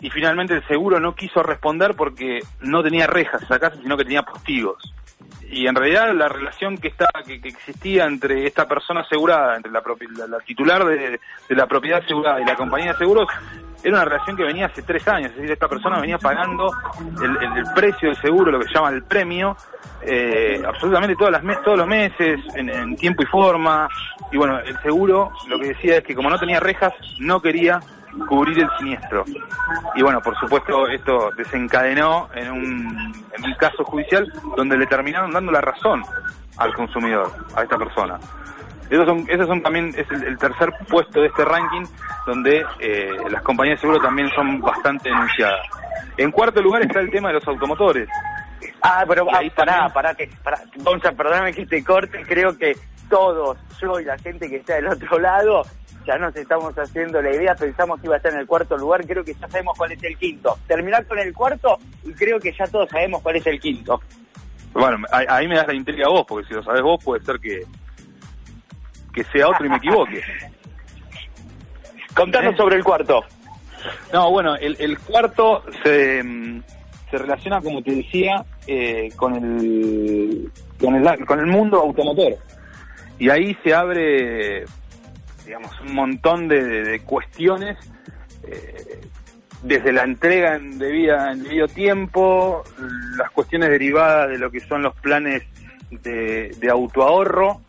y 0.00 0.10
finalmente 0.10 0.54
el 0.54 0.66
seguro 0.66 0.98
no 0.98 1.14
quiso 1.14 1.42
responder 1.42 1.94
porque 1.94 2.40
no 2.60 2.82
tenía 2.82 3.06
rejas 3.06 3.42
esa 3.42 3.58
casa, 3.60 3.76
sino 3.80 3.96
que 3.96 4.04
tenía 4.04 4.22
postigos. 4.22 4.92
Y 5.50 5.66
en 5.66 5.74
realidad 5.74 6.14
la 6.14 6.28
relación 6.28 6.78
que 6.78 6.88
estaba, 6.88 7.22
que, 7.26 7.40
que 7.40 7.48
existía 7.48 8.04
entre 8.06 8.46
esta 8.46 8.66
persona 8.66 9.00
asegurada, 9.02 9.56
entre 9.56 9.70
la, 9.70 9.82
la- 10.16 10.26
la 10.26 10.38
titular 10.38 10.84
de, 10.84 11.20
la 11.50 11.66
propiedad 11.66 12.00
asegurada 12.02 12.40
y 12.40 12.44
la 12.44 12.56
compañía 12.56 12.92
de 12.92 12.98
seguros, 12.98 13.28
era 13.84 13.96
una 13.96 14.04
relación 14.04 14.36
que 14.36 14.44
venía 14.44 14.66
hace 14.66 14.82
tres 14.82 15.06
años. 15.08 15.30
Es 15.30 15.36
decir, 15.36 15.50
esta 15.50 15.68
persona 15.68 16.00
venía 16.00 16.16
pagando 16.16 16.70
el, 17.22 17.64
precio 17.74 18.08
del 18.10 18.20
seguro, 18.20 18.52
lo 18.52 18.60
que 18.60 18.68
se 18.68 18.74
llama 18.74 18.90
el 18.90 19.02
premio, 19.02 19.56
eh, 20.02 20.62
absolutamente 20.66 21.16
todas 21.16 21.32
las 21.32 21.42
mes- 21.42 21.60
todos 21.62 21.78
los 21.78 21.86
meses, 21.86 22.40
en, 22.54 22.68
en 22.70 22.96
tiempo 22.96 23.22
y 23.22 23.26
forma. 23.26 23.88
Y 24.30 24.36
bueno, 24.36 24.58
el 24.60 24.78
seguro 24.82 25.32
lo 25.48 25.58
que 25.58 25.68
decía 25.68 25.96
es 25.98 26.04
que 26.04 26.14
como 26.14 26.30
no 26.30 26.38
tenía 26.38 26.60
rejas, 26.60 26.94
no 27.18 27.42
quería 27.42 27.80
cubrir 28.28 28.58
el 28.58 28.68
siniestro. 28.78 29.24
Y 29.94 30.02
bueno, 30.02 30.20
por 30.20 30.38
supuesto, 30.38 30.88
esto 30.88 31.30
desencadenó 31.36 32.28
en 32.34 32.50
un, 32.50 33.14
en 33.32 33.44
un 33.44 33.54
caso 33.54 33.84
judicial 33.84 34.30
donde 34.56 34.76
le 34.76 34.86
terminaron 34.86 35.30
dando 35.30 35.52
la 35.52 35.60
razón 35.60 36.02
al 36.58 36.74
consumidor, 36.74 37.30
a 37.56 37.62
esta 37.62 37.78
persona. 37.78 38.18
Esos 38.90 39.06
son, 39.06 39.24
esos 39.28 39.46
son 39.46 39.62
también, 39.62 39.88
es 39.96 40.10
el, 40.10 40.24
el 40.24 40.38
tercer 40.38 40.70
puesto 40.88 41.20
de 41.20 41.28
este 41.28 41.44
ranking, 41.44 41.84
donde 42.26 42.62
eh, 42.78 43.10
las 43.30 43.42
compañías 43.42 43.78
de 43.78 43.80
seguro 43.80 43.98
también 44.00 44.28
son 44.34 44.60
bastante 44.60 45.08
denunciadas. 45.08 45.66
En 46.18 46.30
cuarto 46.30 46.60
lugar 46.60 46.82
está 46.82 47.00
el 47.00 47.10
tema 47.10 47.28
de 47.28 47.34
los 47.34 47.48
automotores. 47.48 48.08
Ah, 48.82 49.04
pero 49.08 49.26
ah, 49.30 49.40
pará, 49.54 49.88
pará, 49.88 50.14
que, 50.14 50.28
pará. 50.42 50.58
Gonza, 50.76 51.12
perdóname 51.12 51.54
que 51.54 51.64
te 51.64 51.82
corte, 51.82 52.22
creo 52.26 52.56
que 52.58 52.76
todos, 53.08 53.56
yo 53.80 54.00
y 54.00 54.04
la 54.04 54.18
gente 54.18 54.48
que 54.48 54.56
está 54.56 54.74
del 54.74 54.88
otro 54.88 55.18
lado, 55.18 55.62
ya 56.06 56.18
nos 56.18 56.34
estamos 56.36 56.74
haciendo 56.76 57.20
la 57.22 57.34
idea, 57.34 57.54
pensamos 57.54 58.00
que 58.00 58.06
iba 58.06 58.14
a 58.14 58.18
estar 58.18 58.32
en 58.32 58.40
el 58.40 58.46
cuarto 58.46 58.76
lugar, 58.76 59.06
creo 59.06 59.24
que 59.24 59.34
ya 59.34 59.48
sabemos 59.48 59.76
cuál 59.76 59.92
es 59.92 60.02
el 60.02 60.16
quinto. 60.16 60.58
Terminar 60.66 61.06
con 61.06 61.18
el 61.18 61.32
cuarto 61.32 61.78
y 62.04 62.12
creo 62.12 62.38
que 62.40 62.52
ya 62.52 62.66
todos 62.66 62.88
sabemos 62.90 63.22
cuál 63.22 63.36
es 63.36 63.46
el 63.46 63.60
quinto. 63.60 64.00
Bueno, 64.72 65.06
ahí, 65.12 65.46
me 65.48 65.56
das 65.56 65.66
la 65.66 65.74
intriga 65.74 66.08
vos, 66.08 66.24
porque 66.26 66.48
si 66.48 66.54
lo 66.54 66.62
sabés 66.62 66.82
vos 66.82 67.02
puede 67.04 67.22
ser 67.24 67.38
que, 67.38 67.60
que 69.12 69.24
sea 69.24 69.48
otro 69.48 69.66
y 69.66 69.68
me 69.68 69.76
equivoque. 69.76 70.22
Contanos 72.14 72.54
¿Eh? 72.54 72.56
sobre 72.56 72.76
el 72.76 72.84
cuarto. 72.84 73.22
No, 74.12 74.30
bueno, 74.30 74.56
el, 74.56 74.76
el 74.78 74.98
cuarto 74.98 75.64
se, 75.82 76.22
mm, 76.22 76.62
se 77.10 77.18
relaciona, 77.18 77.60
como 77.60 77.82
te 77.82 77.94
decía, 77.94 78.44
eh, 78.66 79.10
con, 79.16 79.34
el, 79.34 80.50
con, 80.80 80.94
el, 80.94 81.26
con 81.26 81.40
el 81.40 81.46
mundo 81.46 81.80
automotor. 81.80 82.36
Y 83.18 83.28
ahí 83.28 83.56
se 83.62 83.74
abre, 83.74 84.64
digamos, 85.44 85.80
un 85.80 85.94
montón 85.94 86.48
de, 86.48 87.00
cuestiones, 87.04 87.78
eh, 88.44 89.00
desde 89.62 89.92
la 89.92 90.04
entrega 90.04 90.56
en, 90.56 90.78
debida, 90.78 91.32
en 91.32 91.42
debido 91.44 91.68
tiempo, 91.68 92.64
las 93.16 93.30
cuestiones 93.30 93.70
derivadas 93.70 94.30
de 94.30 94.38
lo 94.38 94.50
que 94.50 94.60
son 94.60 94.82
los 94.82 94.94
planes 94.96 95.42
de, 95.90 96.54
de 96.58 96.70
autoahorro, 96.70 97.60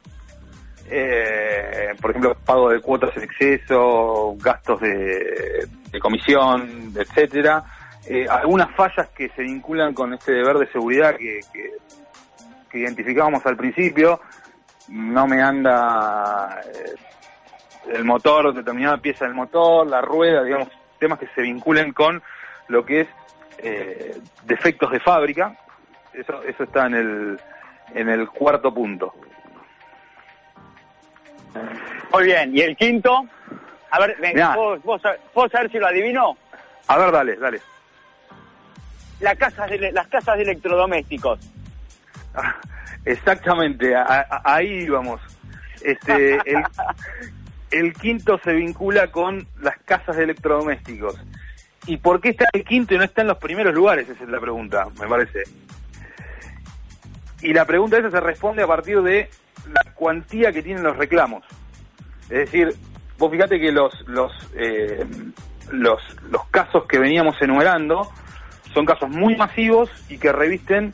eh, 0.89 1.95
por 2.01 2.11
ejemplo, 2.11 2.35
pago 2.45 2.69
de 2.69 2.79
cuotas 2.79 3.15
en 3.17 3.23
exceso, 3.23 4.35
gastos 4.39 4.81
de, 4.81 5.67
comisión, 6.01 6.93
etcétera. 6.95 7.63
Eh, 8.05 8.27
algunas 8.29 8.75
fallas 8.75 9.07
que 9.09 9.29
se 9.29 9.43
vinculan 9.43 9.93
con 9.93 10.13
este 10.13 10.33
deber 10.33 10.57
de 10.57 10.67
seguridad 10.71 11.15
que, 11.15 11.39
identificábamos 12.73 13.45
al 13.45 13.55
principio. 13.55 14.19
No 14.89 15.27
me 15.27 15.41
anda 15.41 16.59
el 17.91 18.03
motor, 18.03 18.53
determinada 18.53 18.97
pieza 18.97 19.25
del 19.25 19.33
motor, 19.33 19.85
la 19.87 20.01
rueda, 20.01 20.43
digamos, 20.43 20.69
temas 20.99 21.19
que 21.19 21.27
se 21.35 21.41
vinculen 21.41 21.91
con 21.93 22.21
lo 22.67 22.85
que 22.85 23.01
es 23.01 23.07
eh, 23.59 24.17
defectos 24.43 24.91
de 24.91 24.99
fábrica. 24.99 25.55
Eso, 26.13 26.41
eso 26.43 26.63
está 26.63 26.85
en 26.87 26.93
el, 26.95 27.39
en 27.93 28.09
el 28.09 28.29
cuarto 28.29 28.73
punto. 28.73 29.13
Muy 32.13 32.23
bien, 32.25 32.55
¿y 32.55 32.61
el 32.61 32.75
quinto? 32.77 33.25
A 33.91 33.99
ver, 33.99 34.15
ven, 34.19 34.33
Mirá. 34.33 34.53
¿puedo, 34.55 34.79
puedo 35.33 35.49
saber, 35.49 35.71
si 35.71 35.77
lo 35.79 35.87
adivino? 35.87 36.37
A 36.87 36.97
ver, 36.97 37.11
dale, 37.11 37.35
dale. 37.35 37.61
La 39.19 39.35
casa 39.35 39.67
de, 39.67 39.91
las 39.91 40.07
casas 40.07 40.37
de 40.37 40.43
electrodomésticos. 40.43 41.39
Ah, 42.35 42.55
Exactamente, 43.05 43.93
a- 43.95 44.25
a- 44.29 44.41
ahí 44.55 44.87
vamos. 44.87 45.19
Este, 45.81 46.35
el, 46.49 46.63
el 47.73 47.93
quinto 47.93 48.39
se 48.43 48.53
vincula 48.53 49.07
con 49.11 49.47
las 49.59 49.77
casas 49.79 50.15
de 50.15 50.23
electrodomésticos. 50.23 51.19
¿Y 51.87 51.97
por 51.97 52.21
qué 52.21 52.29
está 52.29 52.45
el 52.53 52.63
quinto 52.63 52.93
y 52.93 52.97
no 52.97 53.03
está 53.03 53.21
en 53.21 53.27
los 53.27 53.39
primeros 53.39 53.73
lugares? 53.73 54.07
Esa 54.07 54.23
es 54.23 54.29
la 54.29 54.39
pregunta, 54.39 54.87
me 55.01 55.07
parece. 55.07 55.43
Y 57.41 57.51
la 57.51 57.65
pregunta 57.65 57.97
esa 57.97 58.11
se 58.11 58.19
responde 58.19 58.63
a 58.63 58.67
partir 58.67 59.01
de 59.01 59.29
la 59.67 59.91
cuantía 59.93 60.51
que 60.51 60.61
tienen 60.61 60.83
los 60.83 60.95
reclamos. 60.95 61.43
Es 62.23 62.51
decir, 62.51 62.73
vos 63.17 63.31
fíjate 63.31 63.59
que 63.59 63.71
los, 63.71 64.07
los, 64.07 64.31
eh, 64.55 65.05
los, 65.71 65.99
casos 66.51 66.85
que 66.85 66.99
veníamos 66.99 67.41
enumerando 67.41 68.07
son 68.73 68.85
casos 68.85 69.09
muy 69.09 69.35
masivos 69.35 69.89
y 70.09 70.19
que 70.19 70.31
revisten 70.31 70.93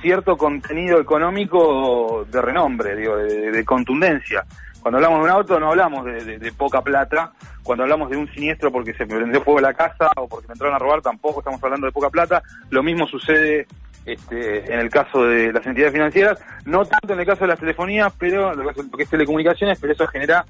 cierto 0.00 0.36
contenido 0.36 1.00
económico 1.00 2.26
de 2.30 2.40
renombre, 2.40 2.96
digo, 2.96 3.16
de 3.16 3.64
contundencia. 3.64 4.44
Cuando 4.82 4.98
hablamos 4.98 5.20
de 5.20 5.24
un 5.24 5.30
auto 5.30 5.60
no 5.60 5.68
hablamos 5.70 6.04
de, 6.04 6.24
de- 6.24 6.38
de 6.38 6.52
poca 6.52 6.82
plata, 6.82 7.32
cuando 7.62 7.84
hablamos 7.84 8.10
de 8.10 8.16
un 8.16 8.28
siniestro 8.34 8.70
porque 8.72 8.92
se 8.94 9.06
me 9.06 9.14
prendió 9.16 9.40
fuego 9.42 9.60
la 9.60 9.72
casa 9.74 10.10
o 10.16 10.28
porque 10.28 10.48
me 10.48 10.52
entraron 10.54 10.74
a 10.74 10.78
robar 10.78 11.00
tampoco 11.00 11.40
estamos 11.40 11.62
hablando 11.62 11.86
de 11.86 11.92
poca 11.92 12.10
plata, 12.10 12.42
lo 12.70 12.82
mismo 12.82 13.06
sucede 13.06 13.66
este, 14.04 14.72
en 14.72 14.80
el 14.80 14.90
caso 14.90 15.24
de 15.24 15.52
las 15.52 15.64
entidades 15.64 15.92
financieras, 15.92 16.38
no 16.64 16.84
tanto 16.84 17.12
en 17.14 17.20
el 17.20 17.26
caso 17.26 17.42
de 17.42 17.46
las 17.48 17.60
telefonías, 17.60 18.12
pero 18.18 18.52
lo 18.54 18.72
que 18.74 18.82
lo 18.82 18.90
que 18.96 19.04
es 19.04 19.08
telecomunicaciones, 19.10 19.78
pero 19.80 19.92
eso 19.92 20.06
genera 20.08 20.44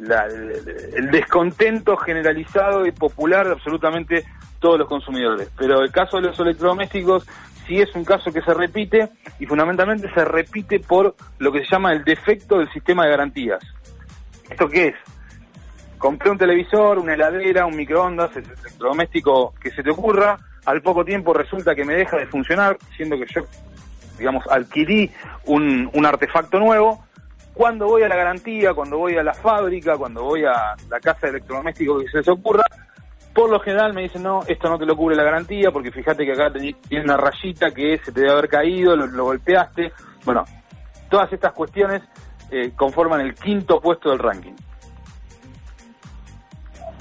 la- 0.00 0.26
el, 0.26 0.52
el 0.96 1.10
descontento 1.10 1.96
generalizado 1.96 2.86
y 2.86 2.92
popular 2.92 3.46
de 3.46 3.52
absolutamente 3.52 4.24
todos 4.58 4.78
los 4.78 4.88
consumidores. 4.88 5.50
Pero 5.58 5.80
el 5.82 5.90
caso 5.92 6.16
de 6.20 6.28
los 6.28 6.38
electrodomésticos 6.40 7.26
sí 7.66 7.80
es 7.80 7.94
un 7.94 8.04
caso 8.04 8.32
que 8.32 8.42
se 8.42 8.54
repite 8.54 9.08
y 9.38 9.46
fundamentalmente 9.46 10.12
se 10.12 10.24
repite 10.24 10.80
por 10.80 11.14
lo 11.38 11.52
que 11.52 11.60
se 11.60 11.70
llama 11.70 11.92
el 11.92 12.04
defecto 12.04 12.58
del 12.58 12.70
sistema 12.72 13.04
de 13.04 13.10
garantías. 13.10 13.62
¿Esto 14.50 14.68
qué 14.68 14.88
es? 14.88 14.94
Compré 15.98 16.30
un 16.30 16.38
televisor, 16.38 16.98
una 16.98 17.14
heladera, 17.14 17.64
un 17.64 17.76
microondas, 17.76 18.36
el 18.36 18.44
electrodoméstico 18.44 19.54
que 19.60 19.70
se 19.70 19.82
te 19.82 19.90
ocurra, 19.90 20.38
al 20.66 20.82
poco 20.82 21.04
tiempo 21.04 21.32
resulta 21.32 21.74
que 21.74 21.84
me 21.84 21.94
deja 21.94 22.16
de 22.18 22.26
funcionar, 22.26 22.76
siendo 22.96 23.16
que 23.16 23.24
yo, 23.34 23.42
digamos, 24.18 24.44
adquirí 24.50 25.10
un, 25.46 25.88
un 25.94 26.06
artefacto 26.06 26.58
nuevo, 26.58 27.04
cuando 27.54 27.86
voy 27.86 28.02
a 28.02 28.08
la 28.08 28.16
garantía, 28.16 28.74
cuando 28.74 28.98
voy 28.98 29.16
a 29.16 29.22
la 29.22 29.32
fábrica, 29.32 29.96
cuando 29.96 30.24
voy 30.24 30.44
a 30.44 30.74
la 30.90 31.00
casa 31.00 31.20
de 31.22 31.30
electrodoméstico 31.30 32.00
que 32.00 32.08
se 32.08 32.18
les 32.18 32.28
ocurra, 32.28 32.64
por 33.32 33.48
lo 33.48 33.60
general 33.60 33.94
me 33.94 34.02
dicen, 34.02 34.22
no, 34.22 34.40
esto 34.46 34.68
no 34.68 34.78
te 34.78 34.86
lo 34.86 34.96
cubre 34.96 35.16
la 35.16 35.22
garantía, 35.22 35.70
porque 35.70 35.90
fíjate 35.90 36.24
que 36.24 36.32
acá 36.32 36.52
tiene 36.52 37.04
una 37.04 37.16
rayita 37.16 37.70
que 37.70 37.98
se 37.98 38.12
te 38.12 38.20
debe 38.20 38.32
haber 38.32 38.48
caído, 38.48 38.96
lo, 38.96 39.06
lo 39.06 39.24
golpeaste. 39.24 39.92
Bueno, 40.24 40.44
todas 41.08 41.32
estas 41.32 41.52
cuestiones 41.52 42.02
eh, 42.50 42.72
conforman 42.76 43.20
el 43.20 43.34
quinto 43.34 43.80
puesto 43.80 44.10
del 44.10 44.18
ranking. 44.18 44.54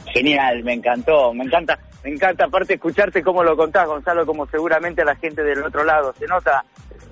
Genial, 0.05 0.63
me 0.63 0.73
encantó, 0.73 1.33
me 1.33 1.43
encanta, 1.43 1.79
me 2.03 2.11
encanta 2.11 2.45
aparte 2.45 2.75
escucharte 2.75 3.23
cómo 3.23 3.43
lo 3.43 3.57
contás, 3.57 3.87
Gonzalo, 3.87 4.25
como 4.25 4.45
seguramente 4.47 5.01
a 5.01 5.05
la 5.05 5.15
gente 5.15 5.43
del 5.43 5.63
otro 5.63 5.83
lado 5.83 6.13
se 6.13 6.27
nota 6.27 6.63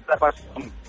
la 0.07 0.17
pasión. 0.17 0.80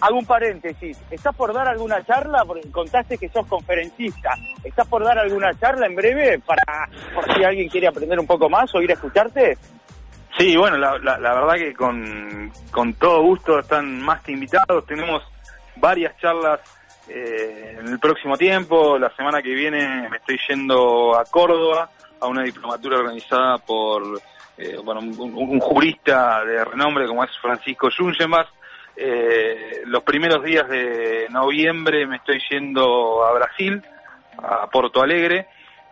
Hago 0.00 0.18
un 0.18 0.26
paréntesis, 0.26 1.00
¿estás 1.10 1.34
por 1.34 1.52
dar 1.54 1.68
alguna 1.68 2.04
charla? 2.04 2.44
Porque 2.44 2.70
contaste 2.70 3.16
que 3.16 3.28
sos 3.28 3.46
conferencista. 3.46 4.30
¿Estás 4.62 4.86
por 4.88 5.04
dar 5.04 5.18
alguna 5.18 5.54
charla 5.58 5.86
en 5.86 5.94
breve 5.94 6.40
para 6.40 6.88
por 7.14 7.24
si 7.32 7.44
alguien 7.44 7.68
quiere 7.68 7.86
aprender 7.88 8.18
un 8.18 8.26
poco 8.26 8.50
más 8.50 8.74
o 8.74 8.82
ir 8.82 8.90
a 8.90 8.94
escucharte? 8.94 9.56
Sí, 10.36 10.56
bueno, 10.56 10.76
la, 10.76 10.98
la- 10.98 11.18
la 11.18 11.34
verdad 11.34 11.54
que 11.54 11.72
con, 11.74 12.52
con 12.72 12.94
todo 12.94 13.22
gusto 13.22 13.60
están 13.60 14.00
más 14.02 14.20
que 14.22 14.32
invitados. 14.32 14.84
Tenemos 14.84 15.22
varias 15.76 16.16
charlas 16.18 16.60
eh, 17.08 17.76
en 17.78 17.86
el 17.88 17.98
próximo 18.00 18.36
tiempo. 18.36 18.98
La 18.98 19.14
semana 19.14 19.40
que 19.42 19.54
viene 19.54 20.08
me 20.10 20.16
estoy 20.16 20.38
yendo 20.48 21.16
a 21.16 21.24
Córdoba 21.24 21.88
a 22.20 22.26
una 22.26 22.42
diplomatura 22.42 22.98
organizada 22.98 23.58
por 23.58 24.02
eh, 24.58 24.76
bueno, 24.84 25.00
un, 25.00 25.60
jurista 25.60 26.44
de 26.44 26.64
renombre 26.64 27.06
como 27.06 27.22
es 27.22 27.30
Francisco 27.40 27.88
Jungenbach. 27.96 28.48
Eh, 28.96 29.82
los 29.86 30.02
primeros 30.02 30.44
días 30.44 30.68
de 30.68 31.26
noviembre 31.30 32.06
me 32.06 32.16
estoy 32.16 32.40
yendo 32.50 33.24
a 33.24 33.32
Brasil, 33.32 33.82
a 34.42 34.68
Porto 34.68 35.02
Alegre. 35.02 35.46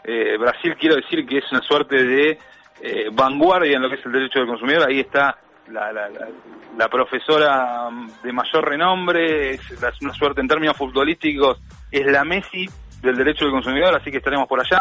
Eh, 0.05 0.37
Brasil 0.39 0.77
quiero 0.79 0.97
decir 0.97 1.27
que 1.27 1.39
es 1.39 1.45
una 1.53 1.61
suerte 1.63 2.03
de 2.05 2.39
eh, 2.83 3.09
vanguardia 3.13 3.77
en 3.77 3.83
lo 3.83 3.89
que 3.89 3.97
es 3.97 4.07
el 4.07 4.13
derecho 4.13 4.39
del 4.41 4.49
consumidor. 4.49 4.89
Ahí 4.89 5.01
está 5.01 5.37
la, 5.69 5.93
la- 5.93 6.09
la- 6.09 6.29
la 6.77 6.89
profesora 6.89 7.89
de 8.23 8.33
mayor 8.33 8.67
renombre, 8.67 9.51
es 9.51 9.61
una 10.01 10.13
suerte 10.15 10.41
en 10.41 10.49
términos 10.49 10.75
futbolísticos, 10.77 11.61
es 11.91 12.07
la 12.07 12.25
Messi 12.25 12.67
del 13.03 13.15
derecho 13.17 13.45
del 13.45 13.53
consumidor, 13.53 13.95
así 13.95 14.11
que 14.11 14.17
estaremos 14.17 14.49
por 14.49 14.59
allá. 14.59 14.81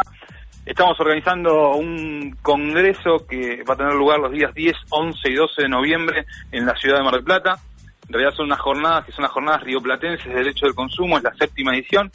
Estamos 0.65 0.97
organizando 1.01 1.72
un 1.76 2.38
congreso 2.41 3.28
que 3.28 3.61
va 3.69 3.74
a 3.74 3.78
tener 3.78 3.93
lugar 3.93 4.19
los 4.19 4.32
días 4.32 4.53
10, 4.53 4.74
11 4.89 5.30
y 5.30 5.34
12 5.36 5.63
de 5.63 5.67
noviembre 5.69 6.26
en 6.51 6.65
la 6.65 6.76
ciudad 6.78 6.97
de 6.99 7.03
Mar 7.03 7.15
del 7.15 7.24
Plata. 7.26 7.55
En 8.12 8.16
realidad 8.16 8.36
son 8.36 8.47
unas 8.47 8.59
jornadas 8.59 9.05
que 9.05 9.14
son 9.14 9.24
las 9.24 9.32
jornadas 9.32 9.64
rioplatenses 9.64 10.26
de 10.26 10.34
derecho 10.34 10.66
del 10.66 10.76
consumo, 10.76 11.16
es 11.16 11.24
la 11.24 11.34
séptima 11.34 11.74
edición. 11.74 12.12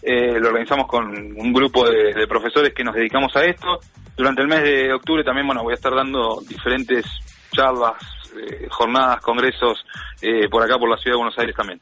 Eh, 0.00 0.40
lo 0.40 0.48
organizamos 0.48 0.86
con 0.86 1.04
un 1.06 1.52
grupo 1.52 1.86
de, 1.86 2.26
profesores 2.26 2.72
que 2.72 2.82
nos 2.82 2.94
dedicamos 2.94 3.36
a 3.36 3.44
esto. 3.44 3.78
Durante 4.16 4.40
el 4.40 4.48
mes 4.48 4.62
de 4.62 4.90
octubre 4.94 5.22
también, 5.22 5.46
bueno, 5.46 5.62
voy 5.62 5.72
a 5.72 5.74
estar 5.74 5.94
dando 5.94 6.40
diferentes 6.48 7.04
charlas, 7.52 7.92
eh, 8.34 8.68
jornadas, 8.70 9.20
congresos 9.20 9.84
eh, 10.22 10.48
por 10.48 10.62
acá, 10.62 10.78
por 10.78 10.88
la 10.88 10.96
ciudad 10.96 11.12
de 11.12 11.18
Buenos 11.18 11.38
Aires 11.38 11.54
también. 11.54 11.78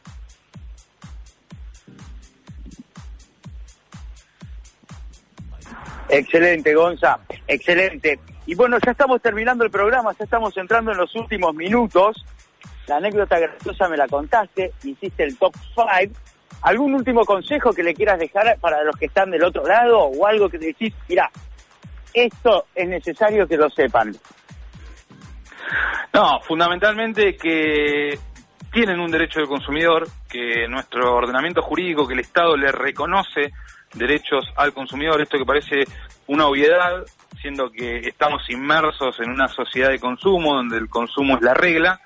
Excelente, 6.08 6.74
Gonza, 6.74 7.20
excelente. 7.46 8.18
Y 8.44 8.56
bueno, 8.56 8.76
ya 8.84 8.90
estamos 8.90 9.22
terminando 9.22 9.62
el 9.62 9.70
programa, 9.70 10.10
ya 10.18 10.24
estamos 10.24 10.56
entrando 10.56 10.90
en 10.90 10.98
los 10.98 11.14
últimos 11.14 11.54
minutos. 11.54 12.24
La 12.86 12.96
anécdota 12.96 13.38
graciosa 13.38 13.88
me 13.88 13.96
la 13.96 14.08
contaste, 14.08 14.72
hiciste 14.82 15.24
el 15.24 15.36
top 15.38 15.54
5. 15.74 16.12
¿Algún 16.62 16.94
último 16.94 17.24
consejo 17.24 17.72
que 17.72 17.82
le 17.82 17.94
quieras 17.94 18.18
dejar 18.18 18.56
para 18.60 18.84
los 18.84 18.96
que 18.96 19.06
están 19.06 19.30
del 19.30 19.42
otro 19.42 19.64
lado 19.66 19.98
o 19.98 20.26
algo 20.26 20.48
que 20.48 20.58
decís, 20.58 20.94
mira, 21.08 21.28
esto 22.14 22.66
es 22.74 22.88
necesario 22.88 23.46
que 23.48 23.56
lo 23.56 23.68
sepan? 23.70 24.14
No, 26.12 26.40
fundamentalmente 26.42 27.36
que 27.36 28.18
tienen 28.72 29.00
un 29.00 29.10
derecho 29.10 29.40
del 29.40 29.48
consumidor, 29.48 30.06
que 30.28 30.68
nuestro 30.68 31.14
ordenamiento 31.14 31.62
jurídico, 31.62 32.06
que 32.06 32.14
el 32.14 32.20
Estado 32.20 32.56
le 32.56 32.70
reconoce 32.70 33.52
derechos 33.94 34.44
al 34.56 34.72
consumidor, 34.72 35.20
esto 35.20 35.38
que 35.38 35.44
parece 35.44 35.84
una 36.26 36.46
obviedad, 36.46 37.04
siendo 37.40 37.70
que 37.70 37.98
estamos 37.98 38.48
inmersos 38.48 39.18
en 39.20 39.30
una 39.30 39.48
sociedad 39.48 39.90
de 39.90 39.98
consumo 39.98 40.54
donde 40.54 40.78
el 40.78 40.88
consumo 40.88 41.36
es 41.36 41.42
la 41.42 41.54
regla, 41.54 42.00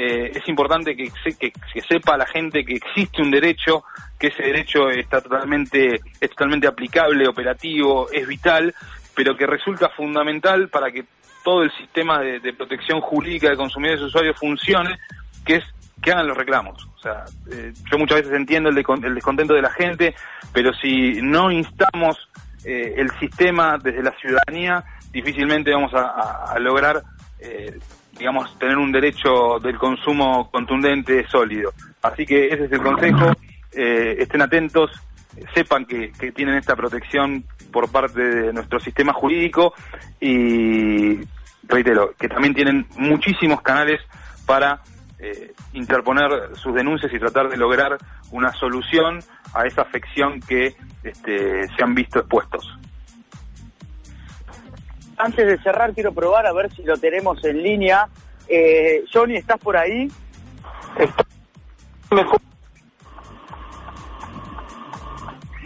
eh, 0.00 0.30
es 0.32 0.48
importante 0.48 0.94
que, 0.94 1.10
que, 1.40 1.50
que 1.50 1.80
sepa 1.82 2.16
la 2.16 2.24
gente 2.24 2.64
que 2.64 2.74
existe 2.74 3.20
un 3.20 3.32
derecho, 3.32 3.82
que 4.16 4.28
ese 4.28 4.44
derecho 4.44 4.88
está 4.90 5.20
totalmente, 5.20 6.00
es 6.20 6.30
totalmente 6.30 6.68
aplicable, 6.68 7.26
operativo, 7.26 8.08
es 8.12 8.24
vital, 8.28 8.72
pero 9.16 9.36
que 9.36 9.44
resulta 9.44 9.88
fundamental 9.88 10.68
para 10.68 10.92
que 10.92 11.04
todo 11.42 11.64
el 11.64 11.72
sistema 11.72 12.20
de, 12.20 12.52
protección 12.52 13.00
jurídica 13.00 13.50
de 13.50 13.56
consumidores 13.56 14.00
y 14.00 14.04
usuarios 14.04 14.38
funcione, 14.38 14.96
que 15.44 15.56
es 15.56 15.64
que 16.00 16.12
hagan 16.12 16.28
los 16.28 16.36
reclamos. 16.36 16.88
O 16.96 17.00
sea, 17.00 17.24
eh, 17.50 17.72
yo 17.90 17.98
muchas 17.98 18.18
veces 18.18 18.34
entiendo 18.34 18.68
el, 18.68 18.76
descontento 18.76 19.52
de 19.52 19.62
la 19.62 19.70
gente, 19.70 20.14
pero 20.52 20.72
si 20.74 21.20
no 21.22 21.50
instamos 21.50 22.28
eh, 22.64 22.94
el 22.98 23.10
sistema 23.18 23.78
desde 23.82 24.04
la 24.04 24.12
ciudadanía, 24.12 24.84
difícilmente 25.10 25.72
vamos 25.72 25.92
a, 25.92 26.56
lograr, 26.60 27.02
digamos, 28.18 28.58
tener 28.58 28.76
un 28.76 28.92
derecho 28.92 29.58
del 29.62 29.78
consumo 29.78 30.50
contundente, 30.50 31.26
sólido. 31.28 31.72
Así 32.02 32.26
que 32.26 32.46
ese 32.46 32.64
es 32.64 32.72
el 32.72 32.80
consejo. 32.80 33.32
Eh, 33.72 34.16
estén 34.18 34.42
atentos, 34.42 34.90
sepan 35.54 35.84
que, 35.84 36.12
que 36.12 36.32
tienen 36.32 36.56
esta 36.56 36.74
protección 36.74 37.44
por 37.70 37.90
parte 37.90 38.20
de 38.20 38.52
nuestro 38.52 38.80
sistema 38.80 39.12
jurídico 39.12 39.74
y 40.20 41.20
reitero 41.64 42.14
que 42.18 42.28
también 42.28 42.54
tienen 42.54 42.86
muchísimos 42.96 43.60
canales 43.60 44.00
para 44.46 44.80
eh, 45.18 45.52
interponer 45.72 46.30
sus 46.54 46.74
denuncias 46.74 47.12
y 47.12 47.18
tratar 47.18 47.48
de 47.48 47.56
lograr 47.56 47.98
una 48.30 48.52
solución 48.52 49.18
a 49.54 49.66
esa 49.66 49.82
afección 49.82 50.40
que 50.40 50.74
este, 51.02 51.66
se 51.68 51.82
han 51.82 51.94
visto 51.94 52.20
expuestos. 52.20 52.78
Antes 55.18 55.46
de 55.46 55.58
cerrar, 55.58 55.92
quiero 55.94 56.12
probar 56.12 56.46
a 56.46 56.52
ver 56.52 56.72
si 56.72 56.84
lo 56.84 56.96
tenemos 56.96 57.44
en 57.44 57.62
línea. 57.62 58.08
Eh, 58.46 59.04
Johnny, 59.12 59.36
¿estás 59.36 59.58
por 59.58 59.76
ahí? 59.76 60.08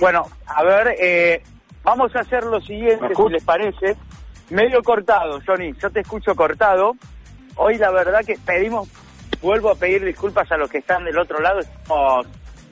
Bueno, 0.00 0.26
a 0.46 0.62
ver, 0.64 0.96
eh, 0.98 1.42
vamos 1.84 2.16
a 2.16 2.20
hacer 2.20 2.44
lo 2.44 2.60
siguiente, 2.60 3.14
si 3.14 3.28
les 3.28 3.44
parece. 3.44 3.94
Medio 4.50 4.82
cortado, 4.82 5.40
Johnny, 5.46 5.72
yo 5.80 5.90
te 5.90 6.00
escucho 6.00 6.34
cortado. 6.34 6.96
Hoy 7.56 7.76
la 7.76 7.90
verdad 7.90 8.24
que 8.24 8.36
pedimos, 8.44 8.88
vuelvo 9.42 9.70
a 9.70 9.74
pedir 9.74 10.04
disculpas 10.04 10.50
a 10.50 10.56
los 10.56 10.70
que 10.70 10.78
están 10.78 11.04
del 11.04 11.18
otro 11.18 11.40
lado, 11.40 11.60
estamos 11.60 12.26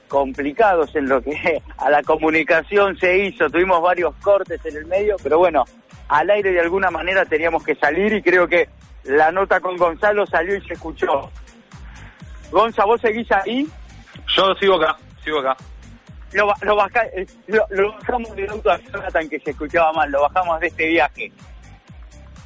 complicados 0.08 0.94
en 0.96 1.08
lo 1.08 1.22
que 1.22 1.62
a 1.76 1.90
la 1.90 2.02
comunicación 2.02 2.96
se 2.98 3.18
hizo, 3.18 3.48
tuvimos 3.50 3.80
varios 3.80 4.14
cortes 4.16 4.64
en 4.64 4.76
el 4.76 4.86
medio, 4.86 5.16
pero 5.22 5.38
bueno, 5.38 5.64
al 6.10 6.28
aire 6.30 6.52
de 6.52 6.60
alguna 6.60 6.90
manera 6.90 7.24
teníamos 7.24 7.64
que 7.64 7.74
salir 7.76 8.12
y 8.12 8.22
creo 8.22 8.46
que 8.48 8.68
la 9.04 9.32
nota 9.32 9.60
con 9.60 9.76
Gonzalo 9.76 10.26
salió 10.26 10.56
y 10.56 10.60
se 10.66 10.74
escuchó. 10.74 11.30
Gonza, 12.50 12.84
¿vos 12.84 13.00
seguís 13.00 13.30
ahí? 13.32 13.66
Yo 14.36 14.54
sigo 14.56 14.74
acá, 14.74 14.96
sigo 15.24 15.38
acá. 15.38 15.56
Lo, 16.32 16.46
ba- 16.46 16.56
lo, 16.62 16.76
baja- 16.76 17.06
eh, 17.14 17.26
lo- 17.46 17.66
lo 17.70 17.92
bajamos 17.92 18.34
del 18.36 18.50
auto 18.50 18.70
a 18.70 18.78
Jonathan 18.78 19.28
que 19.28 19.40
se 19.40 19.50
escuchaba 19.50 19.92
mal, 19.92 20.10
lo 20.10 20.22
bajamos 20.22 20.60
de 20.60 20.66
este 20.68 20.86
viaje. 20.88 21.32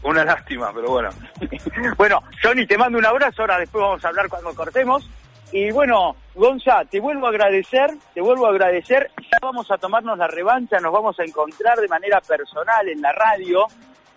Una 0.02 0.24
lástima, 0.24 0.70
pero 0.74 0.90
bueno. 0.90 1.08
bueno, 1.96 2.22
Johnny, 2.42 2.66
te 2.66 2.76
mando 2.76 2.98
un 2.98 3.06
abrazo, 3.06 3.42
ahora 3.42 3.58
después 3.58 3.82
vamos 3.82 4.04
a 4.04 4.08
hablar 4.08 4.28
cuando 4.28 4.54
cortemos. 4.54 5.08
Y 5.54 5.70
bueno, 5.70 6.16
Gonza, 6.34 6.84
te 6.84 6.98
vuelvo 6.98 7.26
a 7.26 7.30
agradecer, 7.30 7.88
te 8.12 8.20
vuelvo 8.20 8.46
a 8.46 8.50
agradecer. 8.50 9.08
Ya 9.20 9.38
vamos 9.40 9.70
a 9.70 9.78
tomarnos 9.78 10.18
la 10.18 10.26
revancha, 10.26 10.80
nos 10.80 10.92
vamos 10.92 11.16
a 11.20 11.22
encontrar 11.22 11.78
de 11.78 11.86
manera 11.86 12.20
personal 12.20 12.88
en 12.88 13.00
la 13.00 13.12
radio, 13.12 13.64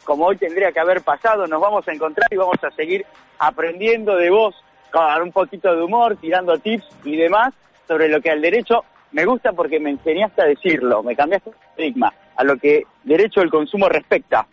como 0.04 0.26
hoy 0.26 0.38
tendría 0.38 0.72
que 0.72 0.80
haber 0.80 1.04
pasado, 1.04 1.46
nos 1.46 1.62
vamos 1.62 1.88
a 1.88 1.94
encontrar 1.94 2.28
y 2.32 2.38
vamos 2.38 2.58
a 2.64 2.72
seguir 2.72 3.06
aprendiendo 3.38 4.16
de 4.16 4.32
vos, 4.32 4.56
con 4.92 5.22
un 5.22 5.32
poquito 5.32 5.76
de 5.76 5.84
humor, 5.84 6.18
tirando 6.20 6.58
tips 6.58 6.88
y 7.04 7.16
demás 7.16 7.54
sobre 7.88 8.10
lo 8.10 8.20
que 8.20 8.32
al 8.32 8.42
derecho 8.42 8.84
me 9.12 9.24
gusta 9.24 9.52
porque 9.52 9.80
me 9.80 9.92
enseñaste 9.92 10.42
a 10.42 10.46
decirlo, 10.46 11.04
me 11.04 11.16
cambiaste 11.16 11.52
el 11.52 11.56
estigma 11.70 12.12
a 12.36 12.44
lo 12.44 12.58
que 12.58 12.82
derecho 13.04 13.42
del 13.42 13.52
consumo 13.52 13.88
respecta. 13.88 14.48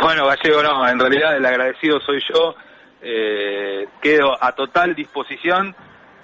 Bueno, 0.00 0.24
Gallego, 0.28 0.62
no, 0.62 0.88
en 0.88 1.00
realidad 1.00 1.36
el 1.36 1.44
agradecido 1.44 1.98
soy 1.98 2.22
yo. 2.32 2.54
Eh, 3.00 3.86
quedo 4.02 4.42
a 4.42 4.52
total 4.52 4.94
disposición 4.94 5.74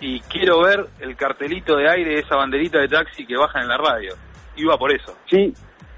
y 0.00 0.20
quiero 0.20 0.62
ver 0.62 0.86
el 1.00 1.16
cartelito 1.16 1.76
de 1.76 1.88
aire, 1.88 2.18
esa 2.18 2.36
banderita 2.36 2.78
de 2.78 2.88
taxi 2.88 3.26
que 3.26 3.36
baja 3.36 3.60
en 3.60 3.68
la 3.68 3.76
radio. 3.76 4.14
Iba 4.56 4.76
por 4.76 4.92
eso. 4.92 5.16
Sí, 5.30 5.52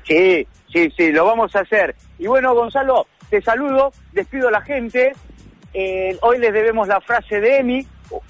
sí, 0.04 0.46
sí, 0.72 0.92
sí, 0.96 1.12
lo 1.12 1.24
vamos 1.24 1.54
a 1.56 1.60
hacer. 1.60 1.94
Y 2.18 2.26
bueno, 2.26 2.54
Gonzalo, 2.54 3.06
te 3.30 3.40
saludo, 3.42 3.92
despido 4.12 4.48
a 4.48 4.52
la 4.52 4.60
gente. 4.60 5.12
Eh, 5.72 6.16
hoy 6.22 6.38
les 6.38 6.52
debemos 6.52 6.88
la 6.88 7.00
frase 7.00 7.40
de 7.40 7.58
Emi. 7.58 7.86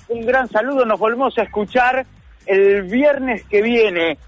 Un 0.09 0.25
gran 0.25 0.49
saludo, 0.49 0.85
nos 0.85 0.99
volvemos 0.99 1.37
a 1.39 1.43
escuchar 1.43 2.07
el 2.47 2.83
viernes 2.85 3.45
que 3.45 3.63
viene. 3.63 4.19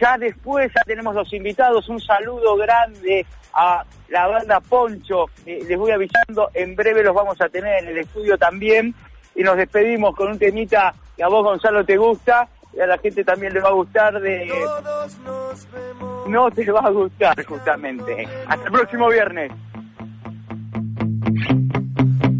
Ya 0.00 0.16
después 0.16 0.70
ya 0.74 0.82
tenemos 0.84 1.14
los 1.14 1.32
invitados. 1.32 1.88
Un 1.88 2.00
saludo 2.00 2.56
grande 2.56 3.26
a 3.54 3.84
la 4.08 4.26
banda 4.26 4.60
Poncho. 4.60 5.26
Eh, 5.46 5.64
les 5.66 5.78
voy 5.78 5.90
avisando, 5.90 6.50
en 6.54 6.74
breve 6.74 7.02
los 7.02 7.14
vamos 7.14 7.40
a 7.40 7.48
tener 7.48 7.82
en 7.82 7.88
el 7.90 7.98
estudio 7.98 8.36
también. 8.38 8.94
Y 9.34 9.42
nos 9.42 9.56
despedimos 9.56 10.14
con 10.16 10.32
un 10.32 10.38
temita 10.38 10.94
que 11.16 11.22
a 11.22 11.28
vos, 11.28 11.44
Gonzalo, 11.44 11.84
te 11.84 11.96
gusta 11.96 12.48
y 12.72 12.80
a 12.80 12.86
la 12.86 12.98
gente 12.98 13.24
también 13.24 13.52
le 13.52 13.60
va 13.60 13.68
a 13.68 13.72
gustar 13.72 14.20
de... 14.20 14.50
No 16.28 16.50
te 16.50 16.70
va 16.70 16.80
a 16.80 16.90
gustar, 16.90 17.44
justamente. 17.44 18.28
Hasta 18.46 18.64
el 18.66 18.72
próximo 18.72 19.08
viernes. 19.08 19.50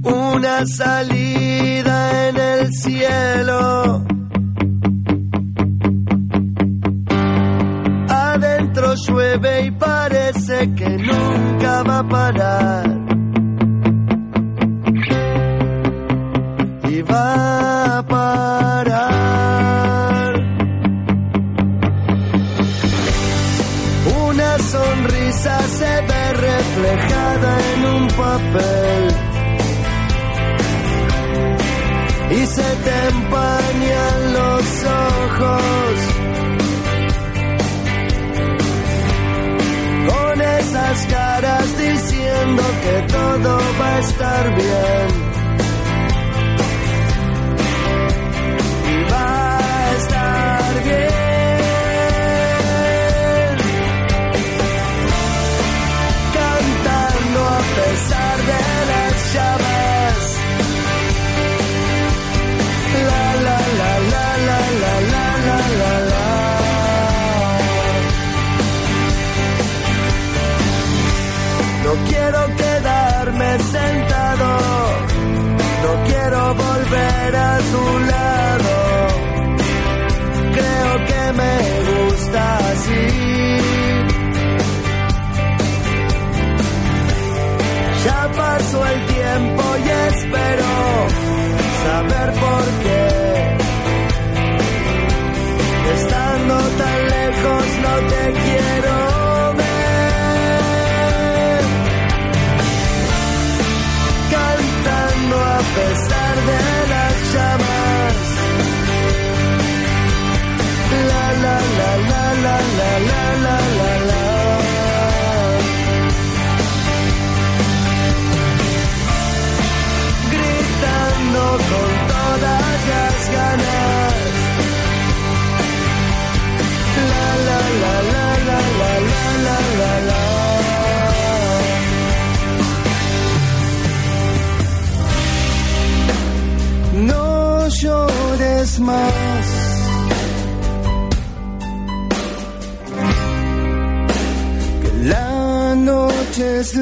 una 0.02 0.66
salida 0.66 2.28
en 2.28 2.36
el 2.36 2.72
cielo. 2.72 4.17
Adentro 8.58 8.92
llueve 8.94 9.66
y 9.66 9.70
parece 9.70 10.74
que 10.74 10.88
nunca 10.88 11.84
va 11.84 12.00
a 12.00 12.08
parar. 12.08 12.86
Y 16.88 17.02
va 17.02 17.98
a 17.98 18.02
parar. 18.02 18.98
Una 24.26 24.58
sonrisa 24.58 25.60
se 25.78 26.00
ve 26.08 26.32
reflejada 26.32 27.58
en 27.74 27.84
un 27.94 28.08
papel. 28.08 29.14
y 32.30 32.46
se 32.46 32.62
te 32.62 33.08
empañan 33.08 34.32
los 34.34 34.84
ojos 34.84 36.07
todo 43.42 43.58
va 43.80 43.96
a 43.96 43.98
estar 44.00 44.54
bien 44.56 45.27
la 112.42 112.60
la 112.78 112.98
la. 113.08 113.27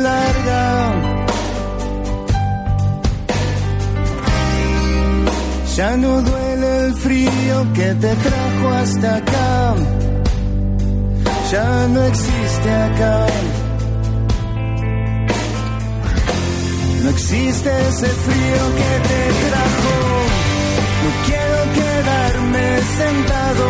Larga. 0.03 1.17
Ya 5.77 5.97
no 5.97 6.23
duele 6.23 6.87
el 6.87 6.95
frío 6.95 7.73
que 7.75 7.95
te 8.03 8.15
trajo 8.15 8.69
hasta 8.81 9.17
acá. 9.17 9.75
Ya 11.53 11.89
no 11.89 12.03
existe 12.05 12.71
acá. 12.89 13.27
No 17.03 17.11
existe 17.11 17.71
ese 17.89 18.07
frío 18.27 18.63
que 18.81 18.93
te 19.09 19.21
trajo. 19.49 19.95
No 21.05 21.11
quiero 21.27 21.59
quedarme 21.79 22.65
sentado. 23.01 23.67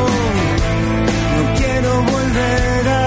No 1.37 1.43
quiero 1.59 2.03
volver 2.13 3.06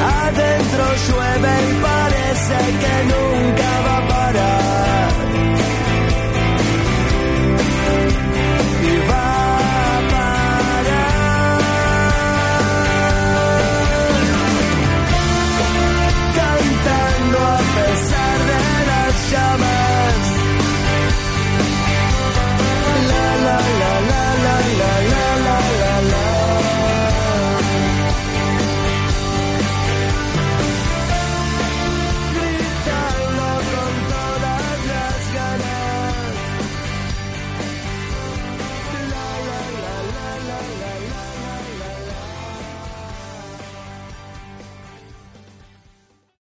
Adentro 0.00 0.84
llueve 1.06 1.52
y 1.68 1.74
parece 1.82 2.58
que 2.82 2.94
nunca 3.12 3.70
va 3.86 3.96
a 3.96 4.08
parar. 4.08 5.07